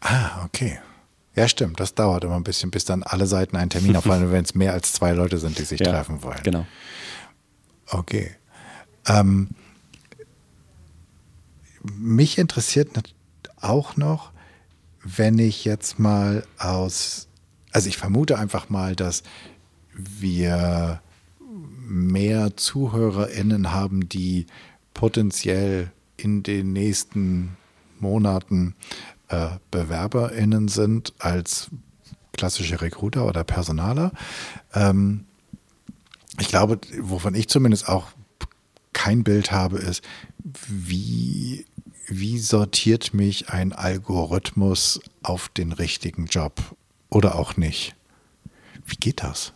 Ah, 0.00 0.44
okay. 0.44 0.78
Ja, 1.34 1.48
stimmt. 1.48 1.80
Das 1.80 1.94
dauert 1.94 2.24
immer 2.24 2.36
ein 2.36 2.44
bisschen, 2.44 2.70
bis 2.70 2.84
dann 2.84 3.02
alle 3.02 3.26
Seiten 3.26 3.56
einen 3.56 3.70
Termin 3.70 3.96
aufhalten, 3.96 4.30
wenn 4.30 4.44
es 4.44 4.54
mehr 4.54 4.74
als 4.74 4.92
zwei 4.92 5.12
Leute 5.12 5.38
sind, 5.38 5.58
die 5.58 5.64
sich 5.64 5.80
ja, 5.80 5.90
treffen 5.90 6.22
wollen. 6.22 6.42
Genau. 6.42 6.66
Okay. 7.86 8.30
Ähm, 9.06 9.48
mich 11.82 12.36
interessiert 12.36 12.94
auch 13.60 13.96
noch, 13.96 14.32
wenn 15.02 15.38
ich 15.38 15.64
jetzt 15.64 15.98
mal 15.98 16.44
aus, 16.58 17.28
also 17.72 17.88
ich 17.88 17.96
vermute 17.96 18.38
einfach 18.38 18.68
mal, 18.68 18.96
dass 18.96 19.22
wir 19.94 21.00
mehr 21.88 22.56
ZuhörerInnen 22.56 23.72
haben, 23.72 24.08
die 24.08 24.46
potenziell 24.94 25.90
in 26.16 26.42
den 26.42 26.72
nächsten 26.72 27.56
Monaten 27.98 28.74
äh, 29.28 29.48
BewerberInnen 29.70 30.68
sind 30.68 31.14
als 31.18 31.70
klassische 32.32 32.80
Recruiter 32.80 33.26
oder 33.26 33.44
Personaler. 33.44 34.12
Ähm, 34.74 35.24
ich 36.40 36.48
glaube, 36.48 36.78
wovon 37.00 37.34
ich 37.34 37.48
zumindest 37.48 37.88
auch 37.88 38.08
kein 38.92 39.24
Bild 39.24 39.50
habe, 39.50 39.78
ist, 39.78 40.04
wie 40.68 41.66
wie 42.08 42.38
sortiert 42.38 43.14
mich 43.14 43.50
ein 43.50 43.72
Algorithmus 43.72 45.00
auf 45.22 45.48
den 45.48 45.72
richtigen 45.72 46.26
Job 46.26 46.76
oder 47.10 47.36
auch 47.36 47.56
nicht? 47.56 47.94
Wie 48.86 48.96
geht 48.96 49.22
das? 49.22 49.52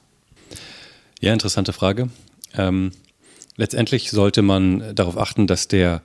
Ja, 1.21 1.33
interessante 1.33 1.73
Frage. 1.73 2.11
Ähm, 2.55 2.93
letztendlich 3.57 4.11
sollte 4.11 4.43
man 4.43 4.95
darauf 4.95 5.17
achten, 5.17 5.47
dass 5.47 5.69
der 5.69 6.03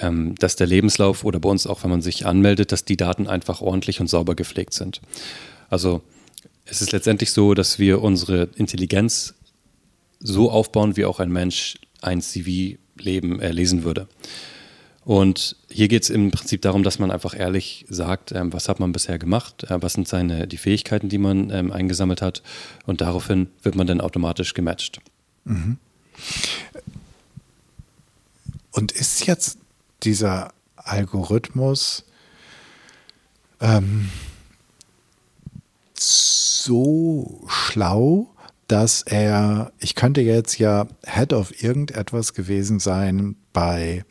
ähm, 0.00 0.34
dass 0.36 0.56
der 0.56 0.66
Lebenslauf 0.66 1.24
oder 1.24 1.38
bei 1.40 1.48
uns 1.48 1.66
auch, 1.66 1.82
wenn 1.82 1.90
man 1.90 2.02
sich 2.02 2.26
anmeldet, 2.26 2.72
dass 2.72 2.84
die 2.84 2.96
Daten 2.96 3.26
einfach 3.26 3.60
ordentlich 3.60 4.00
und 4.00 4.06
sauber 4.06 4.34
gepflegt 4.34 4.72
sind. 4.72 5.00
Also 5.68 6.00
es 6.64 6.80
ist 6.80 6.92
letztendlich 6.92 7.32
so, 7.32 7.54
dass 7.54 7.78
wir 7.78 8.00
unsere 8.02 8.48
Intelligenz 8.56 9.34
so 10.20 10.50
aufbauen, 10.50 10.96
wie 10.96 11.04
auch 11.04 11.20
ein 11.20 11.30
Mensch 11.30 11.78
ein 12.00 12.22
CV 12.22 12.78
leben, 12.96 13.40
äh, 13.40 13.52
lesen 13.52 13.84
würde. 13.84 14.08
Und 15.10 15.56
hier 15.68 15.88
geht 15.88 16.04
es 16.04 16.08
im 16.08 16.30
Prinzip 16.30 16.62
darum, 16.62 16.84
dass 16.84 17.00
man 17.00 17.10
einfach 17.10 17.36
ehrlich 17.36 17.84
sagt, 17.88 18.30
ähm, 18.30 18.52
was 18.52 18.68
hat 18.68 18.78
man 18.78 18.92
bisher 18.92 19.18
gemacht, 19.18 19.64
äh, 19.64 19.82
was 19.82 19.94
sind 19.94 20.06
seine 20.06 20.46
die 20.46 20.56
Fähigkeiten, 20.56 21.08
die 21.08 21.18
man 21.18 21.50
ähm, 21.50 21.72
eingesammelt 21.72 22.22
hat 22.22 22.44
und 22.86 23.00
daraufhin 23.00 23.48
wird 23.60 23.74
man 23.74 23.88
dann 23.88 24.00
automatisch 24.00 24.54
gematcht. 24.54 25.00
Mhm. 25.42 25.78
Und 28.70 28.92
ist 28.92 29.26
jetzt 29.26 29.58
dieser 30.04 30.52
Algorithmus 30.76 32.04
ähm, 33.58 34.10
so 35.94 37.42
schlau, 37.48 38.32
dass 38.68 39.02
er, 39.02 39.72
ich 39.80 39.96
könnte 39.96 40.20
jetzt 40.20 40.60
ja 40.60 40.86
Head 41.04 41.32
of 41.32 41.64
irgendetwas 41.64 42.32
gewesen 42.32 42.78
sein 42.78 43.34
bei 43.52 44.04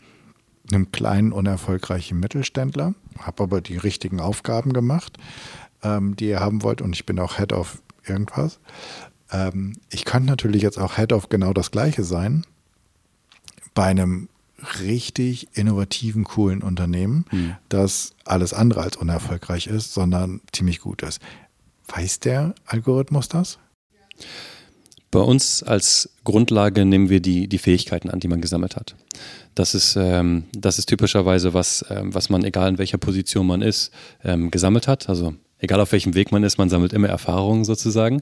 einem 0.71 0.91
kleinen, 0.91 1.31
unerfolgreichen 1.31 2.19
Mittelständler, 2.19 2.93
habe 3.19 3.43
aber 3.43 3.61
die 3.61 3.77
richtigen 3.77 4.19
Aufgaben 4.19 4.73
gemacht, 4.73 5.17
ähm, 5.83 6.15
die 6.15 6.27
ihr 6.29 6.39
haben 6.39 6.63
wollt 6.63 6.81
und 6.81 6.95
ich 6.95 7.05
bin 7.05 7.19
auch 7.19 7.37
Head 7.37 7.53
of 7.53 7.81
irgendwas. 8.05 8.59
Ähm, 9.31 9.77
ich 9.89 10.05
könnte 10.05 10.29
natürlich 10.29 10.61
jetzt 10.61 10.79
auch 10.79 10.97
Head 10.97 11.13
of 11.13 11.29
genau 11.29 11.53
das 11.53 11.71
gleiche 11.71 12.03
sein 12.03 12.45
bei 13.73 13.85
einem 13.85 14.29
richtig 14.81 15.47
innovativen, 15.53 16.23
coolen 16.23 16.61
Unternehmen, 16.61 17.25
mhm. 17.31 17.55
das 17.69 18.13
alles 18.25 18.53
andere 18.53 18.81
als 18.81 18.97
unerfolgreich 18.97 19.67
ist, 19.67 19.93
sondern 19.93 20.41
ziemlich 20.51 20.79
gut 20.79 21.01
ist. 21.01 21.21
Weiß 21.87 22.19
der 22.19 22.53
Algorithmus 22.65 23.29
das? 23.29 23.57
Bei 25.11 25.19
uns 25.19 25.63
als 25.63 26.09
Grundlage 26.23 26.85
nehmen 26.85 27.09
wir 27.09 27.19
die, 27.19 27.47
die 27.47 27.57
Fähigkeiten 27.57 28.09
an, 28.09 28.19
die 28.19 28.27
man 28.27 28.41
gesammelt 28.41 28.75
hat. 28.75 28.95
Das 29.55 29.73
ist, 29.73 29.95
ähm, 29.95 30.43
das 30.53 30.77
ist 30.77 30.85
typischerweise 30.85 31.53
was, 31.53 31.83
ähm, 31.89 32.13
was 32.13 32.29
man, 32.29 32.43
egal 32.43 32.69
in 32.69 32.77
welcher 32.77 32.97
Position 32.97 33.47
man 33.47 33.61
ist, 33.61 33.91
ähm, 34.23 34.51
gesammelt 34.51 34.87
hat. 34.87 35.09
Also 35.09 35.33
egal 35.57 35.81
auf 35.81 35.91
welchem 35.91 36.13
Weg 36.15 36.31
man 36.31 36.43
ist, 36.43 36.57
man 36.57 36.69
sammelt 36.69 36.93
immer 36.93 37.09
Erfahrungen 37.09 37.65
sozusagen. 37.65 38.21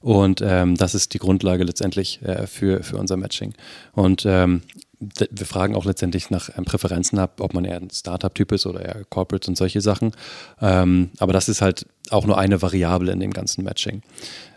Und 0.00 0.42
ähm, 0.44 0.76
das 0.76 0.94
ist 0.94 1.14
die 1.14 1.18
Grundlage 1.18 1.64
letztendlich 1.64 2.20
äh, 2.22 2.46
für, 2.46 2.82
für 2.82 2.98
unser 2.98 3.16
Matching. 3.16 3.54
Und 3.92 4.24
ähm, 4.26 4.62
wir 4.98 5.46
fragen 5.46 5.74
auch 5.74 5.84
letztendlich 5.84 6.30
nach 6.30 6.50
ähm, 6.56 6.64
Präferenzen 6.64 7.18
ab, 7.18 7.40
ob 7.40 7.52
man 7.52 7.64
eher 7.64 7.76
ein 7.76 7.90
Startup-Typ 7.90 8.52
ist 8.52 8.66
oder 8.66 8.82
eher 8.82 9.04
Corporate 9.04 9.50
und 9.50 9.56
solche 9.56 9.80
Sachen. 9.80 10.12
Ähm, 10.60 11.10
aber 11.18 11.32
das 11.32 11.48
ist 11.48 11.60
halt 11.60 11.86
auch 12.10 12.26
nur 12.26 12.38
eine 12.38 12.62
Variable 12.62 13.12
in 13.12 13.20
dem 13.20 13.32
ganzen 13.32 13.64
Matching. 13.64 14.02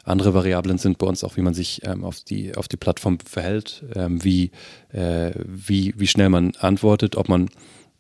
Andere 0.09 0.33
Variablen 0.33 0.77
sind 0.77 0.97
bei 0.97 1.07
uns 1.07 1.23
auch, 1.23 1.37
wie 1.37 1.41
man 1.41 1.53
sich 1.53 1.81
ähm, 1.85 2.03
auf, 2.03 2.21
die, 2.21 2.55
auf 2.55 2.67
die 2.67 2.77
Plattform 2.77 3.19
verhält, 3.19 3.83
ähm, 3.95 4.23
wie, 4.23 4.51
äh, 4.91 5.31
wie, 5.45 5.93
wie 5.97 6.07
schnell 6.07 6.29
man 6.29 6.55
antwortet, 6.59 7.15
ob 7.15 7.29
man 7.29 7.49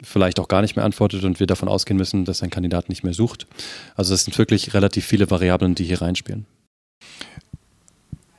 vielleicht 0.01 0.39
auch 0.39 0.47
gar 0.47 0.61
nicht 0.61 0.75
mehr 0.75 0.85
antwortet 0.85 1.23
und 1.23 1.39
wir 1.39 1.47
davon 1.47 1.67
ausgehen 1.67 1.97
müssen, 1.97 2.25
dass 2.25 2.41
ein 2.41 2.49
Kandidat 2.49 2.89
nicht 2.89 3.03
mehr 3.03 3.13
sucht. 3.13 3.47
Also 3.95 4.13
es 4.13 4.23
sind 4.25 4.37
wirklich 4.37 4.73
relativ 4.73 5.05
viele 5.05 5.29
Variablen, 5.29 5.75
die 5.75 5.83
hier 5.83 6.01
reinspielen. 6.01 6.45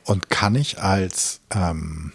Und 0.05 0.31
kann 0.31 0.55
ich 0.55 0.81
als 0.81 1.41
ähm 1.55 2.13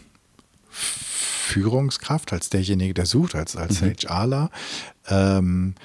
Führungskraft, 1.45 2.33
als 2.33 2.49
derjenige, 2.49 2.93
der 2.93 3.05
sucht, 3.05 3.35
als, 3.35 3.55
als 3.55 3.81
mhm. 3.81 3.93
HRler, 3.93 4.49
ähm, 5.07 5.75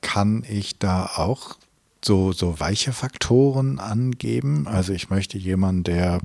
kann 0.00 0.44
ich 0.48 0.78
da 0.78 1.04
auch 1.16 1.56
so, 2.04 2.32
so 2.32 2.58
weiche 2.60 2.92
Faktoren 2.92 3.78
angeben? 3.78 4.66
Also 4.66 4.92
ich 4.92 5.10
möchte 5.10 5.38
jemanden, 5.38 5.84
der, 5.84 6.20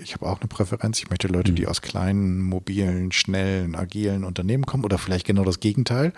ich 0.00 0.14
habe 0.14 0.26
auch 0.26 0.40
eine 0.40 0.48
Präferenz, 0.48 0.98
ich 0.98 1.10
möchte 1.10 1.28
Leute, 1.28 1.52
mhm. 1.52 1.56
die 1.56 1.66
aus 1.66 1.82
kleinen, 1.82 2.40
mobilen, 2.40 3.12
schnellen, 3.12 3.74
agilen 3.74 4.24
Unternehmen 4.24 4.66
kommen 4.66 4.84
oder 4.84 4.98
vielleicht 4.98 5.26
genau 5.26 5.44
das 5.44 5.60
Gegenteil. 5.60 6.12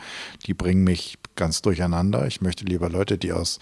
Die 0.46 0.55
bringen 0.55 0.85
mich 0.85 1.18
ganz 1.37 1.62
durcheinander. 1.62 2.27
Ich 2.27 2.40
möchte 2.40 2.64
lieber 2.64 2.88
Leute, 2.88 3.18
die 3.18 3.33
aus 3.33 3.59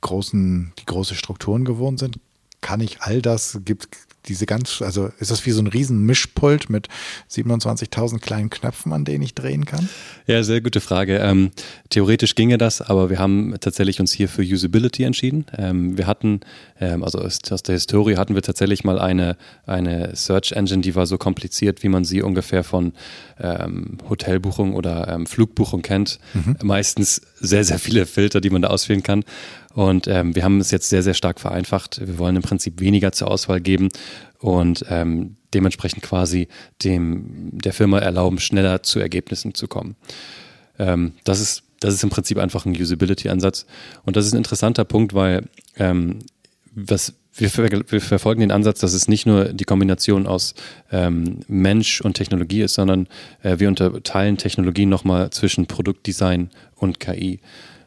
großen, 0.00 0.72
die 0.78 0.86
große 0.86 1.14
Strukturen 1.14 1.64
gewohnt 1.64 1.98
sind. 1.98 2.18
Kann 2.60 2.80
ich 2.80 3.02
all 3.02 3.22
das, 3.22 3.60
gibt, 3.64 3.88
diese 4.26 4.46
ganz, 4.46 4.82
also 4.82 5.10
ist 5.18 5.30
das 5.30 5.44
wie 5.46 5.50
so 5.50 5.60
ein 5.60 5.66
riesen 5.66 6.04
Mischpult 6.04 6.70
mit 6.70 6.88
27.000 7.30 8.20
kleinen 8.20 8.50
Knöpfen, 8.50 8.92
an 8.92 9.04
denen 9.04 9.22
ich 9.22 9.34
drehen 9.34 9.64
kann? 9.64 9.88
Ja, 10.26 10.42
sehr 10.42 10.60
gute 10.60 10.80
Frage. 10.80 11.18
Ähm, 11.18 11.50
theoretisch 11.90 12.34
ginge 12.34 12.58
das, 12.58 12.80
aber 12.80 13.10
wir 13.10 13.18
haben 13.18 13.54
tatsächlich 13.60 14.00
uns 14.00 14.12
hier 14.12 14.28
für 14.28 14.42
Usability 14.42 15.02
entschieden. 15.02 15.46
Ähm, 15.56 15.98
wir 15.98 16.06
hatten, 16.06 16.40
ähm, 16.80 17.02
also 17.02 17.18
aus, 17.18 17.40
aus, 17.50 17.62
der 17.62 17.74
Historie 17.74 18.16
hatten 18.16 18.34
wir 18.34 18.42
tatsächlich 18.42 18.84
mal 18.84 19.00
eine, 19.00 19.36
eine 19.66 20.14
Search 20.14 20.52
Engine, 20.52 20.82
die 20.82 20.94
war 20.94 21.06
so 21.06 21.18
kompliziert, 21.18 21.82
wie 21.82 21.88
man 21.88 22.04
sie 22.04 22.22
ungefähr 22.22 22.62
von 22.62 22.92
ähm, 23.40 23.98
Hotelbuchung 24.08 24.74
oder 24.74 25.08
ähm, 25.08 25.26
Flugbuchung 25.26 25.82
kennt. 25.82 26.20
Mhm. 26.34 26.56
Meistens 26.62 27.22
sehr, 27.40 27.64
sehr 27.64 27.78
viele 27.80 28.06
Filter, 28.06 28.40
die 28.40 28.50
man 28.50 28.62
da 28.62 28.68
auswählen 28.68 29.02
kann. 29.02 29.24
Und 29.74 30.06
ähm, 30.06 30.34
wir 30.34 30.44
haben 30.44 30.60
es 30.60 30.70
jetzt 30.70 30.88
sehr, 30.88 31.02
sehr 31.02 31.14
stark 31.14 31.40
vereinfacht. 31.40 32.00
Wir 32.04 32.18
wollen 32.18 32.36
im 32.36 32.42
Prinzip 32.42 32.80
weniger 32.80 33.12
zur 33.12 33.30
Auswahl 33.30 33.60
geben 33.60 33.88
und 34.38 34.84
ähm, 34.88 35.36
dementsprechend 35.54 36.02
quasi 36.02 36.48
dem, 36.82 37.50
der 37.52 37.72
Firma 37.72 37.98
erlauben, 37.98 38.38
schneller 38.38 38.82
zu 38.82 39.00
Ergebnissen 39.00 39.54
zu 39.54 39.68
kommen. 39.68 39.96
Ähm, 40.78 41.12
das, 41.24 41.40
ist, 41.40 41.62
das 41.80 41.94
ist 41.94 42.02
im 42.02 42.10
Prinzip 42.10 42.38
einfach 42.38 42.66
ein 42.66 42.76
Usability-Ansatz. 42.78 43.66
Und 44.04 44.16
das 44.16 44.26
ist 44.26 44.32
ein 44.32 44.38
interessanter 44.38 44.84
Punkt, 44.84 45.14
weil 45.14 45.44
ähm, 45.78 46.18
was, 46.74 47.14
wir, 47.34 47.50
wir, 47.90 48.00
verfolgen 48.00 48.40
den 48.40 48.52
Ansatz, 48.52 48.80
dass 48.80 48.92
es 48.92 49.08
nicht 49.08 49.26
nur 49.26 49.52
die 49.52 49.64
Kombination 49.64 50.26
aus 50.26 50.54
ähm, 50.90 51.40
Mensch 51.48 52.00
und 52.00 52.14
Technologie 52.14 52.62
ist, 52.62 52.74
sondern 52.74 53.08
äh, 53.42 53.58
wir 53.58 53.68
unterteilen 53.68 54.36
Technologie 54.36 54.86
nochmal 54.86 55.30
zwischen 55.30 55.66
Produktdesign 55.66 56.50
und 56.76 57.00
KI. 57.00 57.40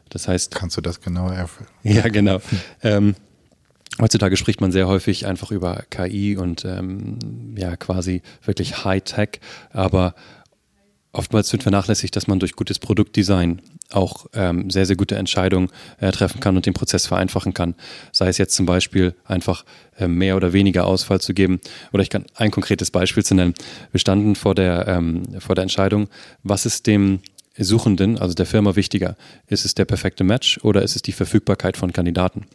Das 0.08 0.28
heißt. 0.28 0.54
Kannst 0.54 0.76
du 0.76 0.80
das 0.80 1.00
genauer 1.00 1.32
erfüllen? 1.32 1.68
Ja, 1.82 2.08
genau. 2.08 2.40
ähm, 2.82 3.14
heutzutage 4.00 4.36
spricht 4.36 4.60
man 4.60 4.72
sehr 4.72 4.86
häufig 4.86 5.26
einfach 5.26 5.50
über 5.50 5.84
KI 5.90 6.36
und 6.36 6.64
ähm, 6.64 7.54
ja, 7.56 7.76
quasi 7.76 8.22
wirklich 8.44 8.84
High-Tech, 8.84 9.40
aber 9.70 10.14
oftmals 11.16 11.50
wird 11.52 11.62
vernachlässigt, 11.62 12.14
dass 12.14 12.26
man 12.26 12.38
durch 12.38 12.52
gutes 12.52 12.78
Produktdesign 12.78 13.62
auch 13.90 14.26
ähm, 14.34 14.70
sehr, 14.70 14.86
sehr 14.86 14.96
gute 14.96 15.16
Entscheidungen 15.16 15.68
äh, 15.98 16.10
treffen 16.10 16.40
kann 16.40 16.56
und 16.56 16.66
den 16.66 16.74
Prozess 16.74 17.06
vereinfachen 17.06 17.54
kann. 17.54 17.74
Sei 18.12 18.28
es 18.28 18.38
jetzt 18.38 18.54
zum 18.54 18.66
Beispiel 18.66 19.14
einfach 19.24 19.64
äh, 19.98 20.08
mehr 20.08 20.36
oder 20.36 20.52
weniger 20.52 20.86
Ausfall 20.86 21.20
zu 21.20 21.34
geben. 21.34 21.60
Oder 21.92 22.02
ich 22.02 22.10
kann 22.10 22.26
ein 22.34 22.50
konkretes 22.50 22.90
Beispiel 22.90 23.24
zu 23.24 23.34
nennen. 23.34 23.54
Wir 23.92 24.00
standen 24.00 24.34
vor 24.34 24.54
der, 24.54 24.88
ähm, 24.88 25.22
vor 25.40 25.54
der 25.54 25.62
Entscheidung, 25.62 26.08
was 26.42 26.66
ist 26.66 26.86
dem 26.86 27.20
Suchenden, 27.64 28.18
also 28.18 28.34
der 28.34 28.46
Firma, 28.46 28.76
wichtiger? 28.76 29.16
Ist 29.46 29.64
es 29.64 29.74
der 29.74 29.84
perfekte 29.84 30.24
Match 30.24 30.58
oder 30.62 30.82
ist 30.82 30.96
es 30.96 31.02
die 31.02 31.12
Verfügbarkeit 31.12 31.76
von 31.76 31.92
Kandidaten? 31.92 32.46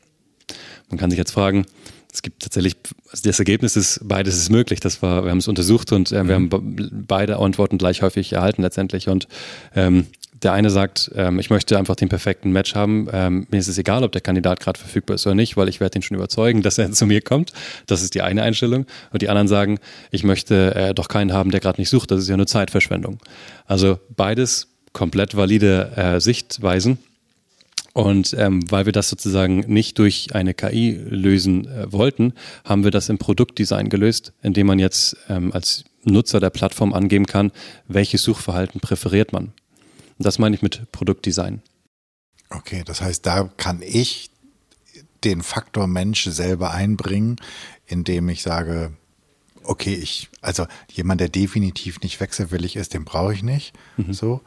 Man 0.90 1.00
kann 1.00 1.10
sich 1.10 1.18
jetzt 1.18 1.32
fragen, 1.32 1.66
es 2.14 2.22
gibt 2.22 2.44
tatsächlich, 2.44 2.76
also 3.10 3.24
das 3.24 3.40
Ergebnis 3.40 3.76
ist, 3.76 4.02
beides 4.04 4.38
ist 4.38 4.50
möglich. 4.50 4.80
Das 4.80 5.02
war, 5.02 5.24
wir 5.24 5.32
haben 5.32 5.38
es 5.38 5.48
untersucht 5.48 5.92
und 5.94 6.12
äh, 6.12 6.28
wir 6.28 6.36
haben 6.36 6.50
beide 7.08 7.38
Antworten 7.38 7.78
gleich 7.78 8.02
häufig 8.02 8.34
erhalten 8.34 8.62
letztendlich. 8.62 9.08
Und 9.08 9.28
ähm, 9.76 10.08
der 10.44 10.54
eine 10.54 10.70
sagt, 10.70 11.12
ähm, 11.16 11.40
ich 11.40 11.50
möchte 11.50 11.78
einfach 11.78 11.96
den 11.96 12.10
perfekten 12.10 12.52
Match 12.52 12.76
haben. 12.76 13.08
Ähm, 13.14 13.48
mir 13.52 13.60
ist 13.60 13.68
es 13.68 13.78
egal, 13.78 14.04
ob 14.04 14.12
der 14.12 14.22
Kandidat 14.22 14.60
gerade 14.60 14.80
verfügbar 14.80 15.16
ist 15.16 15.26
oder 15.26 15.36
nicht, 15.36 15.56
weil 15.56 15.70
ich 15.70 15.80
werde 15.80 16.00
ihn 16.00 16.02
schon 16.02 16.18
überzeugen, 16.18 16.62
dass 16.62 16.78
er 16.78 16.92
zu 16.92 17.06
mir 17.06 17.22
kommt. 17.22 17.54
Das 17.86 18.02
ist 18.02 18.16
die 18.16 18.22
eine 18.22 18.44
Einstellung. 18.44 18.86
Und 19.12 19.22
die 19.22 19.30
anderen 19.30 19.48
sagen, 19.48 19.80
ich 20.10 20.24
möchte 20.24 20.76
äh, 20.76 20.94
doch 20.94 21.08
keinen 21.08 21.32
haben, 21.32 21.52
der 21.52 21.60
gerade 21.60 21.80
nicht 21.80 21.90
sucht. 21.90 22.12
Das 22.12 22.20
ist 22.20 22.28
ja 22.28 22.38
nur 22.38 22.48
Zeitverschwendung. 22.48 23.20
Also 23.66 24.00
beides 24.10 24.71
komplett 24.94 25.36
valide 25.36 25.92
äh, 25.96 26.20
Sichtweisen. 26.20 26.98
Und 27.94 28.34
ähm, 28.38 28.70
weil 28.72 28.86
wir 28.86 28.94
das 28.94 29.10
sozusagen 29.10 29.60
nicht 29.68 30.00
durch 30.00 30.34
eine 30.34 30.54
KI 30.54 30.92
lösen 31.10 31.68
äh, 31.68 31.92
wollten, 31.92 32.34
haben 32.64 32.84
wir 32.86 32.92
das 32.92 33.10
im 33.10 33.18
Produktdesign 33.18 33.90
gelöst, 33.90 34.32
indem 34.42 34.68
man 34.68 34.80
jetzt 34.80 35.18
ähm, 35.28 35.52
als 35.52 35.84
Nutzer 36.04 36.40
der 36.40 36.52
Plattform 36.52 36.94
angeben 36.94 37.26
kann, 37.26 37.52
welches 37.88 38.24
Suchverhalten 38.24 38.80
präferiert 38.80 39.34
man. 39.34 39.52
Das 40.20 40.40
meine 40.40 40.56
ich 40.56 40.62
mit 40.62 40.92
Produktdesign. 40.92 41.62
Okay, 42.50 42.84
das 42.86 43.02
heißt, 43.02 43.26
da 43.26 43.50
kann 43.58 43.82
ich 43.82 44.30
den 45.24 45.42
Faktor 45.42 45.88
Mensch 45.88 46.24
selber 46.26 46.72
einbringen, 46.72 47.38
indem 47.86 48.30
ich 48.30 48.42
sage, 48.42 48.94
okay, 49.64 49.94
ich, 49.94 50.30
also 50.42 50.68
jemand, 50.92 51.22
der 51.22 51.30
definitiv 51.30 52.02
nicht 52.02 52.20
wechselwillig 52.20 52.76
ist, 52.76 52.94
den 52.94 53.06
brauche 53.06 53.34
ich 53.34 53.44
nicht. 53.44 53.74
Mhm. 53.98 54.14
So. 54.14 54.42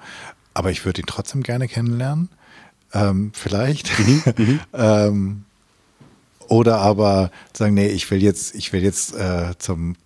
Aber 0.53 0.71
ich 0.71 0.85
würde 0.85 1.03
ihn 1.03 1.07
trotzdem 1.07 1.43
gerne 1.43 1.69
kennenlernen. 1.69 2.29
Ähm, 2.93 3.33
vielleicht. 3.35 3.99
Mhm. 3.99 4.23
Mhm. 4.37 4.61
ähm, 4.73 5.45
oder 6.49 6.79
aber 6.79 7.31
sagen, 7.53 7.75
nee, 7.75 7.89
ich 7.89 8.11
will 8.11 8.23
jetzt, 8.23 8.55
ich 8.55 8.73
will 8.73 8.83
jetzt 8.83 9.15
äh, 9.15 9.55
zum, 9.59 9.97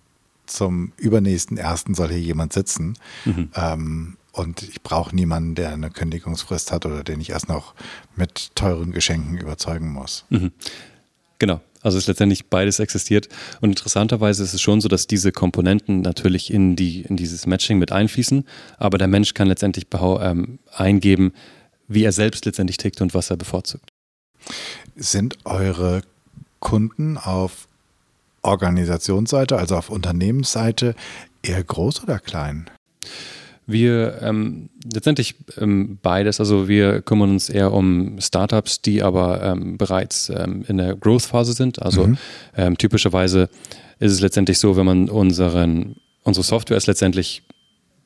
zum 0.45 0.93
übernächsten 0.97 1.57
ersten 1.57 1.93
soll 1.93 2.09
hier 2.09 2.19
jemand 2.19 2.53
sitzen. 2.53 2.97
Mhm. 3.25 3.49
Ähm, 3.55 4.17
und 4.31 4.63
ich 4.63 4.81
brauche 4.81 5.15
niemanden, 5.15 5.55
der 5.55 5.73
eine 5.73 5.89
Kündigungsfrist 5.89 6.71
hat 6.71 6.85
oder 6.85 7.03
den 7.03 7.19
ich 7.19 7.31
erst 7.31 7.49
noch 7.49 7.73
mit 8.15 8.55
teuren 8.55 8.91
Geschenken 8.91 9.37
überzeugen 9.37 9.91
muss. 9.91 10.25
Mhm. 10.29 10.51
Genau. 11.39 11.61
Also 11.81 11.97
es 11.97 12.03
ist 12.03 12.07
letztendlich 12.07 12.47
beides 12.47 12.79
existiert. 12.79 13.29
Und 13.61 13.69
interessanterweise 13.69 14.43
ist 14.43 14.53
es 14.53 14.61
schon 14.61 14.81
so, 14.81 14.87
dass 14.87 15.07
diese 15.07 15.31
Komponenten 15.31 16.01
natürlich 16.01 16.51
in, 16.51 16.75
die, 16.75 17.01
in 17.01 17.15
dieses 17.15 17.45
Matching 17.47 17.79
mit 17.79 17.91
einfließen, 17.91 18.45
aber 18.77 18.97
der 18.97 19.07
Mensch 19.07 19.33
kann 19.33 19.47
letztendlich 19.47 19.87
ähm, 19.93 20.59
eingeben, 20.71 21.33
wie 21.87 22.03
er 22.03 22.11
selbst 22.11 22.45
letztendlich 22.45 22.77
tickt 22.77 23.01
und 23.01 23.13
was 23.13 23.29
er 23.29 23.37
bevorzugt. 23.37 23.89
Sind 24.95 25.37
eure 25.45 26.01
Kunden 26.59 27.17
auf 27.17 27.67
Organisationsseite, 28.41 29.57
also 29.57 29.75
auf 29.75 29.89
Unternehmensseite, 29.89 30.95
eher 31.41 31.63
groß 31.63 32.03
oder 32.03 32.19
klein? 32.19 32.69
Wir 33.69 34.19
ähm, 34.21 34.69
letztendlich 34.91 35.35
ähm, 35.59 35.99
beides. 36.01 36.39
Also 36.39 36.67
wir 36.67 37.01
kümmern 37.01 37.29
uns 37.31 37.49
eher 37.49 37.71
um 37.71 38.19
Startups, 38.19 38.81
die 38.81 39.03
aber 39.03 39.43
ähm, 39.43 39.77
bereits 39.77 40.29
ähm, 40.29 40.65
in 40.67 40.77
der 40.77 40.95
Growth-Phase 40.95 41.53
sind. 41.53 41.81
Also 41.81 42.07
mhm. 42.07 42.17
Ähm, 42.57 42.77
typischerweise 42.77 43.49
ist 43.99 44.11
es 44.11 44.21
letztendlich 44.21 44.57
so, 44.57 44.75
wenn 44.75 44.85
man 44.85 45.09
unseren, 45.09 45.97
unsere 46.23 46.43
Software 46.43 46.77
ist 46.77 46.87
letztendlich 46.87 47.43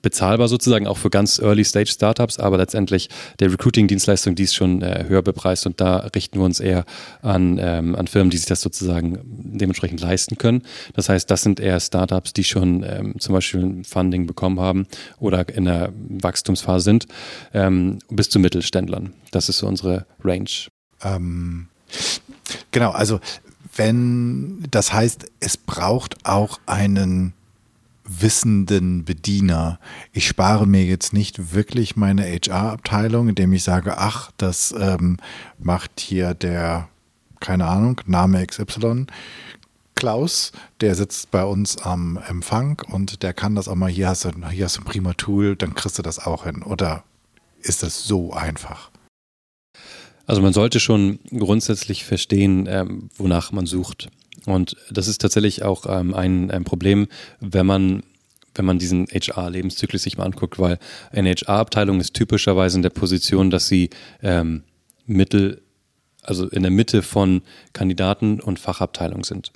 bezahlbar 0.04 0.48
sozusagen 0.48 0.86
auch 0.86 0.98
für 0.98 1.10
ganz 1.10 1.40
Early-Stage-Startups, 1.40 2.38
aber 2.38 2.58
letztendlich 2.58 3.10
der 3.40 3.52
Recruiting-Dienstleistung, 3.52 4.36
die 4.36 4.44
ist 4.44 4.54
schon 4.54 4.84
äh, 4.84 5.06
höher 5.08 5.24
bepreist 5.24 5.66
und 5.66 5.82
da 5.82 5.98
richten 6.14 6.38
wir 6.38 6.46
uns 6.46 6.60
eher 6.60 6.86
an, 7.24 7.58
ähm, 7.60 7.96
an 7.96 8.06
Firmen, 8.06 8.30
die 8.30 8.38
sich 8.38 8.46
das 8.46 8.62
sozusagen 8.62 9.20
dementsprechend 9.26 10.02
leisten 10.02 10.38
können. 10.38 10.62
Das 10.94 11.10
heißt, 11.10 11.32
das 11.32 11.42
sind 11.42 11.60
eher 11.60 11.80
Startups, 11.80 12.34
die 12.34 12.44
schon 12.44 12.84
ähm, 12.84 13.16
zum 13.20 13.34
Beispiel 13.34 13.82
Funding 13.84 14.28
bekommen 14.28 14.60
haben 14.60 14.86
oder 15.20 15.48
in 15.50 15.66
der 15.66 15.92
Wachstumsphase 15.96 16.84
sind, 16.84 17.08
ähm, 17.54 18.00
bis 18.10 18.30
zu 18.30 18.40
Mittelständlern. 18.40 19.14
Das 19.32 19.50
ist 19.50 19.60
so 19.60 19.68
unsere 19.68 20.06
Range. 20.24 20.50
Ähm, 21.02 21.70
genau, 22.72 22.92
also 22.92 23.22
wenn 23.76 24.68
das 24.70 24.94
heißt, 24.94 25.26
es 25.40 25.58
braucht 25.58 26.26
auch 26.26 26.60
einen 26.66 27.34
wissenden 28.06 29.06
Bediener. 29.06 29.80
Ich 30.12 30.28
spare 30.28 30.68
mir 30.68 30.84
jetzt 30.84 31.14
nicht 31.14 31.54
wirklich 31.54 31.96
meine 31.96 32.24
HR-Abteilung, 32.24 33.30
indem 33.30 33.54
ich 33.54 33.64
sage, 33.64 33.98
ach, 33.98 34.32
das 34.38 34.74
ähm, 34.78 35.18
macht 35.60 36.00
hier 36.00 36.34
der, 36.34 36.90
keine 37.40 37.68
Ahnung, 37.68 38.02
Name 38.06 38.46
XY. 38.46 39.08
Klaus, 39.96 40.52
der 40.82 40.96
sitzt 40.96 41.32
bei 41.32 41.44
uns 41.44 41.78
am 41.78 42.18
Empfang 42.28 42.82
und 42.92 43.24
der 43.24 43.34
kann 43.34 43.56
das 43.56 43.68
auch 43.68 43.76
mal, 43.76 43.90
hier 43.90 44.10
hast 44.10 44.26
du, 44.26 44.32
hier 44.50 44.66
hast 44.66 44.78
du 44.78 44.82
ein 44.82 44.86
prima 44.86 45.14
Tool, 45.14 45.56
dann 45.56 45.76
kriegst 45.76 45.98
du 45.98 46.02
das 46.02 46.20
auch 46.20 46.44
hin. 46.44 46.64
Oder 46.64 47.04
ist 47.62 47.84
das 47.84 48.04
so 48.04 48.34
einfach? 48.34 48.92
Also 50.26 50.42
man 50.42 50.54
sollte 50.54 50.80
schon 50.80 51.20
grundsätzlich 51.30 52.06
verstehen, 52.06 52.66
ähm, 52.68 53.10
wonach 53.16 53.52
man 53.52 53.66
sucht. 53.66 54.10
Und 54.46 54.76
das 54.92 55.08
ist 55.08 55.22
tatsächlich 55.22 55.64
auch 55.64 55.86
ähm, 55.88 56.14
ein, 56.14 56.52
ein 56.52 56.64
Problem, 56.64 57.08
wenn 57.40 57.66
man 57.66 58.04
wenn 58.56 58.66
man 58.66 58.78
diesen 58.78 59.08
HR-Lebenszyklus 59.08 60.04
sich 60.04 60.18
mal 60.18 60.26
anguckt, 60.26 60.60
weil 60.60 60.78
eine 61.12 61.32
HR-Abteilung 61.32 62.00
ist 62.00 62.14
typischerweise 62.14 62.78
in 62.78 62.84
der 62.84 62.92
Position, 62.92 63.50
dass 63.50 63.68
sie 63.68 63.90
ähm, 64.22 64.62
mittel, 65.08 65.64
also 66.22 66.48
in 66.50 66.62
der 66.62 66.72
Mitte 66.72 67.02
von 67.02 67.42
Kandidaten 67.74 68.40
und 68.40 68.60
Fachabteilung 68.60 69.24
sind. 69.24 69.52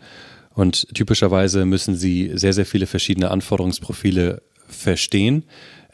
Und 0.55 0.87
typischerweise 0.95 1.65
müssen 1.65 1.95
sie 1.95 2.31
sehr, 2.33 2.53
sehr 2.53 2.65
viele 2.65 2.87
verschiedene 2.87 3.29
Anforderungsprofile 3.29 4.41
verstehen 4.67 5.43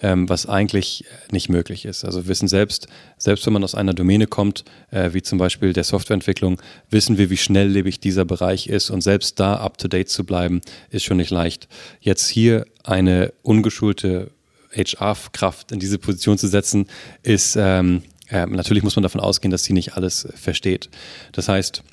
ähm, 0.03 0.29
was 0.29 0.45
eigentlich 0.45 1.05
nicht 1.31 1.49
möglich 1.49 1.85
ist. 1.85 2.03
Also 2.03 2.23
wir 2.23 2.27
wissen 2.27 2.47
selbst, 2.47 2.87
selbst 3.17 3.45
wenn 3.45 3.53
man 3.53 3.63
aus 3.63 3.73
einer 3.73 3.93
Domäne 3.93 4.27
kommt, 4.27 4.65
äh, 4.91 5.13
wie 5.13 5.23
zum 5.23 5.39
Beispiel 5.39 5.73
der 5.73 5.85
Softwareentwicklung, 5.85 6.61
wissen 6.89 7.17
wir, 7.17 7.29
wie 7.29 7.37
schnelllebig 7.37 7.99
dieser 7.99 8.25
Bereich 8.25 8.67
ist 8.67 8.91
und 8.91 9.01
selbst 9.01 9.39
da 9.39 9.55
up-to-date 9.55 10.09
zu 10.09 10.25
bleiben, 10.25 10.61
ist 10.89 11.05
schon 11.05 11.17
nicht 11.17 11.31
leicht. 11.31 11.67
Jetzt 12.01 12.27
hier 12.27 12.65
eine 12.83 13.33
ungeschulte 13.41 14.31
HR-Kraft 14.75 15.71
in 15.71 15.79
diese 15.79 15.97
Position 15.97 16.37
zu 16.37 16.47
setzen, 16.47 16.87
ist 17.21 17.55
ähm, 17.57 18.03
äh, 18.29 18.45
natürlich 18.45 18.83
muss 18.83 18.95
man 18.95 19.03
davon 19.03 19.21
ausgehen, 19.21 19.51
dass 19.51 19.63
sie 19.63 19.73
nicht 19.73 19.95
alles 19.95 20.27
versteht. 20.35 20.89
Das 21.31 21.47
heißt, 21.47 21.83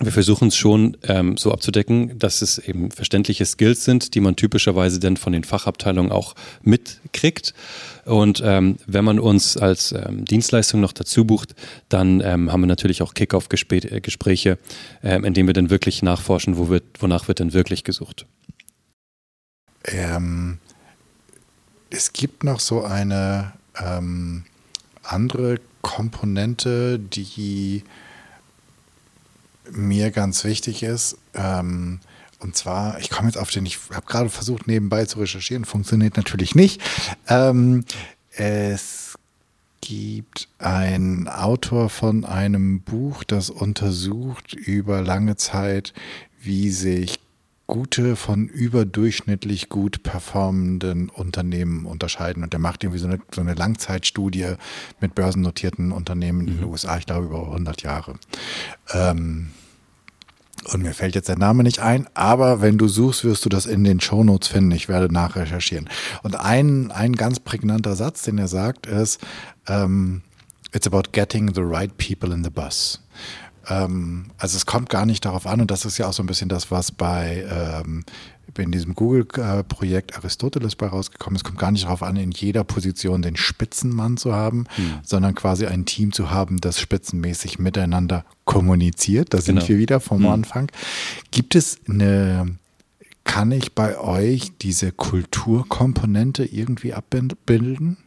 wir 0.00 0.12
versuchen 0.12 0.48
es 0.48 0.56
schon 0.56 0.96
ähm, 1.02 1.36
so 1.36 1.52
abzudecken, 1.52 2.18
dass 2.18 2.42
es 2.42 2.58
eben 2.58 2.90
verständliche 2.90 3.44
Skills 3.44 3.84
sind, 3.84 4.14
die 4.14 4.20
man 4.20 4.36
typischerweise 4.36 5.00
dann 5.00 5.16
von 5.16 5.32
den 5.32 5.44
Fachabteilungen 5.44 6.12
auch 6.12 6.34
mitkriegt. 6.62 7.54
Und 8.04 8.42
ähm, 8.44 8.76
wenn 8.86 9.04
man 9.04 9.18
uns 9.18 9.56
als 9.56 9.92
ähm, 9.92 10.24
Dienstleistung 10.24 10.80
noch 10.80 10.92
dazu 10.92 11.24
bucht, 11.24 11.54
dann 11.88 12.20
ähm, 12.20 12.52
haben 12.52 12.60
wir 12.60 12.66
natürlich 12.66 13.02
auch 13.02 13.14
Kick-Off-Gespräche, 13.14 14.58
ähm, 15.02 15.24
in 15.24 15.34
denen 15.34 15.48
wir 15.48 15.54
dann 15.54 15.70
wirklich 15.70 16.02
nachforschen, 16.02 16.56
wo 16.56 16.68
wird, 16.68 16.84
wonach 17.00 17.28
wird 17.28 17.40
denn 17.40 17.52
wirklich 17.52 17.84
gesucht. 17.84 18.26
Ähm, 19.84 20.58
es 21.90 22.12
gibt 22.12 22.44
noch 22.44 22.60
so 22.60 22.82
eine 22.82 23.52
andere 25.04 25.60
Komponente, 25.82 26.98
die 26.98 27.84
mir 29.72 30.10
ganz 30.10 30.44
wichtig 30.44 30.82
ist. 30.82 31.18
Ähm, 31.34 32.00
und 32.40 32.56
zwar, 32.56 32.98
ich 33.00 33.10
komme 33.10 33.28
jetzt 33.28 33.38
auf 33.38 33.50
den, 33.50 33.66
ich 33.66 33.78
habe 33.92 34.06
gerade 34.06 34.28
versucht, 34.28 34.66
nebenbei 34.66 35.04
zu 35.06 35.18
recherchieren, 35.18 35.64
funktioniert 35.64 36.16
natürlich 36.16 36.54
nicht. 36.54 36.80
Ähm, 37.26 37.84
es 38.30 39.14
gibt 39.80 40.48
einen 40.58 41.28
Autor 41.28 41.88
von 41.88 42.24
einem 42.24 42.80
Buch, 42.80 43.24
das 43.24 43.50
untersucht 43.50 44.54
über 44.54 45.02
lange 45.02 45.36
Zeit, 45.36 45.94
wie 46.40 46.70
sich 46.70 47.18
gute 47.66 48.16
von 48.16 48.48
überdurchschnittlich 48.48 49.68
gut 49.68 50.02
performenden 50.02 51.10
Unternehmen 51.10 51.84
unterscheiden. 51.84 52.42
Und 52.42 52.54
der 52.54 52.60
macht 52.60 52.82
irgendwie 52.82 52.98
so 52.98 53.06
eine, 53.06 53.20
so 53.32 53.42
eine 53.42 53.54
Langzeitstudie 53.54 54.54
mit 55.00 55.14
börsennotierten 55.14 55.92
Unternehmen 55.92 56.42
mhm. 56.42 56.48
in 56.48 56.54
den 56.54 56.64
mhm. 56.64 56.70
USA, 56.70 56.96
ich 56.96 57.06
glaube 57.06 57.26
über 57.26 57.42
100 57.42 57.82
Jahre. 57.82 58.14
Ähm, 58.92 59.50
und 60.64 60.82
mir 60.82 60.92
fällt 60.92 61.14
jetzt 61.14 61.28
der 61.28 61.38
Name 61.38 61.62
nicht 61.62 61.78
ein, 61.78 62.06
aber 62.14 62.60
wenn 62.60 62.78
du 62.78 62.88
suchst, 62.88 63.24
wirst 63.24 63.44
du 63.44 63.48
das 63.48 63.66
in 63.66 63.84
den 63.84 64.00
Shownotes 64.00 64.48
finden. 64.48 64.72
Ich 64.72 64.88
werde 64.88 65.12
nachrecherchieren. 65.12 65.88
Und 66.22 66.36
ein, 66.36 66.90
ein 66.90 67.14
ganz 67.14 67.40
prägnanter 67.40 67.96
Satz, 67.96 68.22
den 68.22 68.38
er 68.38 68.48
sagt, 68.48 68.86
ist, 68.86 69.20
ähm, 69.66 70.22
it's 70.72 70.86
about 70.86 71.10
getting 71.12 71.54
the 71.54 71.62
right 71.62 71.96
people 71.96 72.34
in 72.34 72.44
the 72.44 72.50
bus. 72.50 73.00
Ähm, 73.68 74.26
also 74.38 74.56
es 74.56 74.66
kommt 74.66 74.90
gar 74.90 75.06
nicht 75.06 75.24
darauf 75.24 75.46
an, 75.46 75.60
und 75.60 75.70
das 75.70 75.84
ist 75.84 75.98
ja 75.98 76.06
auch 76.06 76.12
so 76.12 76.22
ein 76.22 76.26
bisschen 76.26 76.48
das, 76.48 76.70
was 76.70 76.92
bei 76.92 77.46
ähm, 77.50 78.04
in 78.62 78.72
diesem 78.72 78.94
Google-Projekt 78.94 80.16
Aristoteles 80.16 80.76
bei 80.76 80.86
rausgekommen 80.86 81.36
ist, 81.36 81.44
kommt 81.44 81.58
gar 81.58 81.70
nicht 81.70 81.84
darauf 81.84 82.02
an, 82.02 82.16
in 82.16 82.30
jeder 82.30 82.64
Position 82.64 83.22
den 83.22 83.36
Spitzenmann 83.36 84.16
zu 84.16 84.34
haben, 84.34 84.66
hm. 84.76 84.98
sondern 85.02 85.34
quasi 85.34 85.66
ein 85.66 85.84
Team 85.84 86.12
zu 86.12 86.30
haben, 86.30 86.58
das 86.60 86.80
spitzenmäßig 86.80 87.58
miteinander 87.58 88.24
kommuniziert. 88.44 89.34
Da 89.34 89.40
sind 89.40 89.56
genau. 89.56 89.68
wir 89.68 89.78
wieder 89.78 90.00
vom 90.00 90.24
hm. 90.24 90.30
Anfang. 90.30 90.70
Gibt 91.30 91.54
es 91.54 91.78
eine, 91.88 92.56
kann 93.24 93.52
ich 93.52 93.74
bei 93.74 93.98
euch 93.98 94.52
diese 94.58 94.92
Kulturkomponente 94.92 96.44
irgendwie 96.44 96.94
abbilden? 96.94 97.98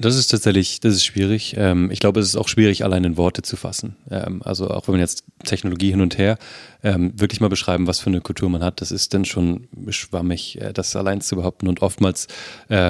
Das 0.00 0.16
ist 0.16 0.28
tatsächlich, 0.28 0.80
das 0.80 0.94
ist 0.94 1.04
schwierig. 1.04 1.54
Ähm, 1.58 1.90
ich 1.90 2.00
glaube, 2.00 2.20
es 2.20 2.28
ist 2.28 2.36
auch 2.36 2.48
schwierig, 2.48 2.84
allein 2.84 3.04
in 3.04 3.16
Worte 3.16 3.42
zu 3.42 3.56
fassen. 3.56 3.96
Ähm, 4.10 4.42
also 4.42 4.70
auch 4.70 4.88
wenn 4.88 4.94
man 4.94 5.00
jetzt 5.00 5.24
Technologie 5.44 5.90
hin 5.90 6.00
und 6.00 6.16
her 6.16 6.38
ähm, 6.82 7.12
wirklich 7.14 7.40
mal 7.40 7.48
beschreiben, 7.48 7.86
was 7.86 8.00
für 8.00 8.08
eine 8.08 8.20
Kultur 8.20 8.48
man 8.48 8.64
hat, 8.64 8.80
das 8.80 8.90
ist 8.90 9.12
dann 9.12 9.24
schon 9.24 9.68
schwammig, 9.88 10.60
äh, 10.60 10.72
das 10.72 10.96
allein 10.96 11.20
zu 11.20 11.36
behaupten. 11.36 11.68
Und 11.68 11.82
oftmals 11.82 12.28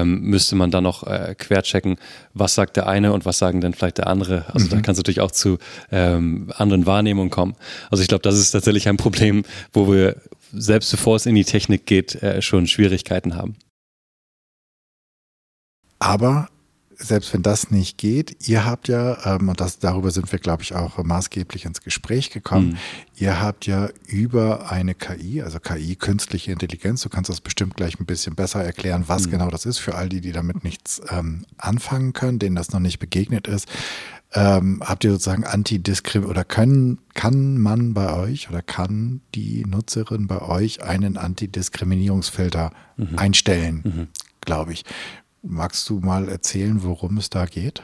müsste 0.05 0.55
man 0.55 0.71
dann 0.71 0.85
noch 0.85 1.07
äh, 1.07 1.35
querchecken, 1.37 1.97
was 2.35 2.55
sagt 2.55 2.77
der 2.77 2.87
eine 2.87 3.13
und 3.13 3.25
was 3.25 3.39
sagen 3.39 3.61
denn 3.61 3.75
vielleicht 3.75 3.99
der 3.99 4.07
andere. 4.07 4.45
Also 4.53 4.67
mhm. 4.67 4.71
da 4.71 4.81
kann 4.81 4.93
es 4.93 4.99
natürlich 4.99 5.21
auch 5.21 5.31
zu 5.31 5.59
anderen 5.91 6.87
Wahrnehmungen 6.87 7.31
kommen. 7.31 7.55
Also 7.91 8.03
ich 8.03 8.09
glaube, 8.09 8.23
das 8.23 8.39
ist 8.39 8.53
tatsächlich 8.53 8.89
ein 8.89 8.97
Problem, 8.97 9.45
wo 9.73 9.91
wir 9.93 10.17
selbst 10.53 10.91
bevor 10.91 11.17
es 11.17 11.27
in 11.27 11.35
die 11.35 11.45
Technik 11.45 11.87
geht, 11.87 12.23
äh, 12.23 12.43
schon 12.43 12.67
Schwierigkeiten 12.67 13.35
haben. 13.35 13.57
Aber 15.99 16.49
selbst 17.03 17.33
wenn 17.35 17.43
das 17.43 17.71
nicht 17.71 17.99
geht, 17.99 18.49
ihr 18.49 18.65
habt 18.65 18.89
ja, 18.89 19.37
ähm, 19.37 19.49
und 19.49 19.61
das, 19.61 19.79
darüber 19.79 20.11
sind 20.11 20.31
wir, 20.31 20.39
glaube 20.39 20.63
ich, 20.63 20.75
auch 20.75 21.03
maßgeblich 21.03 21.65
ins 21.65 21.83
Gespräch 21.83 22.31
gekommen, 22.31 22.69
mhm. 22.69 22.77
ihr 23.17 23.41
habt 23.41 23.67
ja 23.67 23.89
über 24.07 24.71
eine 24.71 24.95
KI, 24.95 25.43
also 25.43 25.59
KI, 25.61 25.97
künstliche 25.97 26.53
Intelligenz, 26.53 27.03
du 27.03 27.09
kannst 27.09 27.31
das 27.31 27.41
bestimmt 27.41 27.77
gleich 27.77 27.99
ein 27.99 28.07
bisschen 28.07 28.35
besser 28.35 28.63
erklären, 28.63 29.05
was 29.07 29.27
mhm. 29.27 29.33
genau 29.33 29.51
das 29.51 29.67
ist, 29.67 29.79
für 29.79 29.95
all 29.95 30.09
die, 30.09 30.21
die 30.21 30.33
damit 30.33 30.65
nichts 30.65 31.03
ähm, 31.11 31.45
anfangen 31.59 32.13
können, 32.13 32.39
denen 32.39 32.57
das 32.57 32.73
noch 32.73 32.81
nicht 32.81 32.99
begegnet 32.99 33.49
ist. 33.49 33.69
Ähm, 34.35 34.83
habt 34.83 35.05
ihr 35.05 35.11
sozusagen 35.11 35.45
Antidiskrim 35.45 36.25
oder 36.25 36.45
können, 36.45 36.99
kann 37.13 37.59
man 37.59 37.93
bei 37.93 38.15
euch 38.15 38.49
oder 38.49 38.63
kann 38.63 39.21
die 39.35 39.65
Nutzerin 39.67 40.27
bei 40.27 40.41
euch 40.41 40.83
einen 40.83 41.19
Antidiskriminierungsfilter 41.19 42.73
mhm. 42.97 43.19
einstellen? 43.19 43.83
Mhm. 43.85 44.09
glaube 44.41 44.73
ich. 44.73 44.85
Magst 45.43 45.89
du 45.91 45.99
mal 45.99 46.29
erzählen, 46.29 46.83
worum 46.85 47.19
es 47.19 47.29
da 47.29 47.47
geht? 47.47 47.83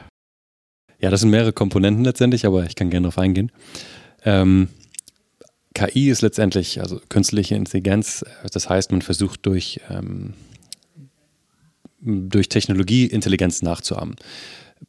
Ja, 0.99 1.09
das 1.09 1.21
sind 1.21 1.29
mehrere 1.29 1.53
Komponenten 1.53 2.03
letztendlich, 2.05 2.45
aber 2.45 2.65
ich 2.65 2.75
kann 2.75 2.89
gerne 2.89 3.05
darauf 3.05 3.17
eingehen. 3.17 3.51
Ähm, 4.23 4.69
KI 5.73 6.09
ist 6.09 6.21
letztendlich, 6.21 6.81
also 6.81 6.99
künstliche 7.09 7.55
Intelligenz, 7.55 8.25
das 8.51 8.69
heißt, 8.69 8.91
man 8.91 9.01
versucht 9.01 9.45
durch, 9.45 9.81
ähm, 9.89 10.33
durch 12.01 12.49
Technologie 12.49 13.05
Intelligenz 13.05 13.61
nachzuahmen. 13.61 14.15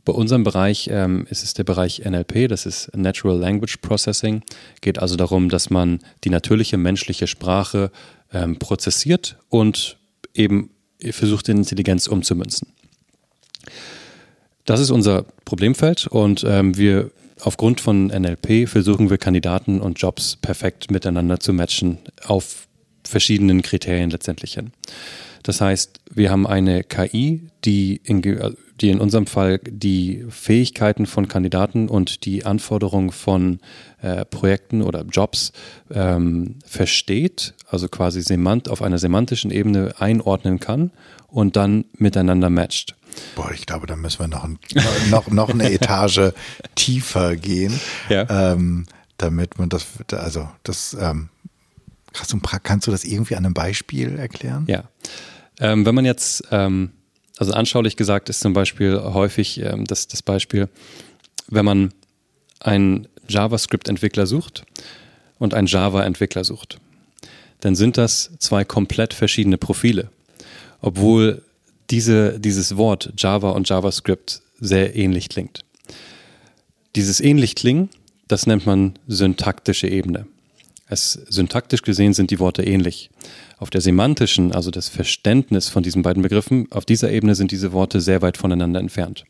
Bei 0.05 0.13
unserem 0.13 0.45
Bereich 0.45 0.89
ähm, 0.93 1.27
ist 1.29 1.43
es 1.43 1.55
der 1.55 1.65
Bereich 1.65 2.03
NLP, 2.05 2.49
das 2.49 2.67
ist 2.67 2.97
Natural 2.97 3.37
Language 3.37 3.79
Processing. 3.79 4.43
Geht 4.81 5.01
also 5.01 5.17
darum, 5.17 5.49
dass 5.49 5.71
man 5.71 5.99
die 6.23 6.31
natürliche 6.31 6.77
menschliche 6.77 7.27
Sprache 7.27 7.91
ähm, 8.33 8.59
prozessiert 8.59 9.37
und 9.49 9.99
eben 10.35 10.71
versucht, 11.13 11.49
in 11.49 11.59
Intelligenz 11.59 12.07
umzumünzen. 12.07 12.69
Das 14.65 14.81
ist 14.81 14.91
unser 14.91 15.25
Problemfeld 15.45 16.07
und 16.07 16.45
ähm, 16.47 16.77
wir 16.77 17.11
aufgrund 17.41 17.81
von 17.81 18.07
NLP 18.07 18.69
versuchen 18.69 19.11
wir 19.11 19.19
Kandidaten 19.19 19.81
und 19.81 19.99
Jobs 20.01 20.37
perfekt 20.37 20.91
miteinander 20.91 21.41
zu 21.41 21.53
matchen 21.53 21.99
auf 22.25 22.69
verschiedenen 23.05 23.63
Kriterien 23.63 24.11
letztendlich 24.11 24.55
hin. 24.55 24.73
Das 25.43 25.61
heißt, 25.61 26.01
wir 26.13 26.31
haben 26.31 26.47
eine 26.47 26.85
KI, 26.85 27.49
die 27.65 28.01
in, 28.05 28.23
die 28.23 28.91
in 28.91 29.01
unserem 29.01 29.27
Fall 29.27 29.59
die 29.59 30.25
Fähigkeiten 30.29 31.07
von 31.07 31.29
Kandidaten 31.29 31.89
und 31.89 32.25
die 32.25 32.45
Anforderungen 32.45 33.11
von 33.11 33.61
äh, 34.03 34.25
Projekten 34.25 34.83
oder 34.83 35.03
Jobs 35.03 35.53
ähm, 35.91 36.57
versteht, 36.65 37.55
also 37.69 37.89
quasi 37.89 38.23
semant 38.23 38.69
auf 38.69 38.83
einer 38.83 38.99
semantischen 38.99 39.51
Ebene 39.51 39.95
einordnen 39.99 40.61
kann 40.61 40.91
und 41.29 41.57
dann 41.57 41.85
miteinander 41.97 42.51
matcht. 42.51 42.97
Boah, 43.35 43.51
ich 43.53 43.67
glaube, 43.67 43.87
da 43.87 43.97
müssen 43.97 44.21
wir 44.21 44.29
noch, 44.29 44.45
ein, 44.45 44.59
noch, 45.11 45.29
noch 45.29 45.51
eine 45.51 45.71
Etage 45.73 46.33
tiefer 46.75 47.37
gehen, 47.37 47.79
ja. 48.09 48.53
ähm, 48.53 48.87
damit 49.19 49.59
man 49.59 49.69
das, 49.69 49.87
also 50.13 50.49
das, 50.63 50.97
ähm, 50.99 51.29
kannst 52.63 52.87
du 52.87 52.91
das 52.91 53.05
irgendwie 53.05 53.37
an 53.37 53.45
einem 53.45 53.55
Beispiel 53.55 54.19
erklären? 54.19 54.65
Ja. 54.69 54.85
Ähm, 55.61 55.87
wenn 55.87 55.95
man 55.95 56.05
jetzt, 56.05 56.45
ähm, 56.51 56.91
also 57.37 57.53
anschaulich 57.53 57.97
gesagt 57.97 58.29
ist 58.29 58.41
zum 58.41 58.53
Beispiel 58.53 58.99
häufig 58.99 59.61
ähm, 59.61 59.85
das, 59.85 60.09
das 60.09 60.23
Beispiel, 60.23 60.69
wenn 61.49 61.65
man 61.65 61.93
einen 62.61 63.09
JavaScript-Entwickler 63.29 64.27
sucht 64.27 64.65
und 65.39 65.55
einen 65.55 65.67
Java-Entwickler 65.67 66.45
sucht, 66.45 66.79
dann 67.61 67.77
sind 67.77 67.99
das 67.99 68.31
zwei 68.39 68.65
komplett 68.65 69.15
verschiedene 69.15 69.59
Profile. 69.59 70.11
Obwohl 70.81 71.43
diese, 71.91 72.41
dieses 72.41 72.77
Wort 72.77 73.13
Java 73.17 73.51
und 73.51 73.69
JavaScript 73.69 74.43
sehr 74.61 74.97
ähnlich 74.97 75.29
klingt. 75.29 75.65
Dieses 76.97 77.21
ähnlich 77.21 77.55
klingen, 77.55 77.91
das 78.29 78.47
nennt 78.47 78.67
man 78.67 78.99
syntaktische 79.07 79.89
Ebene. 79.89 80.27
Es, 80.87 81.13
syntaktisch 81.13 81.83
gesehen 81.83 82.15
sind 82.15 82.31
die 82.31 82.41
Worte 82.41 82.65
ähnlich. 82.65 83.11
Auf 83.61 83.69
der 83.69 83.83
semantischen, 83.83 84.53
also 84.53 84.71
das 84.71 84.89
Verständnis 84.89 85.69
von 85.69 85.83
diesen 85.83 86.01
beiden 86.01 86.23
Begriffen, 86.23 86.67
auf 86.73 86.87
dieser 86.87 87.13
Ebene 87.13 87.35
sind 87.35 87.51
diese 87.51 87.73
Worte 87.73 88.01
sehr 88.01 88.23
weit 88.23 88.39
voneinander 88.39 88.81
entfernt. 88.81 89.27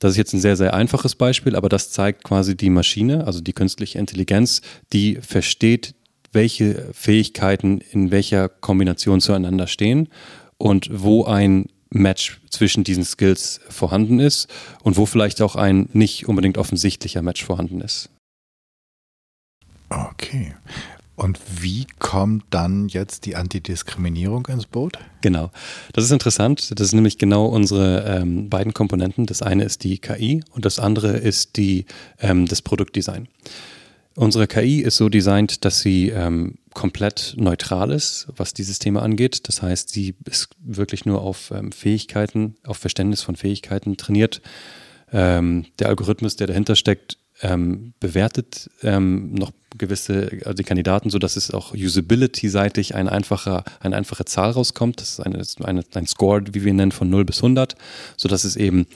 Das 0.00 0.10
ist 0.10 0.16
jetzt 0.16 0.32
ein 0.32 0.40
sehr, 0.40 0.56
sehr 0.56 0.74
einfaches 0.74 1.14
Beispiel, 1.14 1.54
aber 1.54 1.68
das 1.68 1.92
zeigt 1.92 2.24
quasi 2.24 2.56
die 2.56 2.68
Maschine, 2.68 3.28
also 3.28 3.40
die 3.40 3.52
künstliche 3.52 3.98
Intelligenz, 3.98 4.60
die 4.92 5.20
versteht, 5.20 5.94
welche 6.32 6.88
Fähigkeiten 6.92 7.80
in 7.92 8.10
welcher 8.10 8.48
Kombination 8.48 9.20
zueinander 9.20 9.68
stehen 9.68 10.08
und 10.56 10.90
wo 10.92 11.24
ein 11.24 11.66
Match 11.90 12.40
zwischen 12.50 12.82
diesen 12.82 13.04
Skills 13.04 13.60
vorhanden 13.68 14.18
ist 14.18 14.48
und 14.82 14.96
wo 14.96 15.06
vielleicht 15.06 15.40
auch 15.42 15.54
ein 15.54 15.88
nicht 15.92 16.26
unbedingt 16.26 16.58
offensichtlicher 16.58 17.22
Match 17.22 17.44
vorhanden 17.44 17.80
ist. 17.82 18.10
Okay. 19.90 20.54
Und 21.18 21.40
wie 21.60 21.86
kommt 22.08 22.44
dann 22.48 22.88
jetzt 22.88 23.26
die 23.26 23.36
Antidiskriminierung 23.36 24.46
ins 24.46 24.64
Boot? 24.64 24.98
Genau, 25.20 25.50
das 25.92 26.04
ist 26.04 26.10
interessant. 26.10 26.72
Das 26.80 26.88
sind 26.88 26.96
nämlich 26.96 27.18
genau 27.18 27.44
unsere 27.44 28.02
ähm, 28.06 28.48
beiden 28.48 28.72
Komponenten. 28.72 29.26
Das 29.26 29.42
eine 29.42 29.64
ist 29.64 29.84
die 29.84 29.98
KI 29.98 30.42
und 30.52 30.64
das 30.64 30.78
andere 30.78 31.18
ist 31.18 31.58
die, 31.58 31.84
ähm, 32.18 32.46
das 32.46 32.62
Produktdesign. 32.62 33.28
Unsere 34.14 34.46
KI 34.46 34.80
ist 34.80 34.96
so 34.96 35.10
designt, 35.10 35.66
dass 35.66 35.80
sie 35.80 36.08
ähm, 36.08 36.54
komplett 36.72 37.34
neutral 37.36 37.90
ist, 37.90 38.28
was 38.34 38.54
dieses 38.54 38.78
Thema 38.78 39.02
angeht. 39.02 39.46
Das 39.46 39.60
heißt, 39.60 39.90
sie 39.90 40.14
ist 40.24 40.48
wirklich 40.64 41.04
nur 41.04 41.20
auf 41.20 41.50
ähm, 41.50 41.72
Fähigkeiten, 41.72 42.56
auf 42.64 42.78
Verständnis 42.78 43.20
von 43.20 43.36
Fähigkeiten 43.36 43.98
trainiert. 43.98 44.40
Ähm, 45.12 45.66
der 45.78 45.88
Algorithmus, 45.88 46.36
der 46.36 46.46
dahinter 46.46 46.74
steckt, 46.74 47.17
ähm, 47.42 47.92
bewertet 48.00 48.70
ähm, 48.82 49.32
noch 49.34 49.52
gewisse 49.76 50.30
also 50.44 50.54
die 50.54 50.64
Kandidaten, 50.64 51.10
so 51.10 51.18
dass 51.18 51.36
es 51.36 51.50
auch 51.52 51.74
usability-seitig 51.74 52.94
ein 52.94 53.08
einfacher, 53.08 53.64
eine 53.80 53.96
einfache 53.96 54.24
Zahl 54.24 54.50
rauskommt. 54.50 55.00
Das 55.00 55.10
ist 55.10 55.20
eine, 55.20 55.42
eine, 55.62 55.84
ein 55.94 56.06
Score, 56.06 56.42
wie 56.52 56.64
wir 56.64 56.70
ihn 56.70 56.76
nennen, 56.76 56.92
von 56.92 57.10
0 57.10 57.24
bis 57.24 57.38
100, 57.38 57.76
so 58.16 58.28
dass 58.28 58.44
es 58.44 58.56
eben 58.56 58.86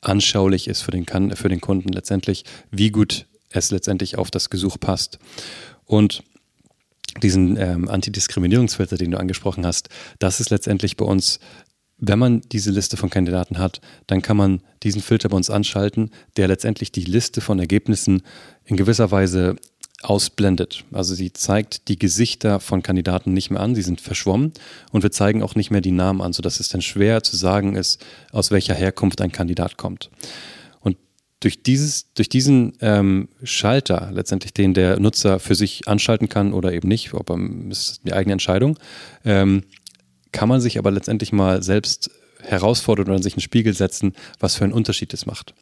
anschaulich 0.00 0.68
ist 0.68 0.82
für 0.82 0.90
den, 0.90 1.06
für 1.36 1.48
den 1.48 1.60
Kunden 1.60 1.90
letztendlich, 1.92 2.44
wie 2.70 2.90
gut 2.90 3.26
es 3.50 3.70
letztendlich 3.70 4.18
auf 4.18 4.30
das 4.30 4.50
Gesuch 4.50 4.78
passt. 4.80 5.18
Und 5.84 6.22
diesen 7.22 7.56
ähm, 7.58 7.88
Antidiskriminierungsfilter, 7.88 8.96
den 8.96 9.10
du 9.10 9.18
angesprochen 9.18 9.66
hast, 9.66 9.90
das 10.18 10.40
ist 10.40 10.50
letztendlich 10.50 10.96
bei 10.96 11.04
uns 11.04 11.40
wenn 12.04 12.18
man 12.18 12.40
diese 12.50 12.72
Liste 12.72 12.96
von 12.96 13.10
Kandidaten 13.10 13.58
hat, 13.58 13.80
dann 14.08 14.22
kann 14.22 14.36
man 14.36 14.60
diesen 14.82 15.00
Filter 15.00 15.28
bei 15.28 15.36
uns 15.36 15.50
anschalten, 15.50 16.10
der 16.36 16.48
letztendlich 16.48 16.90
die 16.90 17.04
Liste 17.04 17.40
von 17.40 17.60
Ergebnissen 17.60 18.22
in 18.64 18.76
gewisser 18.76 19.12
Weise 19.12 19.54
ausblendet. 20.02 20.84
Also 20.90 21.14
sie 21.14 21.32
zeigt 21.32 21.86
die 21.86 21.96
Gesichter 21.96 22.58
von 22.58 22.82
Kandidaten 22.82 23.32
nicht 23.32 23.52
mehr 23.52 23.60
an, 23.60 23.76
sie 23.76 23.82
sind 23.82 24.00
verschwommen 24.00 24.52
und 24.90 25.04
wir 25.04 25.12
zeigen 25.12 25.44
auch 25.44 25.54
nicht 25.54 25.70
mehr 25.70 25.80
die 25.80 25.92
Namen 25.92 26.20
an, 26.20 26.32
sodass 26.32 26.58
es 26.58 26.68
dann 26.68 26.82
schwer 26.82 27.22
zu 27.22 27.36
sagen 27.36 27.76
ist, 27.76 28.04
aus 28.32 28.50
welcher 28.50 28.74
Herkunft 28.74 29.20
ein 29.20 29.30
Kandidat 29.30 29.76
kommt. 29.76 30.10
Und 30.80 30.96
durch, 31.38 31.62
dieses, 31.62 32.12
durch 32.14 32.28
diesen 32.28 32.72
ähm, 32.80 33.28
Schalter, 33.44 34.10
letztendlich 34.12 34.52
den 34.52 34.74
der 34.74 34.98
Nutzer 34.98 35.38
für 35.38 35.54
sich 35.54 35.86
anschalten 35.86 36.28
kann 36.28 36.52
oder 36.52 36.72
eben 36.72 36.88
nicht, 36.88 37.14
ob 37.14 37.30
er, 37.30 37.38
ist 37.70 38.00
die 38.04 38.12
eigene 38.12 38.32
Entscheidung, 38.32 38.76
ähm, 39.24 39.62
kann 40.32 40.48
man 40.48 40.60
sich 40.60 40.78
aber 40.78 40.90
letztendlich 40.90 41.32
mal 41.32 41.62
selbst 41.62 42.10
herausfordern 42.40 43.08
oder 43.08 43.22
sich 43.22 43.34
einen 43.34 43.42
Spiegel 43.42 43.74
setzen, 43.74 44.14
was 44.40 44.56
für 44.56 44.64
einen 44.64 44.72
Unterschied 44.72 45.14
es 45.14 45.26
macht. 45.26 45.54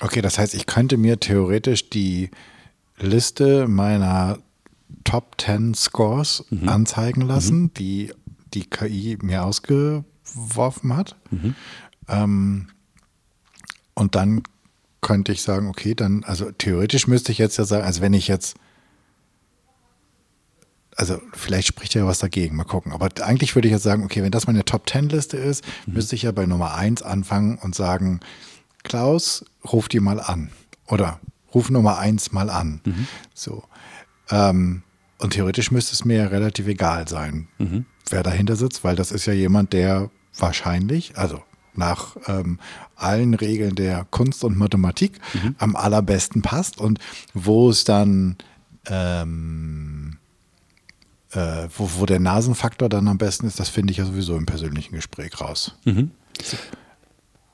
Okay, 0.00 0.20
das 0.20 0.38
heißt, 0.38 0.54
ich 0.54 0.66
könnte 0.66 0.96
mir 0.96 1.18
theoretisch 1.18 1.90
die 1.90 2.30
Liste 2.98 3.66
meiner 3.66 4.38
Top 5.04 5.36
10 5.40 5.74
Scores 5.74 6.44
mhm. 6.50 6.68
anzeigen 6.68 7.22
lassen, 7.22 7.62
mhm. 7.62 7.74
die 7.74 8.12
die 8.54 8.64
KI 8.64 9.18
mir 9.22 9.44
ausgeworfen 9.44 10.96
hat. 10.96 11.16
Mhm. 11.30 11.54
Ähm, 12.08 12.68
und 13.94 14.14
dann 14.14 14.42
könnte 15.00 15.32
ich 15.32 15.42
sagen, 15.42 15.68
okay, 15.68 15.94
dann, 15.94 16.24
also 16.24 16.50
theoretisch 16.50 17.06
müsste 17.06 17.32
ich 17.32 17.38
jetzt 17.38 17.56
ja 17.58 17.64
sagen, 17.64 17.84
also 17.84 18.00
wenn 18.00 18.14
ich 18.14 18.28
jetzt 18.28 18.56
also 20.98 21.22
vielleicht 21.32 21.68
spricht 21.68 21.94
ja 21.94 22.04
was 22.06 22.18
dagegen, 22.18 22.56
mal 22.56 22.64
gucken. 22.64 22.92
Aber 22.92 23.08
eigentlich 23.22 23.54
würde 23.54 23.68
ich 23.68 23.72
jetzt 23.72 23.84
sagen, 23.84 24.02
okay, 24.02 24.22
wenn 24.22 24.32
das 24.32 24.48
meine 24.48 24.64
Top 24.64 24.84
Ten 24.84 25.08
Liste 25.08 25.36
ist, 25.36 25.64
mhm. 25.86 25.94
müsste 25.94 26.16
ich 26.16 26.22
ja 26.22 26.32
bei 26.32 26.44
Nummer 26.44 26.74
eins 26.74 27.02
anfangen 27.02 27.56
und 27.56 27.76
sagen, 27.76 28.18
Klaus, 28.82 29.44
ruf 29.72 29.88
die 29.88 30.00
mal 30.00 30.20
an. 30.20 30.50
Oder 30.88 31.20
ruf 31.54 31.70
Nummer 31.70 31.98
eins 31.98 32.32
mal 32.32 32.50
an. 32.50 32.80
Mhm. 32.84 33.06
So. 33.32 33.62
Ähm, 34.30 34.82
und 35.18 35.34
theoretisch 35.34 35.70
müsste 35.70 35.94
es 35.94 36.04
mir 36.04 36.16
ja 36.16 36.26
relativ 36.26 36.66
egal 36.66 37.06
sein, 37.06 37.46
mhm. 37.58 37.86
wer 38.10 38.24
dahinter 38.24 38.56
sitzt, 38.56 38.82
weil 38.82 38.96
das 38.96 39.12
ist 39.12 39.24
ja 39.26 39.32
jemand, 39.32 39.72
der 39.72 40.10
wahrscheinlich, 40.36 41.16
also 41.16 41.42
nach 41.74 42.16
ähm, 42.26 42.58
allen 42.96 43.34
Regeln 43.34 43.76
der 43.76 44.04
Kunst 44.10 44.42
und 44.42 44.58
Mathematik 44.58 45.20
mhm. 45.32 45.54
am 45.58 45.76
allerbesten 45.76 46.42
passt 46.42 46.80
und 46.80 46.98
wo 47.34 47.70
es 47.70 47.84
dann 47.84 48.36
ähm, 48.86 49.97
äh, 51.32 51.68
wo, 51.76 51.90
wo 51.98 52.06
der 52.06 52.20
Nasenfaktor 52.20 52.88
dann 52.88 53.08
am 53.08 53.18
besten 53.18 53.46
ist, 53.46 53.60
das 53.60 53.68
finde 53.68 53.90
ich 53.90 53.98
ja 53.98 54.04
sowieso 54.04 54.36
im 54.36 54.46
persönlichen 54.46 54.94
Gespräch 54.94 55.40
raus. 55.40 55.74
Mhm. 55.84 56.10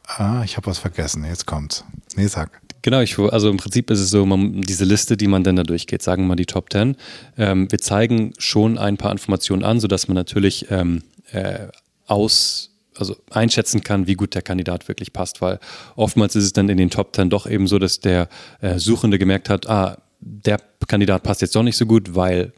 Ah, 0.06 0.42
ich 0.44 0.56
habe 0.56 0.66
was 0.66 0.78
vergessen. 0.78 1.24
Jetzt 1.24 1.46
kommt's. 1.46 1.84
Nee, 2.14 2.26
sag. 2.26 2.60
Genau, 2.82 3.00
ich, 3.00 3.18
also 3.18 3.48
im 3.48 3.56
Prinzip 3.56 3.90
ist 3.90 4.00
es 4.00 4.10
so, 4.10 4.26
man, 4.26 4.60
diese 4.60 4.84
Liste, 4.84 5.16
die 5.16 5.26
man 5.26 5.42
dann 5.42 5.56
da 5.56 5.62
durchgeht, 5.62 6.02
sagen 6.02 6.24
wir 6.24 6.28
mal 6.28 6.36
die 6.36 6.44
Top 6.44 6.70
10. 6.70 6.96
Ähm, 7.38 7.70
wir 7.70 7.78
zeigen 7.78 8.34
schon 8.36 8.76
ein 8.76 8.98
paar 8.98 9.10
Informationen 9.10 9.64
an, 9.64 9.80
sodass 9.80 10.06
man 10.06 10.14
natürlich 10.14 10.70
ähm, 10.70 11.02
äh, 11.32 11.68
aus, 12.06 12.70
also 12.96 13.16
einschätzen 13.30 13.82
kann, 13.82 14.06
wie 14.06 14.14
gut 14.14 14.34
der 14.34 14.42
Kandidat 14.42 14.86
wirklich 14.86 15.14
passt, 15.14 15.40
weil 15.40 15.58
oftmals 15.96 16.36
ist 16.36 16.44
es 16.44 16.52
dann 16.52 16.68
in 16.68 16.76
den 16.76 16.90
Top 16.90 17.16
10 17.16 17.30
doch 17.30 17.46
eben 17.46 17.66
so, 17.66 17.78
dass 17.78 18.00
der 18.00 18.28
äh, 18.60 18.78
Suchende 18.78 19.18
gemerkt 19.18 19.48
hat, 19.48 19.66
ah, 19.68 19.96
der 20.20 20.60
Kandidat 20.86 21.22
passt 21.22 21.40
jetzt 21.40 21.56
doch 21.56 21.62
nicht 21.62 21.76
so 21.78 21.86
gut, 21.86 22.14
weil 22.14 22.52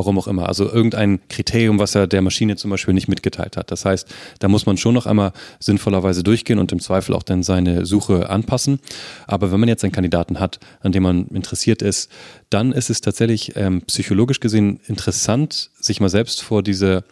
warum 0.00 0.18
auch 0.18 0.26
immer. 0.26 0.48
Also 0.48 0.70
irgendein 0.70 1.20
Kriterium, 1.28 1.78
was 1.78 1.94
er 1.94 2.06
der 2.06 2.22
Maschine 2.22 2.56
zum 2.56 2.70
Beispiel 2.70 2.94
nicht 2.94 3.06
mitgeteilt 3.06 3.58
hat. 3.58 3.70
Das 3.70 3.84
heißt, 3.84 4.08
da 4.38 4.48
muss 4.48 4.64
man 4.64 4.78
schon 4.78 4.94
noch 4.94 5.04
einmal 5.04 5.32
sinnvollerweise 5.58 6.22
durchgehen 6.22 6.58
und 6.58 6.72
im 6.72 6.80
Zweifel 6.80 7.14
auch 7.14 7.22
dann 7.22 7.42
seine 7.42 7.84
Suche 7.84 8.30
anpassen. 8.30 8.80
Aber 9.26 9.52
wenn 9.52 9.60
man 9.60 9.68
jetzt 9.68 9.84
einen 9.84 9.92
Kandidaten 9.92 10.40
hat, 10.40 10.58
an 10.80 10.92
dem 10.92 11.02
man 11.02 11.26
interessiert 11.28 11.82
ist, 11.82 12.10
dann 12.48 12.72
ist 12.72 12.88
es 12.88 13.02
tatsächlich 13.02 13.56
ähm, 13.56 13.82
psychologisch 13.82 14.40
gesehen 14.40 14.80
interessant, 14.86 15.70
sich 15.78 16.00
mal 16.00 16.08
selbst 16.08 16.42
vor 16.42 16.62
diese 16.62 17.04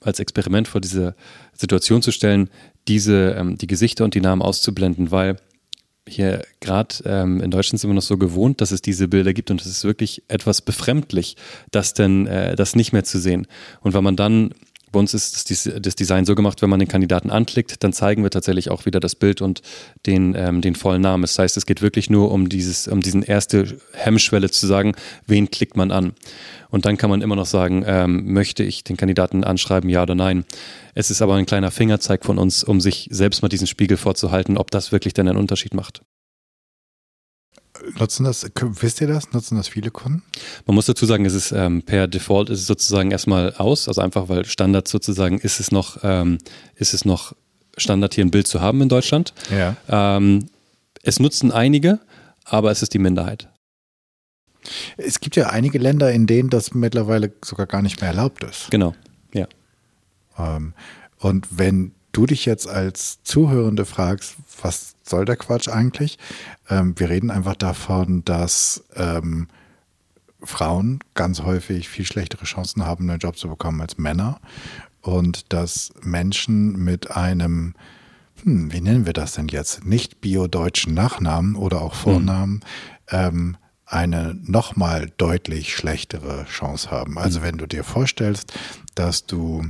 als 0.00 0.20
Experiment 0.20 0.68
vor 0.68 0.82
diese 0.82 1.14
Situation 1.54 2.02
zu 2.02 2.12
stellen, 2.12 2.50
diese 2.88 3.36
ähm, 3.38 3.56
die 3.56 3.66
Gesichter 3.66 4.04
und 4.04 4.12
die 4.14 4.20
Namen 4.20 4.42
auszublenden, 4.42 5.10
weil 5.10 5.36
hier 6.06 6.44
gerade 6.60 6.96
ähm, 7.06 7.40
in 7.40 7.50
Deutschland 7.50 7.80
sind 7.80 7.90
wir 7.90 7.94
noch 7.94 8.02
so 8.02 8.18
gewohnt, 8.18 8.60
dass 8.60 8.72
es 8.72 8.82
diese 8.82 9.08
Bilder 9.08 9.32
gibt 9.32 9.50
und 9.50 9.60
es 9.60 9.66
ist 9.66 9.84
wirklich 9.84 10.22
etwas 10.28 10.60
befremdlich, 10.60 11.36
das 11.70 11.94
denn 11.94 12.26
äh, 12.26 12.56
das 12.56 12.76
nicht 12.76 12.92
mehr 12.92 13.04
zu 13.04 13.18
sehen. 13.18 13.46
Und 13.80 13.94
wenn 13.94 14.04
man 14.04 14.16
dann 14.16 14.54
bei 14.94 15.00
uns 15.00 15.12
ist 15.12 15.50
das 15.50 15.94
Design 15.96 16.24
so 16.24 16.34
gemacht, 16.34 16.62
wenn 16.62 16.70
man 16.70 16.78
den 16.78 16.88
Kandidaten 16.88 17.30
anklickt, 17.30 17.82
dann 17.82 17.92
zeigen 17.92 18.22
wir 18.22 18.30
tatsächlich 18.30 18.70
auch 18.70 18.86
wieder 18.86 19.00
das 19.00 19.16
Bild 19.16 19.42
und 19.42 19.60
den, 20.06 20.34
ähm, 20.36 20.60
den 20.60 20.76
vollen 20.76 21.02
Namen. 21.02 21.22
Das 21.22 21.38
heißt, 21.38 21.56
es 21.56 21.66
geht 21.66 21.82
wirklich 21.82 22.10
nur 22.10 22.30
um 22.30 22.48
dieses, 22.48 22.88
um 22.88 23.00
diesen 23.00 23.22
erste 23.22 23.76
Hemmschwelle 23.92 24.50
zu 24.50 24.66
sagen, 24.66 24.94
wen 25.26 25.50
klickt 25.50 25.76
man 25.76 25.90
an. 25.90 26.14
Und 26.70 26.86
dann 26.86 26.96
kann 26.96 27.10
man 27.10 27.22
immer 27.22 27.36
noch 27.36 27.46
sagen, 27.46 27.84
ähm, 27.86 28.32
möchte 28.32 28.62
ich 28.62 28.84
den 28.84 28.96
Kandidaten 28.96 29.44
anschreiben, 29.44 29.90
ja 29.90 30.02
oder 30.02 30.14
nein. 30.14 30.44
Es 30.94 31.10
ist 31.10 31.22
aber 31.22 31.34
ein 31.34 31.46
kleiner 31.46 31.72
Fingerzeig 31.72 32.24
von 32.24 32.38
uns, 32.38 32.62
um 32.62 32.80
sich 32.80 33.08
selbst 33.10 33.42
mal 33.42 33.48
diesen 33.48 33.66
Spiegel 33.66 33.96
vorzuhalten, 33.96 34.56
ob 34.56 34.70
das 34.70 34.92
wirklich 34.92 35.12
denn 35.12 35.28
einen 35.28 35.38
Unterschied 35.38 35.74
macht. 35.74 36.02
Nutzen 37.98 38.24
das, 38.24 38.50
wisst 38.60 39.00
ihr 39.00 39.06
das? 39.06 39.32
Nutzen 39.32 39.56
das 39.56 39.68
viele 39.68 39.90
Kunden? 39.90 40.22
Man 40.66 40.74
muss 40.74 40.86
dazu 40.86 41.06
sagen, 41.06 41.24
es 41.26 41.34
ist 41.34 41.52
ähm, 41.52 41.82
per 41.82 42.06
Default 42.06 42.50
ist 42.50 42.60
es 42.60 42.66
sozusagen 42.66 43.10
erstmal 43.10 43.54
aus, 43.54 43.88
also 43.88 44.00
einfach 44.00 44.28
weil 44.28 44.44
Standard 44.44 44.88
sozusagen 44.88 45.38
ist 45.38 45.60
es 45.60 45.70
noch, 45.70 45.98
ähm, 46.02 46.38
ist 46.76 46.94
es 46.94 47.04
noch 47.04 47.34
Standard 47.76 48.14
hier 48.14 48.24
ein 48.24 48.30
Bild 48.30 48.46
zu 48.46 48.60
haben 48.60 48.80
in 48.80 48.88
Deutschland. 48.88 49.34
Ja. 49.50 49.76
Ähm, 49.88 50.48
es 51.02 51.20
nutzen 51.20 51.52
einige, 51.52 52.00
aber 52.44 52.70
es 52.70 52.82
ist 52.82 52.94
die 52.94 52.98
Minderheit. 52.98 53.48
Es 54.96 55.20
gibt 55.20 55.36
ja 55.36 55.50
einige 55.50 55.78
Länder, 55.78 56.10
in 56.10 56.26
denen 56.26 56.48
das 56.48 56.72
mittlerweile 56.72 57.32
sogar 57.44 57.66
gar 57.66 57.82
nicht 57.82 58.00
mehr 58.00 58.10
erlaubt 58.10 58.44
ist. 58.44 58.70
Genau, 58.70 58.94
ja. 59.34 59.46
Ähm, 60.38 60.72
und 61.18 61.46
wenn 61.50 61.92
du 62.14 62.26
dich 62.26 62.46
jetzt 62.46 62.66
als 62.66 63.22
Zuhörende 63.22 63.84
fragst, 63.84 64.36
was 64.62 64.94
soll 65.02 65.26
der 65.26 65.36
Quatsch 65.36 65.68
eigentlich? 65.68 66.18
Ähm, 66.70 66.94
wir 66.98 67.10
reden 67.10 67.30
einfach 67.30 67.56
davon, 67.56 68.24
dass 68.24 68.84
ähm, 68.96 69.48
Frauen 70.42 71.00
ganz 71.14 71.42
häufig 71.42 71.88
viel 71.88 72.06
schlechtere 72.06 72.44
Chancen 72.44 72.86
haben, 72.86 73.08
einen 73.10 73.18
Job 73.18 73.36
zu 73.36 73.48
bekommen 73.48 73.80
als 73.80 73.98
Männer 73.98 74.40
und 75.02 75.52
dass 75.52 75.92
Menschen 76.02 76.76
mit 76.82 77.10
einem, 77.10 77.74
hm, 78.42 78.72
wie 78.72 78.80
nennen 78.80 79.06
wir 79.06 79.12
das 79.12 79.32
denn 79.32 79.48
jetzt, 79.48 79.84
nicht 79.84 80.20
biodeutschen 80.20 80.94
Nachnamen 80.94 81.56
oder 81.56 81.82
auch 81.82 81.94
Vornamen, 81.94 82.54
mhm. 82.54 82.60
ähm, 83.10 83.56
eine 83.86 84.34
nochmal 84.42 85.12
deutlich 85.18 85.74
schlechtere 85.76 86.46
Chance 86.46 86.90
haben. 86.90 87.18
Also 87.18 87.42
wenn 87.42 87.58
du 87.58 87.66
dir 87.66 87.84
vorstellst, 87.84 88.52
dass 88.94 89.26
du 89.26 89.66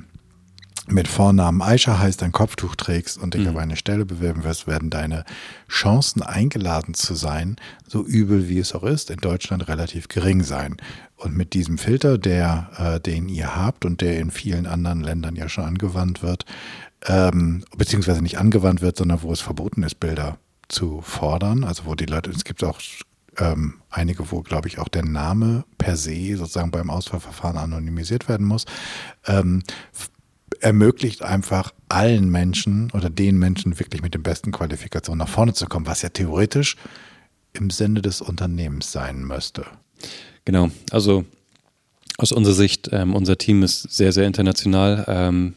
mit 0.87 1.09
Vornamen 1.09 1.63
Aisha 1.63 1.99
heißt, 1.99 2.23
ein 2.23 2.33
Kopftuch 2.33 2.77
trägst 2.77 3.17
und 3.19 3.35
dich 3.35 3.43
mhm. 3.43 3.51
auf 3.51 3.57
eine 3.57 3.77
Stelle 3.77 4.05
bewerben 4.05 4.45
wirst, 4.45 4.67
werden 4.67 4.91
deine 4.91 5.25
Chancen 5.69 6.23
eingeladen 6.23 6.95
zu 6.95 7.15
sein, 7.15 7.57
so 7.87 8.05
übel 8.05 8.49
wie 8.49 8.59
es 8.59 8.75
auch 8.75 8.85
ist, 8.85 9.11
in 9.11 9.19
Deutschland 9.19 9.67
relativ 9.69 10.09
gering 10.09 10.43
sein. 10.43 10.77
Und 11.17 11.37
mit 11.37 11.55
diesem 11.55 11.79
Filter, 11.79 12.19
der, 12.19 12.69
äh, 12.77 13.01
den 13.01 13.29
ihr 13.29 13.57
habt 13.57 13.85
und 13.85 14.01
der 14.01 14.19
in 14.19 14.31
vielen 14.31 14.67
anderen 14.67 15.01
Ländern 15.01 15.37
ja 15.37 15.49
schon 15.49 15.65
angewandt 15.65 16.23
wird, 16.23 16.45
ähm, 17.07 17.65
beziehungsweise 17.77 18.23
nicht 18.23 18.39
angewandt 18.39 18.83
wird, 18.83 18.97
sondern 18.97 19.23
wo 19.23 19.33
es 19.33 19.41
verboten 19.41 19.83
ist, 19.83 20.01
Bilder 20.01 20.39
zu 20.69 21.01
fordern, 21.03 21.65
also 21.65 21.87
wo 21.87 21.95
die 21.95 22.07
Leute, 22.07 22.31
es 22.31 22.45
gibt 22.45 22.65
auch 22.65 22.81
ähm, 23.39 23.75
einige, 23.91 24.31
wo, 24.31 24.43
glaube 24.43 24.69
ich, 24.69 24.79
auch 24.79 24.89
der 24.89 25.05
Name 25.05 25.65
per 25.79 25.97
se 25.97 26.37
sozusagen 26.37 26.71
beim 26.71 26.91
Auswahlverfahren 26.91 27.59
anonymisiert 27.59 28.29
werden 28.29 28.47
muss, 28.47 28.65
ähm, 29.27 29.63
ermöglicht 30.61 31.23
einfach 31.23 31.73
allen 31.89 32.29
Menschen 32.29 32.91
oder 32.93 33.11
den 33.11 33.39
Menschen 33.39 33.79
wirklich 33.79 34.03
mit 34.03 34.15
den 34.15 34.23
besten 34.23 34.53
Qualifikationen 34.53 35.19
nach 35.19 35.29
vorne 35.29 35.55
zu 35.55 35.67
kommen, 35.67 35.87
was 35.87 36.03
ja 36.03 36.09
theoretisch 36.09 36.77
im 37.53 37.71
Sinne 37.71 38.03
des 38.03 38.21
Unternehmens 38.21 38.93
sein 38.93 39.25
müsste. 39.25 39.65
Genau, 40.45 40.71
also 40.91 41.25
aus 42.19 42.33
unserer 42.33 42.55
Sicht, 42.55 42.91
ähm, 42.93 43.15
unser 43.15 43.39
Team 43.39 43.63
ist 43.63 43.83
sehr, 43.83 44.13
sehr 44.13 44.27
international. 44.27 45.05
Ähm, 45.09 45.55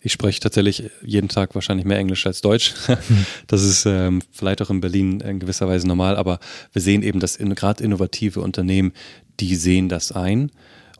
ich 0.00 0.12
spreche 0.12 0.40
tatsächlich 0.40 0.90
jeden 1.02 1.28
Tag 1.28 1.54
wahrscheinlich 1.54 1.86
mehr 1.86 1.98
Englisch 1.98 2.26
als 2.26 2.40
Deutsch. 2.40 2.74
Das 3.46 3.62
ist 3.62 3.86
ähm, 3.86 4.22
vielleicht 4.32 4.60
auch 4.62 4.70
in 4.70 4.80
Berlin 4.80 5.20
in 5.20 5.38
gewisser 5.38 5.68
Weise 5.68 5.86
normal, 5.86 6.16
aber 6.16 6.38
wir 6.72 6.82
sehen 6.82 7.02
eben, 7.02 7.20
dass 7.20 7.36
in, 7.36 7.54
gerade 7.54 7.82
innovative 7.82 8.40
Unternehmen, 8.40 8.92
die 9.40 9.54
sehen 9.56 9.88
das 9.88 10.12
ein 10.12 10.50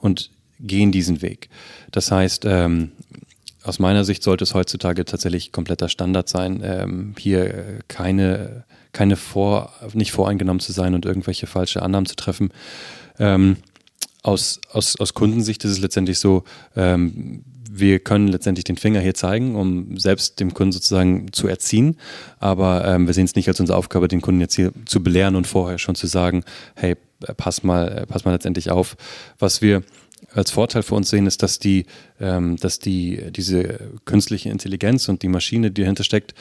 und 0.00 0.30
gehen 0.60 0.92
diesen 0.92 1.22
Weg. 1.22 1.48
Das 1.90 2.10
heißt, 2.10 2.44
ähm, 2.46 2.92
aus 3.66 3.78
meiner 3.78 4.04
Sicht 4.04 4.22
sollte 4.22 4.44
es 4.44 4.54
heutzutage 4.54 5.04
tatsächlich 5.04 5.52
kompletter 5.52 5.88
Standard 5.88 6.28
sein, 6.28 6.62
ähm, 6.64 7.14
hier 7.18 7.44
äh, 7.44 7.78
keine, 7.88 8.64
keine 8.92 9.16
vor, 9.16 9.72
nicht 9.92 10.12
voreingenommen 10.12 10.60
zu 10.60 10.72
sein 10.72 10.94
und 10.94 11.04
irgendwelche 11.04 11.46
falsche 11.46 11.82
Annahmen 11.82 12.06
zu 12.06 12.16
treffen. 12.16 12.50
Ähm, 13.18 13.56
aus, 14.22 14.60
aus, 14.70 14.98
aus 14.98 15.14
Kundensicht 15.14 15.64
ist 15.64 15.72
es 15.72 15.80
letztendlich 15.80 16.18
so, 16.18 16.44
ähm, 16.74 17.44
wir 17.78 17.98
können 17.98 18.28
letztendlich 18.28 18.64
den 18.64 18.76
Finger 18.76 19.00
hier 19.00 19.14
zeigen, 19.14 19.54
um 19.54 19.98
selbst 19.98 20.40
dem 20.40 20.54
Kunden 20.54 20.72
sozusagen 20.72 21.32
zu 21.32 21.46
erziehen. 21.46 21.96
Aber 22.38 22.84
ähm, 22.86 23.06
wir 23.06 23.14
sehen 23.14 23.26
es 23.26 23.34
nicht 23.34 23.48
als 23.48 23.60
unsere 23.60 23.76
Aufgabe, 23.76 24.08
den 24.08 24.22
Kunden 24.22 24.40
jetzt 24.40 24.54
hier 24.54 24.72
zu 24.86 25.02
belehren 25.02 25.36
und 25.36 25.46
vorher 25.46 25.78
schon 25.78 25.94
zu 25.94 26.06
sagen, 26.06 26.44
hey, 26.74 26.96
pass 27.36 27.62
mal, 27.62 28.06
pass 28.08 28.24
mal 28.24 28.32
letztendlich 28.32 28.70
auf. 28.70 28.96
Was 29.38 29.60
wir 29.60 29.82
als 30.36 30.50
Vorteil 30.50 30.82
für 30.82 30.94
uns 30.94 31.10
sehen, 31.10 31.26
ist, 31.26 31.42
dass 31.42 31.58
die, 31.58 31.86
ähm, 32.20 32.56
dass 32.56 32.78
die, 32.78 33.32
diese 33.32 33.90
künstliche 34.04 34.50
Intelligenz 34.50 35.08
und 35.08 35.22
die 35.22 35.28
Maschine, 35.28 35.70
die 35.70 35.82
dahinter 35.82 36.04
steckt, 36.04 36.34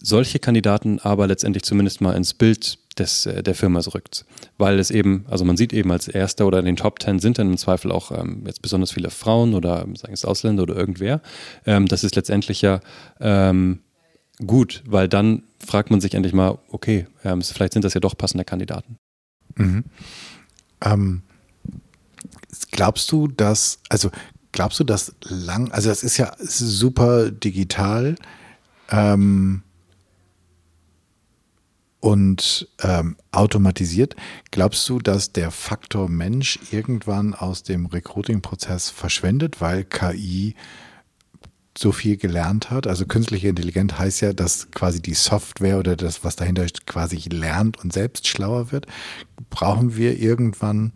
solche 0.00 0.38
Kandidaten 0.38 1.00
aber 1.00 1.26
letztendlich 1.26 1.64
zumindest 1.64 2.00
mal 2.00 2.14
ins 2.16 2.34
Bild 2.34 2.78
des, 2.98 3.26
äh, 3.26 3.42
der 3.42 3.54
Firma 3.54 3.80
rückt. 3.80 4.24
Weil 4.56 4.78
es 4.78 4.90
eben, 4.90 5.24
also 5.28 5.44
man 5.44 5.56
sieht 5.56 5.72
eben 5.72 5.90
als 5.90 6.08
Erster 6.08 6.46
oder 6.46 6.58
in 6.58 6.66
den 6.66 6.76
Top 6.76 6.98
Ten 6.98 7.18
sind 7.18 7.38
dann 7.38 7.50
im 7.50 7.58
Zweifel 7.58 7.90
auch 7.90 8.12
ähm, 8.12 8.44
jetzt 8.46 8.62
besonders 8.62 8.92
viele 8.92 9.10
Frauen 9.10 9.54
oder 9.54 9.86
sagen 9.94 10.12
es 10.12 10.24
Ausländer 10.24 10.62
oder 10.62 10.76
irgendwer. 10.76 11.20
Ähm, 11.66 11.86
das 11.86 12.04
ist 12.04 12.16
letztendlich 12.16 12.62
ja 12.62 12.80
ähm, 13.20 13.80
gut, 14.44 14.82
weil 14.86 15.08
dann 15.08 15.42
fragt 15.64 15.90
man 15.90 16.00
sich 16.00 16.14
endlich 16.14 16.32
mal, 16.32 16.58
okay, 16.70 17.06
ähm, 17.24 17.42
vielleicht 17.42 17.72
sind 17.72 17.84
das 17.84 17.94
ja 17.94 18.00
doch 18.00 18.16
passende 18.16 18.44
Kandidaten. 18.44 18.96
Mhm. 19.56 19.84
Glaubst 22.70 23.10
du, 23.12 23.28
dass, 23.28 23.80
also 23.88 24.10
glaubst 24.52 24.80
du, 24.80 24.84
dass 24.84 25.14
lang, 25.22 25.70
also 25.72 25.88
das 25.88 26.02
ist 26.02 26.16
ja 26.16 26.34
super 26.38 27.30
digital 27.30 28.16
ähm, 28.90 29.62
und 32.00 32.68
ähm, 32.82 33.16
automatisiert. 33.32 34.14
Glaubst 34.50 34.88
du, 34.88 34.98
dass 34.98 35.32
der 35.32 35.50
Faktor 35.50 36.08
Mensch 36.08 36.58
irgendwann 36.70 37.34
aus 37.34 37.62
dem 37.64 37.86
Recruiting-Prozess 37.86 38.90
verschwindet, 38.90 39.60
weil 39.60 39.84
KI 39.84 40.54
so 41.76 41.92
viel 41.92 42.16
gelernt 42.16 42.70
hat? 42.70 42.86
Also 42.86 43.04
künstliche 43.06 43.48
Intelligenz 43.48 43.94
heißt 43.94 44.20
ja, 44.20 44.32
dass 44.32 44.70
quasi 44.70 45.02
die 45.02 45.14
Software 45.14 45.78
oder 45.78 45.96
das, 45.96 46.24
was 46.24 46.36
dahinter 46.36 46.64
ist, 46.64 46.86
quasi 46.86 47.16
lernt 47.28 47.78
und 47.78 47.92
selbst 47.92 48.28
schlauer 48.28 48.70
wird. 48.70 48.86
Brauchen 49.50 49.96
wir 49.96 50.18
irgendwann 50.18 50.92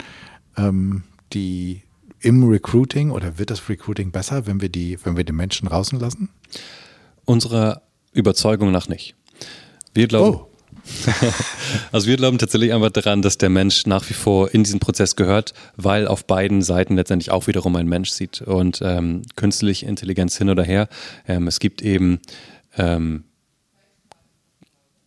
ähm, 0.57 1.03
die 1.33 1.83
im 2.20 2.45
Recruiting 2.45 3.11
oder 3.11 3.39
wird 3.39 3.51
das 3.51 3.68
Recruiting 3.68 4.12
besser, 4.12 4.47
wenn 4.47 4.61
wir 4.61 4.68
die, 4.68 4.99
wenn 5.05 5.16
wir 5.16 5.24
die 5.24 5.33
Menschen 5.33 5.68
draußen 5.68 5.99
lassen? 5.99 6.28
Unserer 7.24 7.83
Überzeugung 8.12 8.70
nach 8.70 8.89
nicht. 8.89 9.14
Wir 9.95 10.07
glauben, 10.07 10.37
oh. 10.37 10.49
also 11.93 12.07
wir 12.07 12.16
glauben 12.16 12.39
tatsächlich 12.39 12.72
einfach 12.72 12.91
daran, 12.91 13.22
dass 13.22 13.39
der 13.39 13.51
Mensch 13.51 13.87
nach 13.87 14.09
wie 14.09 14.14
vor 14.14 14.53
in 14.53 14.64
diesen 14.64 14.80
Prozess 14.80 15.16
gehört, 15.16 15.53
weil 15.76 16.07
auf 16.07 16.24
beiden 16.26 16.62
Seiten 16.62 16.97
letztendlich 16.97 17.30
auch 17.30 17.47
wiederum 17.47 17.76
ein 17.76 17.89
Mensch 17.89 18.11
sieht. 18.11 18.43
Und 18.43 18.80
ähm, 18.83 19.22
künstliche 19.37 19.87
Intelligenz 19.87 20.37
hin 20.37 20.51
oder 20.51 20.64
her, 20.64 20.89
ähm, 21.26 21.47
es 21.47 21.61
gibt 21.61 21.83
eben 21.83 22.20
ähm, 22.76 23.24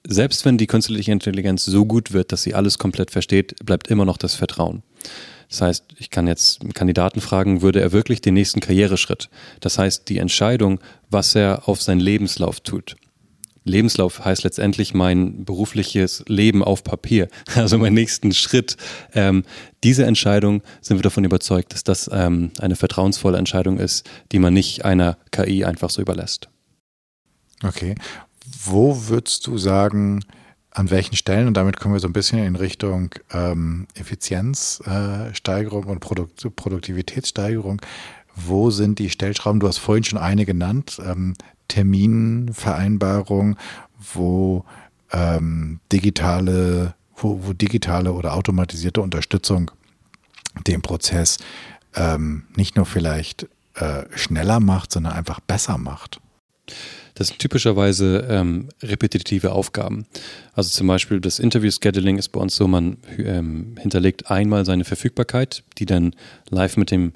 selbst 0.08 0.46
wenn 0.46 0.58
die 0.58 0.68
künstliche 0.68 1.12
Intelligenz 1.12 1.66
so 1.66 1.86
gut 1.86 2.14
wird, 2.14 2.32
dass 2.32 2.44
sie 2.44 2.54
alles 2.54 2.78
komplett 2.78 3.12
versteht, 3.12 3.56
bleibt 3.66 3.88
immer 3.88 4.06
noch 4.06 4.18
das 4.18 4.36
Vertrauen. 4.36 4.84
Das 5.50 5.62
heißt, 5.62 5.86
ich 5.98 6.10
kann 6.10 6.28
jetzt 6.28 6.62
einen 6.62 6.74
Kandidaten 6.74 7.22
fragen, 7.22 7.62
würde 7.62 7.82
er 7.82 7.92
wirklich 7.92 8.22
den 8.22 8.34
nächsten 8.34 8.60
Karriereschritt? 8.60 9.30
Das 9.60 9.78
heißt, 9.78 10.10
die 10.10 10.18
Entscheidung, 10.18 10.80
was 11.10 11.36
er 11.36 11.68
auf 11.68 11.82
seinen 11.82 12.00
Lebenslauf 12.00 12.60
tut, 12.60 12.96
Lebenslauf 13.66 14.24
heißt 14.24 14.44
letztendlich 14.44 14.94
mein 14.94 15.44
berufliches 15.44 16.24
Leben 16.28 16.64
auf 16.64 16.84
Papier, 16.84 17.28
also 17.56 17.78
meinen 17.78 17.96
nächsten 17.96 18.32
Schritt. 18.32 18.78
Ähm, 19.14 19.44
diese 19.84 20.06
Entscheidung 20.06 20.62
sind 20.82 20.98
wir 20.98 21.04
davon 21.04 21.26
überzeugt, 21.26 21.74
dass 21.74 21.84
das 21.84 22.10
ähm, 22.14 22.52
eine 22.60 22.76
vertrauensvolle 22.76 23.38
Entscheidung 23.38 23.80
ist, 23.80 24.08
die 24.32 24.40
man 24.40 24.54
nicht 24.54 24.86
einer 24.86 25.18
KI 25.32 25.66
einfach 25.66 25.90
so 25.90 26.02
überlässt. 26.02 26.48
Okay. 27.64 27.96
Wo 28.64 29.08
würdest 29.08 29.48
du 29.48 29.58
sagen, 29.58 30.24
an 30.76 30.90
welchen 30.90 31.16
Stellen, 31.16 31.48
und 31.48 31.56
damit 31.56 31.80
kommen 31.80 31.94
wir 31.96 32.02
so 32.02 32.08
ein 32.08 32.14
bisschen 32.14 32.40
in 32.40 32.58
Richtung 32.58 33.10
ähm, 33.32 33.88
Effizienzsteigerung 33.96 35.86
äh, 35.86 35.88
und 35.88 36.00
Produkt 36.02 36.56
Produktivitätssteigerung, 36.56 37.82
wo 38.36 38.70
sind 38.70 39.00
die 39.00 39.10
Stellschrauben? 39.10 39.62
Du 39.62 39.68
hast 39.70 39.78
vorhin 39.78 40.04
schon 40.04 40.20
eine 40.20 40.46
genannt, 40.46 41.02
ähm, 41.04 41.36
Terminvereinbarung, 41.70 43.56
wo 44.14 44.66
ähm, 45.14 45.80
digitale, 45.94 46.94
wo, 47.16 47.40
wo 47.44 47.54
digitale 47.54 48.12
oder 48.12 48.34
automatisierte 48.34 49.00
Unterstützung 49.00 49.72
den 50.68 50.82
Prozess 50.82 51.38
ähm, 51.96 52.44
nicht 52.58 52.76
nur 52.76 52.86
vielleicht 52.86 53.48
äh, 53.76 54.04
schneller 54.14 54.60
macht, 54.60 54.92
sondern 54.92 55.14
einfach 55.14 55.40
besser 55.40 55.78
macht. 55.78 56.20
Das 57.16 57.30
sind 57.30 57.40
typischerweise 57.40 58.28
ähm, 58.30 58.70
repetitive 58.84 59.54
Aufgaben. 59.54 60.06
Also 60.54 60.70
zum 60.70 60.88
Beispiel 60.88 61.22
das 61.22 61.40
Interview-Scheduling 61.40 62.18
ist 62.18 62.30
bei 62.30 62.42
uns 62.42 62.56
so, 62.56 62.68
man 62.68 62.98
ähm, 63.18 63.76
hinterlegt 63.80 64.30
einmal 64.30 64.66
seine 64.66 64.84
Verfügbarkeit, 64.84 65.64
die 65.78 65.86
dann 65.86 66.14
live 66.50 66.78
mit 66.78 66.92
dem 66.92 67.14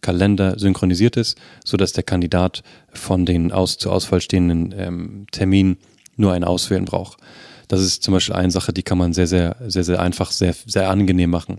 Kalender 0.00 0.58
synchronisiert 0.58 1.16
ist, 1.16 1.38
sodass 1.64 1.92
der 1.92 2.02
Kandidat 2.02 2.62
von 2.92 3.24
den 3.24 3.52
aus, 3.52 3.78
zur 3.78 3.92
Auswahl 3.92 4.20
stehenden 4.20 4.74
ähm, 4.76 5.26
Terminen 5.30 5.76
nur 6.16 6.32
ein 6.32 6.44
Auswählen 6.44 6.84
braucht. 6.84 7.18
Das 7.68 7.80
ist 7.80 8.02
zum 8.02 8.12
Beispiel 8.12 8.34
eine 8.34 8.50
Sache, 8.50 8.72
die 8.72 8.82
kann 8.82 8.98
man 8.98 9.12
sehr, 9.12 9.26
sehr, 9.26 9.56
sehr, 9.66 9.84
sehr 9.84 10.00
einfach, 10.00 10.30
sehr, 10.30 10.54
sehr 10.66 10.90
angenehm 10.90 11.30
machen. 11.30 11.58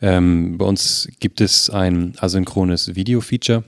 Ähm, 0.00 0.58
bei 0.58 0.64
uns 0.64 1.08
gibt 1.20 1.40
es 1.40 1.70
ein 1.70 2.14
asynchrones 2.18 2.94
Video-Feature. 2.94 3.64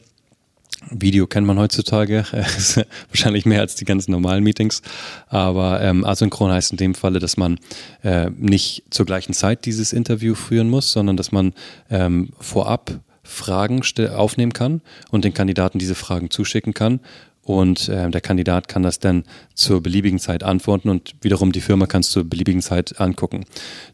Video 0.90 1.26
kennt 1.26 1.46
man 1.46 1.58
heutzutage, 1.58 2.24
wahrscheinlich 3.08 3.46
mehr 3.46 3.60
als 3.60 3.74
die 3.74 3.84
ganzen 3.84 4.12
normalen 4.12 4.44
Meetings. 4.44 4.82
Aber 5.28 5.80
ähm, 5.80 6.04
asynchron 6.04 6.50
heißt 6.50 6.72
in 6.72 6.76
dem 6.76 6.94
Falle, 6.94 7.18
dass 7.18 7.36
man 7.36 7.58
äh, 8.02 8.30
nicht 8.30 8.84
zur 8.90 9.06
gleichen 9.06 9.32
Zeit 9.32 9.64
dieses 9.64 9.92
Interview 9.92 10.34
führen 10.34 10.70
muss, 10.70 10.92
sondern 10.92 11.16
dass 11.16 11.32
man 11.32 11.54
ähm, 11.90 12.30
vorab 12.38 13.00
Fragen 13.22 13.82
aufnehmen 14.14 14.52
kann 14.52 14.82
und 15.10 15.24
den 15.24 15.32
Kandidaten 15.32 15.78
diese 15.78 15.94
Fragen 15.94 16.30
zuschicken 16.30 16.74
kann 16.74 17.00
und 17.44 17.88
äh, 17.88 18.10
der 18.10 18.20
Kandidat 18.20 18.68
kann 18.68 18.82
das 18.82 18.98
dann 18.98 19.24
zur 19.54 19.82
beliebigen 19.82 20.18
Zeit 20.18 20.42
antworten 20.42 20.88
und 20.88 21.14
wiederum 21.20 21.52
die 21.52 21.60
Firma 21.60 21.86
kann 21.86 22.00
es 22.00 22.10
zur 22.10 22.24
beliebigen 22.24 22.62
Zeit 22.62 23.00
angucken. 23.00 23.44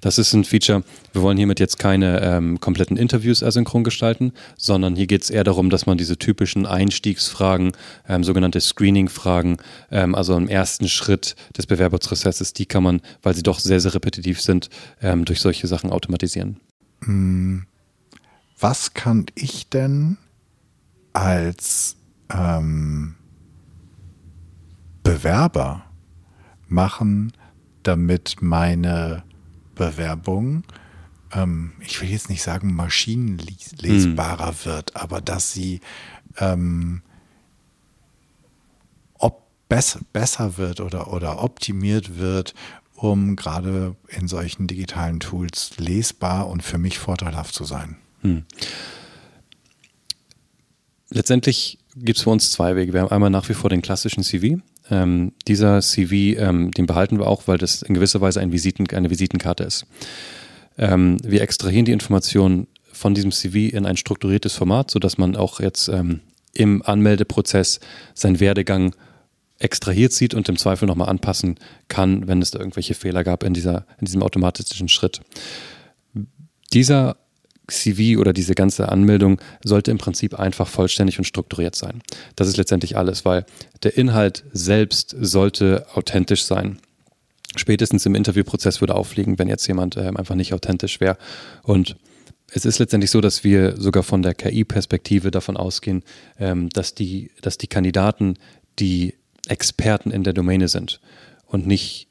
Das 0.01 0.18
ist 0.18 0.32
ein 0.32 0.44
Feature, 0.44 0.84
wir 1.12 1.22
wollen 1.22 1.36
hiermit 1.36 1.61
jetzt 1.61 1.78
keine 1.78 2.20
ähm, 2.22 2.61
kompletten 2.61 2.96
Interviews 2.96 3.42
asynchron 3.42 3.84
gestalten, 3.84 4.32
sondern 4.57 4.94
hier 4.94 5.07
geht 5.07 5.22
es 5.22 5.30
eher 5.30 5.44
darum, 5.44 5.68
dass 5.68 5.86
man 5.86 5.98
diese 5.98 6.16
typischen 6.16 6.64
Einstiegsfragen, 6.64 7.72
ähm, 8.09 8.22
sogenannte 8.22 8.61
Screening-Fragen, 8.61 9.57
ähm, 9.90 10.14
also 10.14 10.36
im 10.36 10.48
ersten 10.48 10.88
Schritt 10.88 11.34
des 11.57 11.66
Bewerbungsprozesses, 11.66 12.53
die 12.53 12.66
kann 12.66 12.84
man, 12.84 13.01
weil 13.22 13.34
sie 13.34 13.42
doch 13.42 13.59
sehr, 13.59 13.80
sehr 13.80 13.94
repetitiv 13.94 14.40
sind, 14.40 14.70
ähm, 15.03 15.24
durch 15.24 15.40
solche 15.40 15.66
Sachen 15.66 15.90
automatisieren. 15.90 16.61
Hm. 17.05 17.66
Was 18.59 18.94
kann 18.94 19.26
ich 19.34 19.68
denn 19.70 20.18
als 21.12 21.96
ähm 22.32 23.16
Bewerber 25.20 25.84
machen, 26.66 27.32
damit 27.82 28.36
meine 28.40 29.22
Bewerbung, 29.74 30.64
ähm, 31.32 31.72
ich 31.80 32.00
will 32.00 32.08
jetzt 32.08 32.30
nicht 32.30 32.42
sagen 32.42 32.74
maschinenlesbarer 32.74 34.48
hm. 34.48 34.64
wird, 34.64 34.96
aber 34.96 35.20
dass 35.20 35.52
sie 35.52 35.80
ähm, 36.38 37.02
ob 39.18 39.42
besser, 39.68 40.00
besser 40.14 40.56
wird 40.56 40.80
oder, 40.80 41.12
oder 41.12 41.42
optimiert 41.44 42.16
wird, 42.16 42.54
um 42.94 43.36
gerade 43.36 43.96
in 44.08 44.26
solchen 44.26 44.68
digitalen 44.68 45.20
Tools 45.20 45.72
lesbar 45.76 46.48
und 46.48 46.62
für 46.62 46.78
mich 46.78 46.98
vorteilhaft 46.98 47.54
zu 47.54 47.64
sein. 47.64 47.98
Hm. 48.22 48.44
Letztendlich 51.10 51.78
gibt 51.94 52.16
es 52.16 52.24
für 52.24 52.30
uns 52.30 52.50
zwei 52.50 52.74
Wege. 52.74 52.94
Wir 52.94 53.02
haben 53.02 53.10
einmal 53.10 53.30
nach 53.30 53.48
wie 53.50 53.54
vor 53.54 53.68
den 53.68 53.82
klassischen 53.82 54.22
CV, 54.22 54.60
ähm, 54.91 55.32
dieser 55.47 55.80
CV, 55.80 56.38
ähm, 56.38 56.70
den 56.72 56.86
behalten 56.86 57.18
wir 57.18 57.26
auch, 57.26 57.47
weil 57.47 57.59
das 57.59 57.82
in 57.82 57.95
gewisser 57.95 58.20
Weise 58.20 58.41
ein 58.41 58.53
Visiten, 58.53 58.88
eine 58.91 59.11
Visitenkarte 59.11 59.64
ist. 59.64 59.86
Ähm, 60.78 61.18
wir 61.22 61.43
extrahieren 61.43 61.84
die 61.84 61.93
Informationen 61.93 62.66
von 62.93 63.14
diesem 63.14 63.32
CV 63.32 63.74
in 63.74 63.86
ein 63.86 63.97
strukturiertes 63.97 64.55
Format, 64.55 64.91
sodass 64.91 65.18
man 65.18 65.36
auch 65.36 65.61
jetzt 65.61 65.88
ähm, 65.88 66.20
im 66.53 66.82
Anmeldeprozess 66.82 67.80
seinen 68.14 68.41
Werdegang 68.41 68.95
extrahiert 69.59 70.12
sieht 70.12 70.34
und 70.34 70.49
im 70.49 70.57
Zweifel 70.57 70.86
nochmal 70.86 71.09
anpassen 71.09 71.57
kann, 71.88 72.26
wenn 72.26 72.43
es 72.43 72.51
da 72.51 72.59
irgendwelche 72.59 72.95
Fehler 72.95 73.24
gab 73.24 73.45
in, 73.45 73.55
dieser, 73.55 73.86
in 73.99 74.07
diesem 74.07 74.22
automatischen 74.22 74.88
Schritt. 74.88 75.20
Dieser 76.72 77.16
CV 77.70 78.20
oder 78.20 78.32
diese 78.32 78.54
ganze 78.54 78.88
Anmeldung 78.88 79.40
sollte 79.64 79.90
im 79.90 79.98
Prinzip 79.98 80.38
einfach 80.38 80.68
vollständig 80.68 81.18
und 81.18 81.24
strukturiert 81.24 81.74
sein. 81.74 82.02
Das 82.36 82.48
ist 82.48 82.56
letztendlich 82.56 82.96
alles, 82.96 83.24
weil 83.24 83.44
der 83.82 83.96
Inhalt 83.96 84.44
selbst 84.52 85.14
sollte 85.18 85.86
authentisch 85.94 86.44
sein. 86.44 86.78
Spätestens 87.56 88.06
im 88.06 88.14
Interviewprozess 88.14 88.80
würde 88.80 88.94
auffliegen, 88.94 89.38
wenn 89.38 89.48
jetzt 89.48 89.66
jemand 89.66 89.96
äh, 89.96 90.12
einfach 90.14 90.36
nicht 90.36 90.54
authentisch 90.54 91.00
wäre. 91.00 91.16
Und 91.62 91.96
es 92.52 92.64
ist 92.64 92.78
letztendlich 92.78 93.10
so, 93.10 93.20
dass 93.20 93.44
wir 93.44 93.76
sogar 93.76 94.02
von 94.02 94.22
der 94.22 94.34
KI-Perspektive 94.34 95.30
davon 95.30 95.56
ausgehen, 95.56 96.02
ähm, 96.38 96.68
dass, 96.70 96.94
die, 96.94 97.30
dass 97.42 97.58
die 97.58 97.66
Kandidaten 97.66 98.34
die 98.78 99.14
Experten 99.48 100.10
in 100.10 100.22
der 100.22 100.32
Domäne 100.32 100.68
sind 100.68 101.00
und 101.46 101.66
nicht 101.66 102.08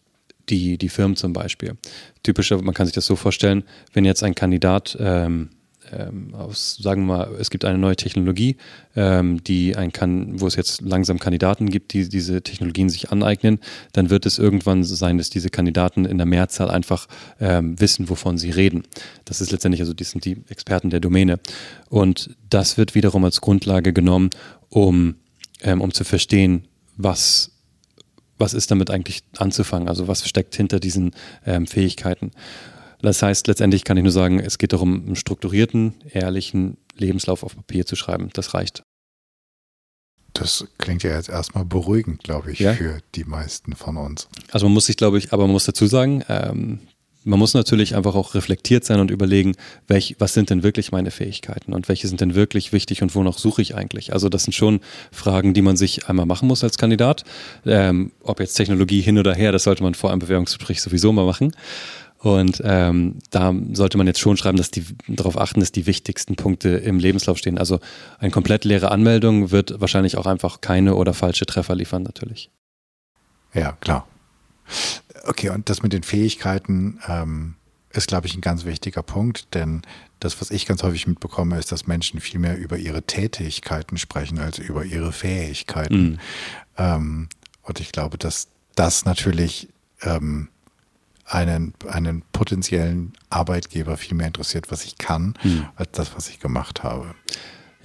die, 0.49 0.77
die 0.77 0.89
Firmen 0.89 1.15
zum 1.15 1.33
Beispiel. 1.33 1.77
Typischer, 2.23 2.61
man 2.61 2.73
kann 2.73 2.85
sich 2.85 2.95
das 2.95 3.05
so 3.05 3.15
vorstellen, 3.15 3.63
wenn 3.93 4.05
jetzt 4.05 4.23
ein 4.23 4.35
Kandidat 4.35 4.97
ähm, 4.99 5.49
ähm, 5.91 6.33
aus, 6.35 6.77
sagen 6.81 7.05
wir 7.07 7.17
mal, 7.17 7.35
es 7.39 7.49
gibt 7.49 7.65
eine 7.65 7.77
neue 7.77 7.95
Technologie, 7.95 8.57
ähm, 8.95 9.43
die 9.43 9.75
ein 9.75 9.91
kann, 9.91 10.39
wo 10.39 10.47
es 10.47 10.55
jetzt 10.55 10.81
langsam 10.81 11.19
Kandidaten 11.19 11.69
gibt, 11.69 11.93
die 11.93 12.07
diese 12.07 12.41
Technologien 12.41 12.89
sich 12.89 13.11
aneignen, 13.11 13.59
dann 13.93 14.09
wird 14.09 14.25
es 14.25 14.39
irgendwann 14.39 14.83
sein, 14.83 15.17
dass 15.17 15.29
diese 15.29 15.49
Kandidaten 15.49 16.05
in 16.05 16.17
der 16.17 16.27
Mehrzahl 16.27 16.69
einfach 16.69 17.07
ähm, 17.39 17.79
wissen, 17.79 18.09
wovon 18.09 18.37
sie 18.37 18.51
reden. 18.51 18.83
Das 19.25 19.41
ist 19.41 19.51
letztendlich, 19.51 19.81
also 19.81 19.93
die 19.93 20.03
sind 20.03 20.25
die 20.25 20.37
Experten 20.49 20.89
der 20.89 20.99
Domäne. 20.99 21.39
Und 21.89 22.35
das 22.49 22.77
wird 22.77 22.95
wiederum 22.95 23.23
als 23.25 23.41
Grundlage 23.41 23.93
genommen, 23.93 24.29
um, 24.69 25.15
ähm, 25.61 25.81
um 25.81 25.93
zu 25.93 26.03
verstehen, 26.03 26.67
was 26.97 27.51
was 28.39 28.53
ist 28.53 28.71
damit 28.71 28.89
eigentlich 28.89 29.23
anzufangen? 29.37 29.87
Also 29.87 30.07
was 30.07 30.27
steckt 30.27 30.55
hinter 30.55 30.79
diesen 30.79 31.11
ähm, 31.45 31.67
Fähigkeiten? 31.67 32.31
Das 33.01 33.21
heißt, 33.21 33.47
letztendlich 33.47 33.83
kann 33.83 33.97
ich 33.97 34.03
nur 34.03 34.11
sagen, 34.11 34.39
es 34.39 34.57
geht 34.57 34.73
darum, 34.73 35.05
einen 35.05 35.15
strukturierten, 35.15 35.95
ehrlichen 36.11 36.77
Lebenslauf 36.97 37.43
auf 37.43 37.55
Papier 37.55 37.85
zu 37.85 37.95
schreiben. 37.95 38.29
Das 38.33 38.53
reicht. 38.53 38.83
Das 40.33 40.65
klingt 40.77 41.03
ja 41.03 41.15
jetzt 41.15 41.29
erstmal 41.29 41.65
beruhigend, 41.65 42.23
glaube 42.23 42.51
ich, 42.51 42.59
ja? 42.59 42.73
für 42.73 42.99
die 43.15 43.23
meisten 43.23 43.75
von 43.75 43.97
uns. 43.97 44.27
Also 44.51 44.67
man 44.67 44.73
muss 44.73 44.85
sich, 44.85 44.97
glaube 44.97 45.17
ich, 45.17 45.33
aber 45.33 45.43
man 45.43 45.53
muss 45.53 45.65
dazu 45.65 45.87
sagen, 45.87 46.23
ähm, 46.29 46.79
man 47.23 47.39
muss 47.39 47.53
natürlich 47.53 47.95
einfach 47.95 48.15
auch 48.15 48.33
reflektiert 48.33 48.85
sein 48.85 48.99
und 48.99 49.11
überlegen, 49.11 49.55
welch, 49.87 50.15
was 50.19 50.33
sind 50.33 50.49
denn 50.49 50.63
wirklich 50.63 50.91
meine 50.91 51.11
Fähigkeiten 51.11 51.73
und 51.73 51.89
welche 51.89 52.07
sind 52.07 52.21
denn 52.21 52.35
wirklich 52.35 52.71
wichtig 52.71 53.01
und 53.01 53.13
wonach 53.15 53.37
suche 53.37 53.61
ich 53.61 53.75
eigentlich. 53.75 54.13
Also 54.13 54.29
das 54.29 54.43
sind 54.43 54.53
schon 54.53 54.79
Fragen, 55.11 55.53
die 55.53 55.61
man 55.61 55.75
sich 55.77 56.07
einmal 56.07 56.25
machen 56.25 56.47
muss 56.47 56.63
als 56.63 56.77
Kandidat. 56.77 57.25
Ähm, 57.65 58.11
ob 58.21 58.39
jetzt 58.39 58.55
Technologie 58.55 59.01
hin 59.01 59.17
oder 59.17 59.33
her, 59.33 59.51
das 59.51 59.63
sollte 59.63 59.83
man 59.83 59.95
vor 59.95 60.11
einem 60.11 60.19
Bewerbungsgespräch 60.19 60.81
sowieso 60.81 61.11
mal 61.11 61.25
machen. 61.25 61.53
Und 62.19 62.61
ähm, 62.65 63.19
da 63.31 63.53
sollte 63.71 63.97
man 63.97 64.05
jetzt 64.05 64.19
schon 64.19 64.35
schreiben, 64.35 64.57
dass 64.57 64.71
die 64.71 64.83
darauf 65.07 65.37
achten, 65.37 65.61
dass 65.61 65.71
die 65.71 65.87
wichtigsten 65.87 66.35
Punkte 66.35 66.69
im 66.69 66.99
Lebenslauf 66.99 67.37
stehen. 67.37 67.57
Also 67.57 67.79
eine 68.19 68.31
komplett 68.31 68.65
leere 68.65 68.91
Anmeldung 68.91 69.51
wird 69.51 69.79
wahrscheinlich 69.79 70.17
auch 70.17 70.25
einfach 70.25 70.59
keine 70.59 70.95
oder 70.95 71.13
falsche 71.13 71.45
Treffer 71.45 71.75
liefern, 71.75 72.03
natürlich. 72.03 72.49
Ja, 73.53 73.71
klar. 73.79 74.05
Okay, 75.23 75.49
und 75.49 75.69
das 75.69 75.83
mit 75.83 75.93
den 75.93 76.03
Fähigkeiten 76.03 76.99
ähm, 77.07 77.55
ist, 77.91 78.07
glaube 78.07 78.27
ich, 78.27 78.35
ein 78.35 78.41
ganz 78.41 78.65
wichtiger 78.65 79.03
Punkt, 79.03 79.53
denn 79.53 79.81
das, 80.19 80.39
was 80.41 80.51
ich 80.51 80.65
ganz 80.65 80.83
häufig 80.83 81.07
mitbekomme, 81.07 81.57
ist, 81.57 81.71
dass 81.71 81.87
Menschen 81.87 82.19
viel 82.19 82.39
mehr 82.39 82.57
über 82.57 82.77
ihre 82.77 83.03
Tätigkeiten 83.03 83.97
sprechen 83.97 84.39
als 84.39 84.59
über 84.59 84.85
ihre 84.85 85.11
Fähigkeiten. 85.11 86.01
Mhm. 86.01 86.19
Ähm, 86.77 87.29
und 87.63 87.79
ich 87.79 87.91
glaube, 87.91 88.17
dass 88.17 88.49
das 88.75 89.05
natürlich 89.05 89.69
ähm, 90.01 90.49
einen, 91.25 91.73
einen 91.87 92.23
potenziellen 92.33 93.13
Arbeitgeber 93.29 93.97
viel 93.97 94.15
mehr 94.15 94.27
interessiert, 94.27 94.71
was 94.71 94.85
ich 94.85 94.97
kann, 94.97 95.35
mhm. 95.43 95.67
als 95.75 95.91
das, 95.91 96.15
was 96.15 96.29
ich 96.29 96.39
gemacht 96.39 96.83
habe. 96.83 97.15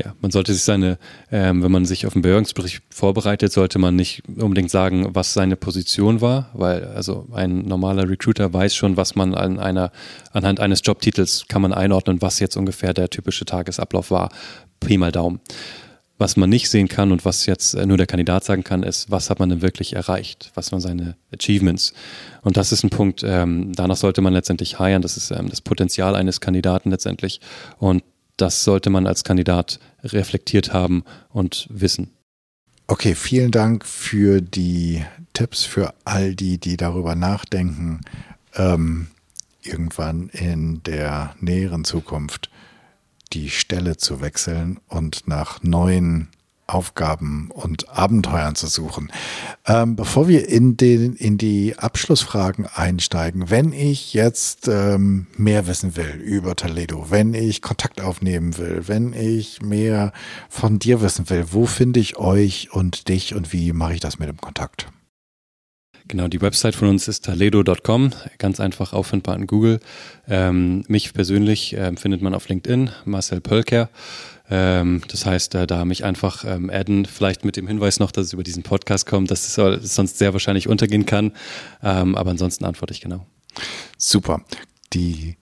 Ja, 0.03 0.13
man 0.21 0.33
sollte 0.33 0.53
sich 0.53 0.65
seine, 0.65 0.99
ähm, 1.31 1.63
wenn 1.63 1.71
man 1.71 1.85
sich 1.85 2.05
auf 2.05 2.17
einen 2.17 2.23
Bewerbungsbericht 2.23 2.83
vorbereitet, 2.91 3.53
sollte 3.53 3.79
man 3.79 3.95
nicht 3.95 4.25
unbedingt 4.29 4.71
sagen, 4.71 5.15
was 5.15 5.35
seine 5.35 5.55
Position 5.55 6.21
war, 6.21 6.51
weil 6.53 6.85
also 6.85 7.29
ein 7.33 7.61
normaler 7.61 8.09
Recruiter 8.09 8.53
weiß 8.53 8.75
schon, 8.75 8.97
was 8.97 9.15
man 9.15 9.37
an 9.37 9.61
einer, 9.61 9.93
anhand 10.33 10.59
eines 10.59 10.81
Jobtitels 10.83 11.45
kann 11.49 11.63
man 11.63 11.73
einordnen, 11.73 12.21
was 12.23 12.41
jetzt 12.41 12.57
ungefähr 12.57 12.93
der 12.93 13.09
typische 13.09 13.45
Tagesablauf 13.45 14.11
war. 14.11 14.31
Pi 14.81 14.99
mal 14.99 15.13
Daumen. 15.13 15.41
Was 16.19 16.37
man 16.37 16.49
nicht 16.49 16.71
sehen 16.71 16.89
kann 16.89 17.13
und 17.13 17.25
was 17.25 17.47
jetzt 17.47 17.75
nur 17.75 17.97
der 17.97 18.07
Kandidat 18.07 18.45
sagen 18.45 18.65
kann, 18.65 18.83
ist, 18.85 19.11
was 19.11 19.31
hat 19.31 19.41
man 19.41 19.49
denn 19.49 19.63
wirklich 19.63 19.95
erreicht? 19.95 20.51
Was 20.55 20.71
waren 20.73 20.81
seine 20.81 21.17
Achievements? 21.33 21.93
Und 22.43 22.57
das 22.57 22.73
ist 22.73 22.85
ein 22.85 22.91
Punkt, 22.91 23.23
ähm, 23.25 23.73
danach 23.75 23.97
sollte 23.97 24.23
man 24.23 24.33
letztendlich 24.33 24.79
heiern. 24.79 25.03
Das 25.03 25.17
ist 25.17 25.31
ähm, 25.33 25.49
das 25.51 25.61
Potenzial 25.61 26.15
eines 26.15 26.41
Kandidaten 26.41 26.91
letztendlich. 26.91 27.41
Und 27.79 28.03
das 28.37 28.64
sollte 28.64 28.91
man 28.91 29.07
als 29.07 29.24
Kandidat 29.24 29.78
reflektiert 30.03 30.72
haben 30.72 31.05
und 31.30 31.66
wissen. 31.70 32.11
Okay, 32.87 33.14
vielen 33.14 33.51
Dank 33.51 33.87
für 33.87 34.43
die 34.43 35.05
Tipps 35.32 35.64
für 35.64 35.95
all 36.05 36.35
die, 36.35 36.59
die 36.59 36.76
darüber 36.76 37.14
nachdenken, 37.14 38.03
ähm, 38.55 39.09
irgendwann 39.62 40.28
in 40.28 40.82
der 40.82 41.35
näheren 41.41 41.85
Zukunft 41.85 42.51
die 43.32 43.51
Stelle 43.51 43.97
zu 43.97 44.20
wechseln 44.20 44.78
und 44.89 45.26
nach 45.26 45.62
neuen 45.62 46.28
Aufgaben 46.67 47.51
und 47.51 47.89
Abenteuern 47.91 48.55
zu 48.55 48.67
suchen. 48.67 49.12
Ähm, 49.67 49.97
bevor 49.97 50.29
wir 50.29 50.49
in, 50.49 50.77
den, 50.77 51.15
in 51.15 51.39
die 51.39 51.79
Abschlussfragen 51.79 52.67
einsteigen, 52.67 53.51
wenn 53.51 53.73
ich 53.73 54.15
jetzt 54.15 54.69
ähm, 54.69 55.27
mehr 55.37 55.67
wissen 55.67 55.97
will 55.97 56.21
über 56.25 56.57
Toledo, 56.57 57.11
wenn 57.11 57.35
ich 57.35 57.62
Kontakt 57.62 58.01
aufnehmen 58.01 58.57
will, 58.57 58.83
wenn 58.87 59.12
ich 59.12 59.61
mehr 59.62 60.12
von 60.49 60.79
dir 60.79 61.01
wissen 61.03 61.29
will, 61.29 61.47
wo 61.51 61.67
finde 61.67 62.01
ich 62.01 62.17
euch 62.17 62.73
und 62.73 63.09
dich 63.09 63.35
und 63.35 63.53
wie 63.53 63.73
mache 63.73 63.95
ich 63.95 64.01
das 64.01 64.19
mit 64.19 64.29
dem 64.29 64.41
Kontakt? 64.41 64.87
Genau, 66.07 66.29
die 66.29 66.43
Website 66.43 66.75
von 66.75 66.89
uns 66.89 67.09
ist 67.09 67.25
taledo.com, 67.25 68.12
ganz 68.37 68.61
einfach 68.61 68.93
auffindbar 68.93 69.37
in 69.37 69.47
Google. 69.47 69.81
Ähm, 70.29 70.85
mich 70.87 71.15
persönlich 71.15 71.75
äh, 71.75 71.97
findet 71.97 72.21
man 72.21 72.35
auf 72.35 72.47
LinkedIn, 72.49 72.91
Marcel 73.07 73.41
Pölker. 73.41 73.89
Ähm, 74.51 75.03
das 75.09 75.25
heißt, 75.25 75.55
äh, 75.55 75.67
da 75.67 75.85
mich 75.85 76.05
einfach 76.05 76.45
ähm, 76.45 76.71
adden, 76.71 77.07
vielleicht 77.07 77.45
mit 77.45 77.57
dem 77.57 77.67
Hinweis 77.67 77.99
noch, 77.99 78.11
dass 78.11 78.27
es 78.27 78.33
über 78.33 78.43
diesen 78.43 78.63
Podcast 78.63 79.07
kommt, 79.07 79.31
dass 79.31 79.47
es 79.47 79.55
soll, 79.55 79.81
sonst 79.81 80.19
sehr 80.19 80.33
wahrscheinlich 80.33 80.69
untergehen 80.69 81.07
kann. 81.07 81.33
Ähm, 81.83 82.15
aber 82.15 82.31
ansonsten 82.31 82.65
antworte 82.65 82.93
ich 82.93 83.01
genau. 83.01 83.27
Super. 83.97 84.43
Die 84.93 85.37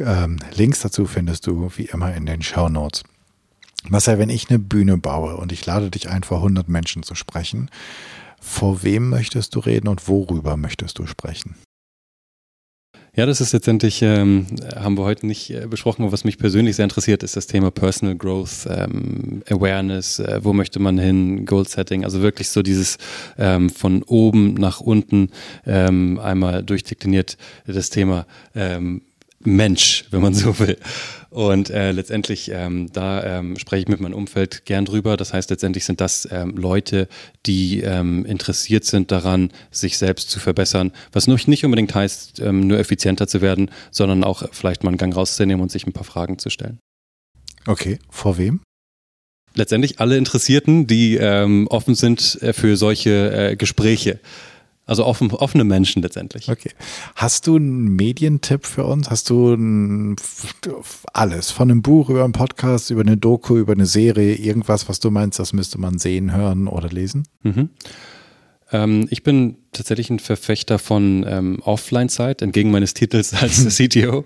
ähm, 0.00 0.38
Links 0.54 0.80
dazu 0.80 1.06
findest 1.06 1.46
du 1.46 1.70
wie 1.76 1.86
immer 1.86 2.14
in 2.14 2.26
den 2.26 2.42
Show 2.42 2.68
Notes. 2.68 3.02
Marcel, 3.88 4.18
wenn 4.18 4.30
ich 4.30 4.48
eine 4.48 4.58
Bühne 4.58 4.96
baue 4.96 5.36
und 5.36 5.52
ich 5.52 5.66
lade 5.66 5.90
dich 5.90 6.08
ein, 6.08 6.22
vor 6.22 6.38
100 6.38 6.68
Menschen 6.68 7.02
zu 7.02 7.14
sprechen, 7.14 7.70
vor 8.40 8.82
wem 8.82 9.10
möchtest 9.10 9.54
du 9.54 9.60
reden 9.60 9.88
und 9.88 10.08
worüber 10.08 10.56
möchtest 10.56 10.98
du 10.98 11.06
sprechen? 11.06 11.56
Ja, 13.16 13.26
das 13.26 13.40
ist 13.40 13.52
letztendlich, 13.52 14.02
ähm, 14.02 14.46
haben 14.74 14.98
wir 14.98 15.04
heute 15.04 15.24
nicht 15.24 15.48
äh, 15.50 15.68
besprochen, 15.68 16.02
aber 16.02 16.10
was 16.10 16.24
mich 16.24 16.36
persönlich 16.36 16.74
sehr 16.74 16.82
interessiert, 16.82 17.22
ist 17.22 17.36
das 17.36 17.46
Thema 17.46 17.70
Personal 17.70 18.16
Growth, 18.16 18.66
ähm, 18.68 19.40
Awareness, 19.48 20.18
äh, 20.18 20.40
wo 20.42 20.52
möchte 20.52 20.80
man 20.80 20.98
hin, 20.98 21.46
Goal 21.46 21.64
Setting, 21.64 22.04
also 22.04 22.22
wirklich 22.22 22.48
so 22.48 22.60
dieses 22.60 22.98
ähm, 23.38 23.70
von 23.70 24.02
oben 24.02 24.54
nach 24.54 24.80
unten 24.80 25.30
ähm, 25.64 26.18
einmal 26.18 26.64
durchdekliniert 26.64 27.36
das 27.68 27.88
Thema 27.88 28.26
ähm, 28.56 29.02
Mensch, 29.44 30.04
wenn 30.10 30.22
man 30.22 30.34
so 30.34 30.58
will. 30.58 30.76
Und 31.30 31.70
äh, 31.70 31.90
letztendlich, 31.90 32.50
ähm, 32.52 32.92
da 32.92 33.38
ähm, 33.38 33.58
spreche 33.58 33.82
ich 33.82 33.88
mit 33.88 34.00
meinem 34.00 34.14
Umfeld 34.14 34.64
gern 34.66 34.84
drüber. 34.84 35.16
Das 35.16 35.32
heißt, 35.32 35.50
letztendlich 35.50 35.84
sind 35.84 36.00
das 36.00 36.28
ähm, 36.30 36.56
Leute, 36.56 37.08
die 37.44 37.80
ähm, 37.80 38.24
interessiert 38.24 38.84
sind 38.84 39.10
daran, 39.10 39.50
sich 39.72 39.98
selbst 39.98 40.30
zu 40.30 40.38
verbessern. 40.38 40.92
Was 41.12 41.26
nicht 41.26 41.64
unbedingt 41.64 41.92
heißt, 41.92 42.38
ähm, 42.38 42.68
nur 42.68 42.78
effizienter 42.78 43.26
zu 43.26 43.40
werden, 43.40 43.72
sondern 43.90 44.22
auch 44.22 44.44
vielleicht 44.52 44.84
mal 44.84 44.90
einen 44.90 44.98
Gang 44.98 45.14
rauszunehmen 45.14 45.60
und 45.60 45.72
sich 45.72 45.86
ein 45.86 45.92
paar 45.92 46.04
Fragen 46.04 46.38
zu 46.38 46.50
stellen. 46.50 46.78
Okay, 47.66 47.98
vor 48.10 48.38
wem? 48.38 48.60
Letztendlich 49.56 50.00
alle 50.00 50.16
Interessierten, 50.16 50.86
die 50.86 51.16
ähm, 51.16 51.66
offen 51.68 51.94
sind 51.94 52.40
äh, 52.42 52.52
für 52.52 52.76
solche 52.76 53.50
äh, 53.50 53.56
Gespräche. 53.56 54.20
Also 54.86 55.06
offen, 55.06 55.30
offene 55.30 55.64
Menschen 55.64 56.02
letztendlich. 56.02 56.50
Okay. 56.50 56.70
Hast 57.14 57.46
du 57.46 57.56
einen 57.56 57.96
Medientipp 57.96 58.66
für 58.66 58.84
uns? 58.84 59.08
Hast 59.08 59.30
du 59.30 59.54
ein, 59.54 60.16
alles? 61.14 61.50
Von 61.50 61.70
einem 61.70 61.80
Buch 61.80 62.10
über 62.10 62.22
einen 62.22 62.34
Podcast, 62.34 62.90
über 62.90 63.00
eine 63.00 63.16
Doku, 63.16 63.56
über 63.56 63.72
eine 63.72 63.86
Serie, 63.86 64.34
irgendwas, 64.34 64.88
was 64.88 65.00
du 65.00 65.10
meinst, 65.10 65.38
das 65.38 65.54
müsste 65.54 65.80
man 65.80 65.98
sehen, 65.98 66.34
hören 66.34 66.68
oder 66.68 66.90
lesen? 66.90 67.26
Mhm. 67.42 67.70
Ähm, 68.72 69.06
ich 69.10 69.22
bin 69.22 69.56
tatsächlich 69.72 70.10
ein 70.10 70.18
Verfechter 70.18 70.78
von 70.78 71.24
ähm, 71.26 71.60
Offline-Zeit, 71.62 72.42
entgegen 72.42 72.70
meines 72.70 72.92
Titels 72.92 73.32
als 73.32 73.64
CTO. 73.76 74.24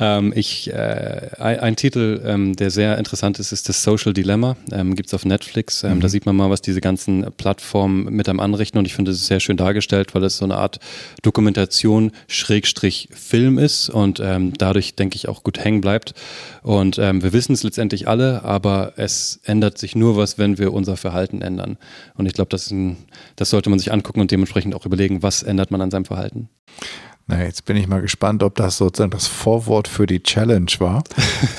Ähm, 0.00 0.32
ich, 0.34 0.72
äh, 0.72 1.30
ein, 1.38 1.76
Titel, 1.76 2.22
ähm, 2.24 2.56
der 2.56 2.70
sehr 2.70 2.96
interessant 2.96 3.38
ist, 3.38 3.52
ist 3.52 3.68
das 3.68 3.82
Social 3.82 4.14
Dilemma. 4.14 4.56
Ähm, 4.72 4.94
Gibt 4.94 5.08
es 5.08 5.14
auf 5.14 5.26
Netflix. 5.26 5.84
Ähm, 5.84 5.96
mhm. 5.96 6.00
Da 6.00 6.08
sieht 6.08 6.24
man 6.24 6.34
mal, 6.34 6.48
was 6.48 6.62
diese 6.62 6.80
ganzen 6.80 7.26
Plattformen 7.36 8.04
mit 8.04 8.28
einem 8.28 8.40
anrichten 8.40 8.78
und 8.78 8.86
ich 8.86 8.94
finde, 8.94 9.10
es 9.10 9.18
ist 9.18 9.26
sehr 9.26 9.40
schön 9.40 9.58
dargestellt, 9.58 10.14
weil 10.14 10.24
es 10.24 10.38
so 10.38 10.44
eine 10.46 10.56
Art 10.56 10.78
Dokumentation 11.22 12.12
Schrägstrich 12.28 13.08
Film 13.12 13.58
ist 13.58 13.90
und 13.90 14.20
ähm, 14.20 14.54
dadurch, 14.56 14.94
denke 14.94 15.16
ich, 15.16 15.28
auch 15.28 15.42
gut 15.42 15.58
hängen 15.58 15.82
bleibt. 15.82 16.14
Und 16.62 16.98
ähm, 16.98 17.22
wir 17.22 17.32
wissen 17.34 17.52
es 17.52 17.62
letztendlich 17.62 18.08
alle, 18.08 18.42
aber 18.42 18.94
es 18.96 19.40
ändert 19.44 19.76
sich 19.76 19.94
nur 19.94 20.16
was, 20.16 20.38
wenn 20.38 20.56
wir 20.56 20.72
unser 20.72 20.96
Verhalten 20.96 21.42
ändern. 21.42 21.76
Und 22.14 22.26
ich 22.26 22.32
glaube, 22.32 22.48
das, 22.48 22.74
das 23.36 23.50
sollte 23.50 23.68
man 23.68 23.78
sich 23.78 23.92
angucken 23.92 24.20
und 24.20 24.30
dementsprechend 24.30 24.74
auch 24.74 24.86
überlegen, 24.86 25.22
was 25.22 25.42
ändert 25.42 25.70
man 25.70 25.82
an 25.82 25.90
seinem 25.90 26.06
Verhalten. 26.06 26.48
Na, 27.30 27.44
jetzt 27.44 27.64
bin 27.64 27.76
ich 27.76 27.86
mal 27.86 28.00
gespannt, 28.00 28.42
ob 28.42 28.56
das 28.56 28.76
sozusagen 28.76 29.12
das 29.12 29.28
Vorwort 29.28 29.86
für 29.86 30.04
die 30.04 30.20
Challenge 30.20 30.70
war. 30.80 31.04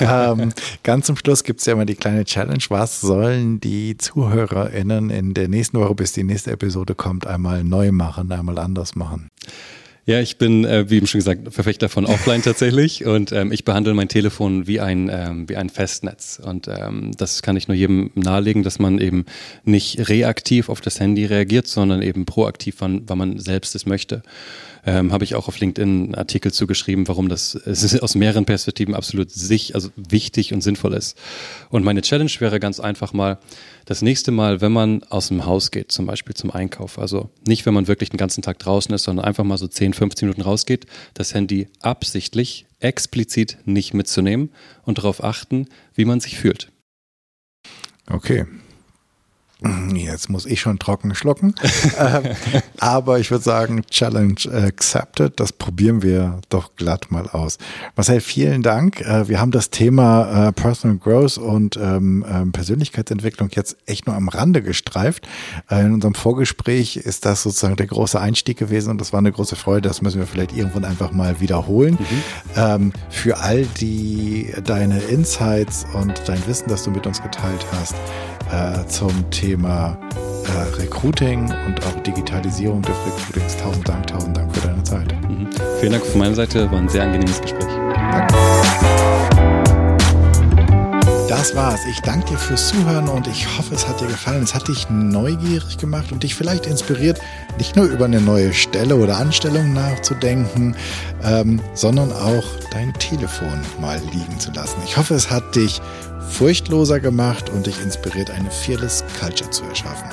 ähm, 0.00 0.52
ganz 0.82 1.06
zum 1.06 1.16
Schluss 1.16 1.44
gibt 1.44 1.60
es 1.60 1.66
ja 1.66 1.72
immer 1.72 1.86
die 1.86 1.94
kleine 1.94 2.26
Challenge. 2.26 2.62
Was 2.68 3.00
sollen 3.00 3.58
die 3.58 3.96
ZuhörerInnen 3.96 5.08
in 5.08 5.32
der 5.32 5.48
nächsten 5.48 5.80
Woche, 5.80 5.94
bis 5.94 6.12
die 6.12 6.24
nächste 6.24 6.50
Episode 6.50 6.94
kommt, 6.94 7.26
einmal 7.26 7.64
neu 7.64 7.90
machen, 7.90 8.30
einmal 8.32 8.58
anders 8.58 8.96
machen? 8.96 9.30
Ja, 10.04 10.20
ich 10.20 10.36
bin, 10.36 10.66
äh, 10.66 10.90
wie 10.90 10.96
eben 10.96 11.06
schon 11.06 11.20
gesagt, 11.20 11.54
Verfechter 11.54 11.88
von 11.88 12.04
Offline 12.04 12.42
tatsächlich 12.42 13.06
und 13.06 13.32
ähm, 13.32 13.50
ich 13.50 13.64
behandle 13.64 13.94
mein 13.94 14.08
Telefon 14.08 14.66
wie 14.66 14.78
ein, 14.78 15.08
ähm, 15.10 15.48
wie 15.48 15.56
ein 15.56 15.70
Festnetz. 15.70 16.38
Und 16.44 16.68
ähm, 16.68 17.12
das 17.16 17.40
kann 17.40 17.56
ich 17.56 17.68
nur 17.68 17.76
jedem 17.76 18.10
nahelegen, 18.14 18.62
dass 18.62 18.78
man 18.78 18.98
eben 18.98 19.24
nicht 19.64 20.10
reaktiv 20.10 20.68
auf 20.68 20.82
das 20.82 21.00
Handy 21.00 21.24
reagiert, 21.24 21.66
sondern 21.66 22.02
eben 22.02 22.26
proaktiv, 22.26 22.76
wann, 22.80 23.04
wann 23.06 23.16
man 23.16 23.38
selbst 23.38 23.74
es 23.74 23.86
möchte 23.86 24.22
ähm, 24.84 25.12
habe 25.12 25.24
ich 25.24 25.34
auch 25.34 25.48
auf 25.48 25.58
LinkedIn 25.58 26.04
einen 26.04 26.14
Artikel 26.14 26.52
zugeschrieben, 26.52 27.06
warum 27.08 27.28
das 27.28 27.56
aus 28.00 28.14
mehreren 28.14 28.44
Perspektiven 28.44 28.94
absolut 28.94 29.30
sich, 29.30 29.74
also 29.74 29.90
wichtig 29.96 30.52
und 30.52 30.60
sinnvoll 30.60 30.94
ist. 30.94 31.16
Und 31.70 31.84
meine 31.84 32.02
Challenge 32.02 32.30
wäre 32.38 32.60
ganz 32.60 32.80
einfach 32.80 33.12
mal, 33.12 33.38
das 33.84 34.02
nächste 34.02 34.30
Mal, 34.30 34.60
wenn 34.60 34.72
man 34.72 35.02
aus 35.04 35.28
dem 35.28 35.44
Haus 35.44 35.70
geht, 35.70 35.90
zum 35.90 36.06
Beispiel 36.06 36.34
zum 36.34 36.50
Einkauf, 36.50 36.98
also 36.98 37.30
nicht, 37.46 37.66
wenn 37.66 37.74
man 37.74 37.88
wirklich 37.88 38.10
den 38.10 38.16
ganzen 38.16 38.42
Tag 38.42 38.58
draußen 38.58 38.94
ist, 38.94 39.04
sondern 39.04 39.24
einfach 39.24 39.44
mal 39.44 39.58
so 39.58 39.66
10, 39.66 39.92
15 39.92 40.28
Minuten 40.28 40.42
rausgeht, 40.42 40.86
das 41.14 41.34
Handy 41.34 41.68
absichtlich, 41.80 42.66
explizit 42.80 43.58
nicht 43.64 43.94
mitzunehmen 43.94 44.50
und 44.84 44.98
darauf 44.98 45.22
achten, 45.22 45.66
wie 45.94 46.04
man 46.04 46.20
sich 46.20 46.38
fühlt. 46.38 46.70
Okay, 48.08 48.46
Jetzt 49.94 50.28
muss 50.28 50.46
ich 50.46 50.60
schon 50.60 50.78
trocken 50.78 51.14
schlucken. 51.14 51.54
ähm, 51.98 52.22
aber 52.78 53.18
ich 53.18 53.30
würde 53.30 53.44
sagen, 53.44 53.82
Challenge 53.90 54.34
accepted. 54.52 55.38
Das 55.38 55.52
probieren 55.52 56.02
wir 56.02 56.40
doch 56.48 56.76
glatt 56.76 57.10
mal 57.10 57.28
aus. 57.28 57.58
Marcel, 57.96 58.20
vielen 58.20 58.62
Dank. 58.62 59.00
Äh, 59.00 59.28
wir 59.28 59.40
haben 59.40 59.50
das 59.50 59.70
Thema 59.70 60.48
äh, 60.48 60.52
Personal 60.52 60.98
Growth 60.98 61.38
und 61.38 61.76
ähm, 61.76 62.24
ähm, 62.28 62.52
Persönlichkeitsentwicklung 62.52 63.50
jetzt 63.52 63.76
echt 63.86 64.06
nur 64.06 64.16
am 64.16 64.28
Rande 64.28 64.62
gestreift. 64.62 65.28
Äh, 65.70 65.82
in 65.82 65.94
unserem 65.94 66.14
Vorgespräch 66.14 66.96
ist 66.96 67.24
das 67.24 67.42
sozusagen 67.42 67.76
der 67.76 67.86
große 67.86 68.20
Einstieg 68.20 68.58
gewesen 68.58 68.90
und 68.90 69.00
das 69.00 69.12
war 69.12 69.18
eine 69.18 69.32
große 69.32 69.56
Freude. 69.56 69.88
Das 69.88 70.02
müssen 70.02 70.18
wir 70.18 70.26
vielleicht 70.26 70.56
irgendwann 70.56 70.84
einfach 70.84 71.12
mal 71.12 71.40
wiederholen. 71.40 71.98
Mhm. 72.54 72.92
Für 73.10 73.38
all 73.38 73.66
die 73.80 74.52
deine 74.64 75.00
Insights 75.00 75.86
und 75.94 76.22
dein 76.26 76.44
Wissen, 76.46 76.68
das 76.68 76.84
du 76.84 76.90
mit 76.90 77.06
uns 77.06 77.22
geteilt 77.22 77.66
hast, 77.72 77.94
äh, 78.52 78.86
zum 78.86 79.30
Thema 79.30 79.96
äh, 80.44 80.80
Recruiting 80.80 81.52
und 81.66 81.84
auch 81.86 82.02
Digitalisierung 82.02 82.82
des 82.82 82.94
Recruitings. 83.06 83.56
Tausend 83.56 83.88
Dank, 83.88 84.06
tausend 84.06 84.36
Dank 84.36 84.54
für 84.54 84.68
deine 84.68 84.82
Zeit. 84.82 85.12
Mhm. 85.28 85.48
Vielen 85.80 85.92
Dank 85.92 86.04
von 86.04 86.20
meiner 86.20 86.34
Seite, 86.34 86.70
war 86.70 86.78
ein 86.78 86.88
sehr 86.88 87.02
angenehmes 87.02 87.40
Gespräch. 87.40 87.66
Danke. 88.10 88.34
das 91.42 91.56
war's. 91.56 91.80
Ich 91.86 92.00
danke 92.02 92.26
dir 92.26 92.38
fürs 92.38 92.68
Zuhören 92.68 93.08
und 93.08 93.26
ich 93.26 93.58
hoffe, 93.58 93.74
es 93.74 93.88
hat 93.88 94.00
dir 94.00 94.06
gefallen. 94.06 94.44
Es 94.44 94.54
hat 94.54 94.68
dich 94.68 94.88
neugierig 94.90 95.76
gemacht 95.76 96.12
und 96.12 96.22
dich 96.22 96.36
vielleicht 96.36 96.66
inspiriert, 96.66 97.20
nicht 97.58 97.74
nur 97.74 97.86
über 97.86 98.04
eine 98.04 98.20
neue 98.20 98.52
Stelle 98.52 98.94
oder 98.94 99.16
Anstellung 99.16 99.72
nachzudenken, 99.72 100.76
ähm, 101.24 101.60
sondern 101.74 102.12
auch 102.12 102.44
dein 102.70 102.92
Telefon 102.94 103.60
mal 103.80 104.00
liegen 104.12 104.38
zu 104.38 104.52
lassen. 104.52 104.76
Ich 104.84 104.96
hoffe, 104.96 105.14
es 105.14 105.30
hat 105.32 105.56
dich 105.56 105.80
furchtloser 106.32 106.98
gemacht 106.98 107.50
und 107.50 107.66
dich 107.66 107.80
inspiriert, 107.82 108.30
eine 108.30 108.50
Fearless 108.50 109.04
Culture 109.20 109.50
zu 109.50 109.64
erschaffen. 109.64 110.08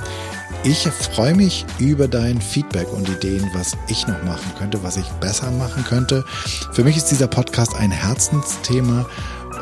Ich 0.64 0.88
freue 1.14 1.36
mich 1.36 1.66
über 1.80 2.08
dein 2.08 2.42
Feedback 2.42 2.92
und 2.92 3.08
Ideen, 3.08 3.50
was 3.54 3.78
ich 3.88 4.06
noch 4.08 4.22
machen 4.24 4.52
könnte, 4.58 4.84
was 4.84 4.98
ich 4.98 5.08
besser 5.22 5.50
machen 5.52 5.86
könnte. 5.86 6.26
Für 6.74 6.84
mich 6.84 6.98
ist 6.98 7.06
dieser 7.06 7.28
Podcast 7.28 7.76
ein 7.76 7.92
Herzensthema 7.92 9.06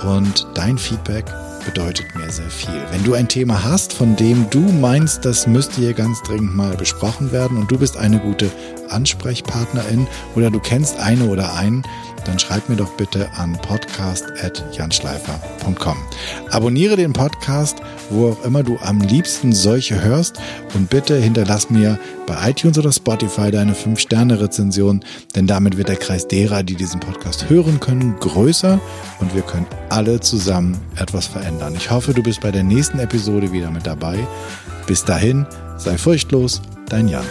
und 0.04 0.48
dein 0.56 0.78
Feedback 0.78 1.26
bedeutet 1.66 2.16
mir 2.16 2.32
sehr 2.32 2.50
viel. 2.50 2.82
Wenn 2.92 3.04
du 3.04 3.14
ein 3.14 3.28
Thema 3.28 3.64
hast, 3.64 3.94
von 3.94 4.16
dem 4.16 4.50
du 4.50 4.60
meinst, 4.60 5.26
das 5.26 5.46
müsste 5.46 5.82
hier 5.82 5.94
ganz 5.94 6.24
dringend 6.24 6.56
mal 6.56 6.76
besprochen 6.76 7.32
werden 7.32 7.58
und 7.58 7.70
du 7.70 7.78
bist 7.78 7.98
eine 7.98 8.20
gute 8.20 8.50
Ansprechpartnerin 8.92 10.06
oder 10.36 10.52
du 10.52 10.60
kennst 10.60 11.00
eine 11.00 11.30
oder 11.30 11.56
einen, 11.56 11.84
dann 12.28 12.38
schreib 12.40 12.70
mir 12.70 12.76
doch 12.76 12.92
bitte 12.94 13.30
an 13.38 13.54
podcast.janschleifer.com. 13.54 15.98
Abonniere 16.52 16.98
den 16.98 17.14
Podcast, 17.14 17.78
wo 18.10 18.32
auch 18.32 18.44
immer 18.44 18.64
du 18.64 18.80
am 18.80 19.00
liebsten 19.00 19.54
solche 19.54 20.02
hörst 20.02 20.42
und 20.74 20.90
bitte 20.90 21.16
hinterlass 21.18 21.70
mir 21.70 21.98
bei 22.26 22.50
iTunes 22.50 22.78
oder 22.78 22.92
Spotify 22.92 23.52
deine 23.52 23.72
5-Sterne-Rezension, 23.74 25.06
denn 25.36 25.48
damit 25.48 25.78
wird 25.78 25.88
der 25.88 25.96
Kreis 25.96 26.28
derer, 26.28 26.64
die 26.64 26.76
diesen 26.76 27.00
Podcast 27.00 27.50
hören 27.50 27.80
können, 27.80 28.18
größer 28.20 28.82
und 29.20 29.34
wir 29.34 29.44
können 29.44 29.68
alle 29.90 30.20
zusammen 30.20 30.78
etwas 30.98 31.28
verändern. 31.28 31.76
Ich 31.76 31.90
hoffe, 31.92 32.14
du 32.14 32.22
bist 32.22 32.42
bei 32.42 32.52
der 32.52 32.64
nächsten 32.64 33.00
Episode 33.00 33.54
wieder 33.54 33.72
mit 33.72 33.88
dabei. 33.88 34.20
Bis 34.86 35.06
dahin, 35.06 35.46
sei 35.78 35.98
furchtlos, 35.98 36.62
dein 36.90 37.08
Jan. 37.08 37.24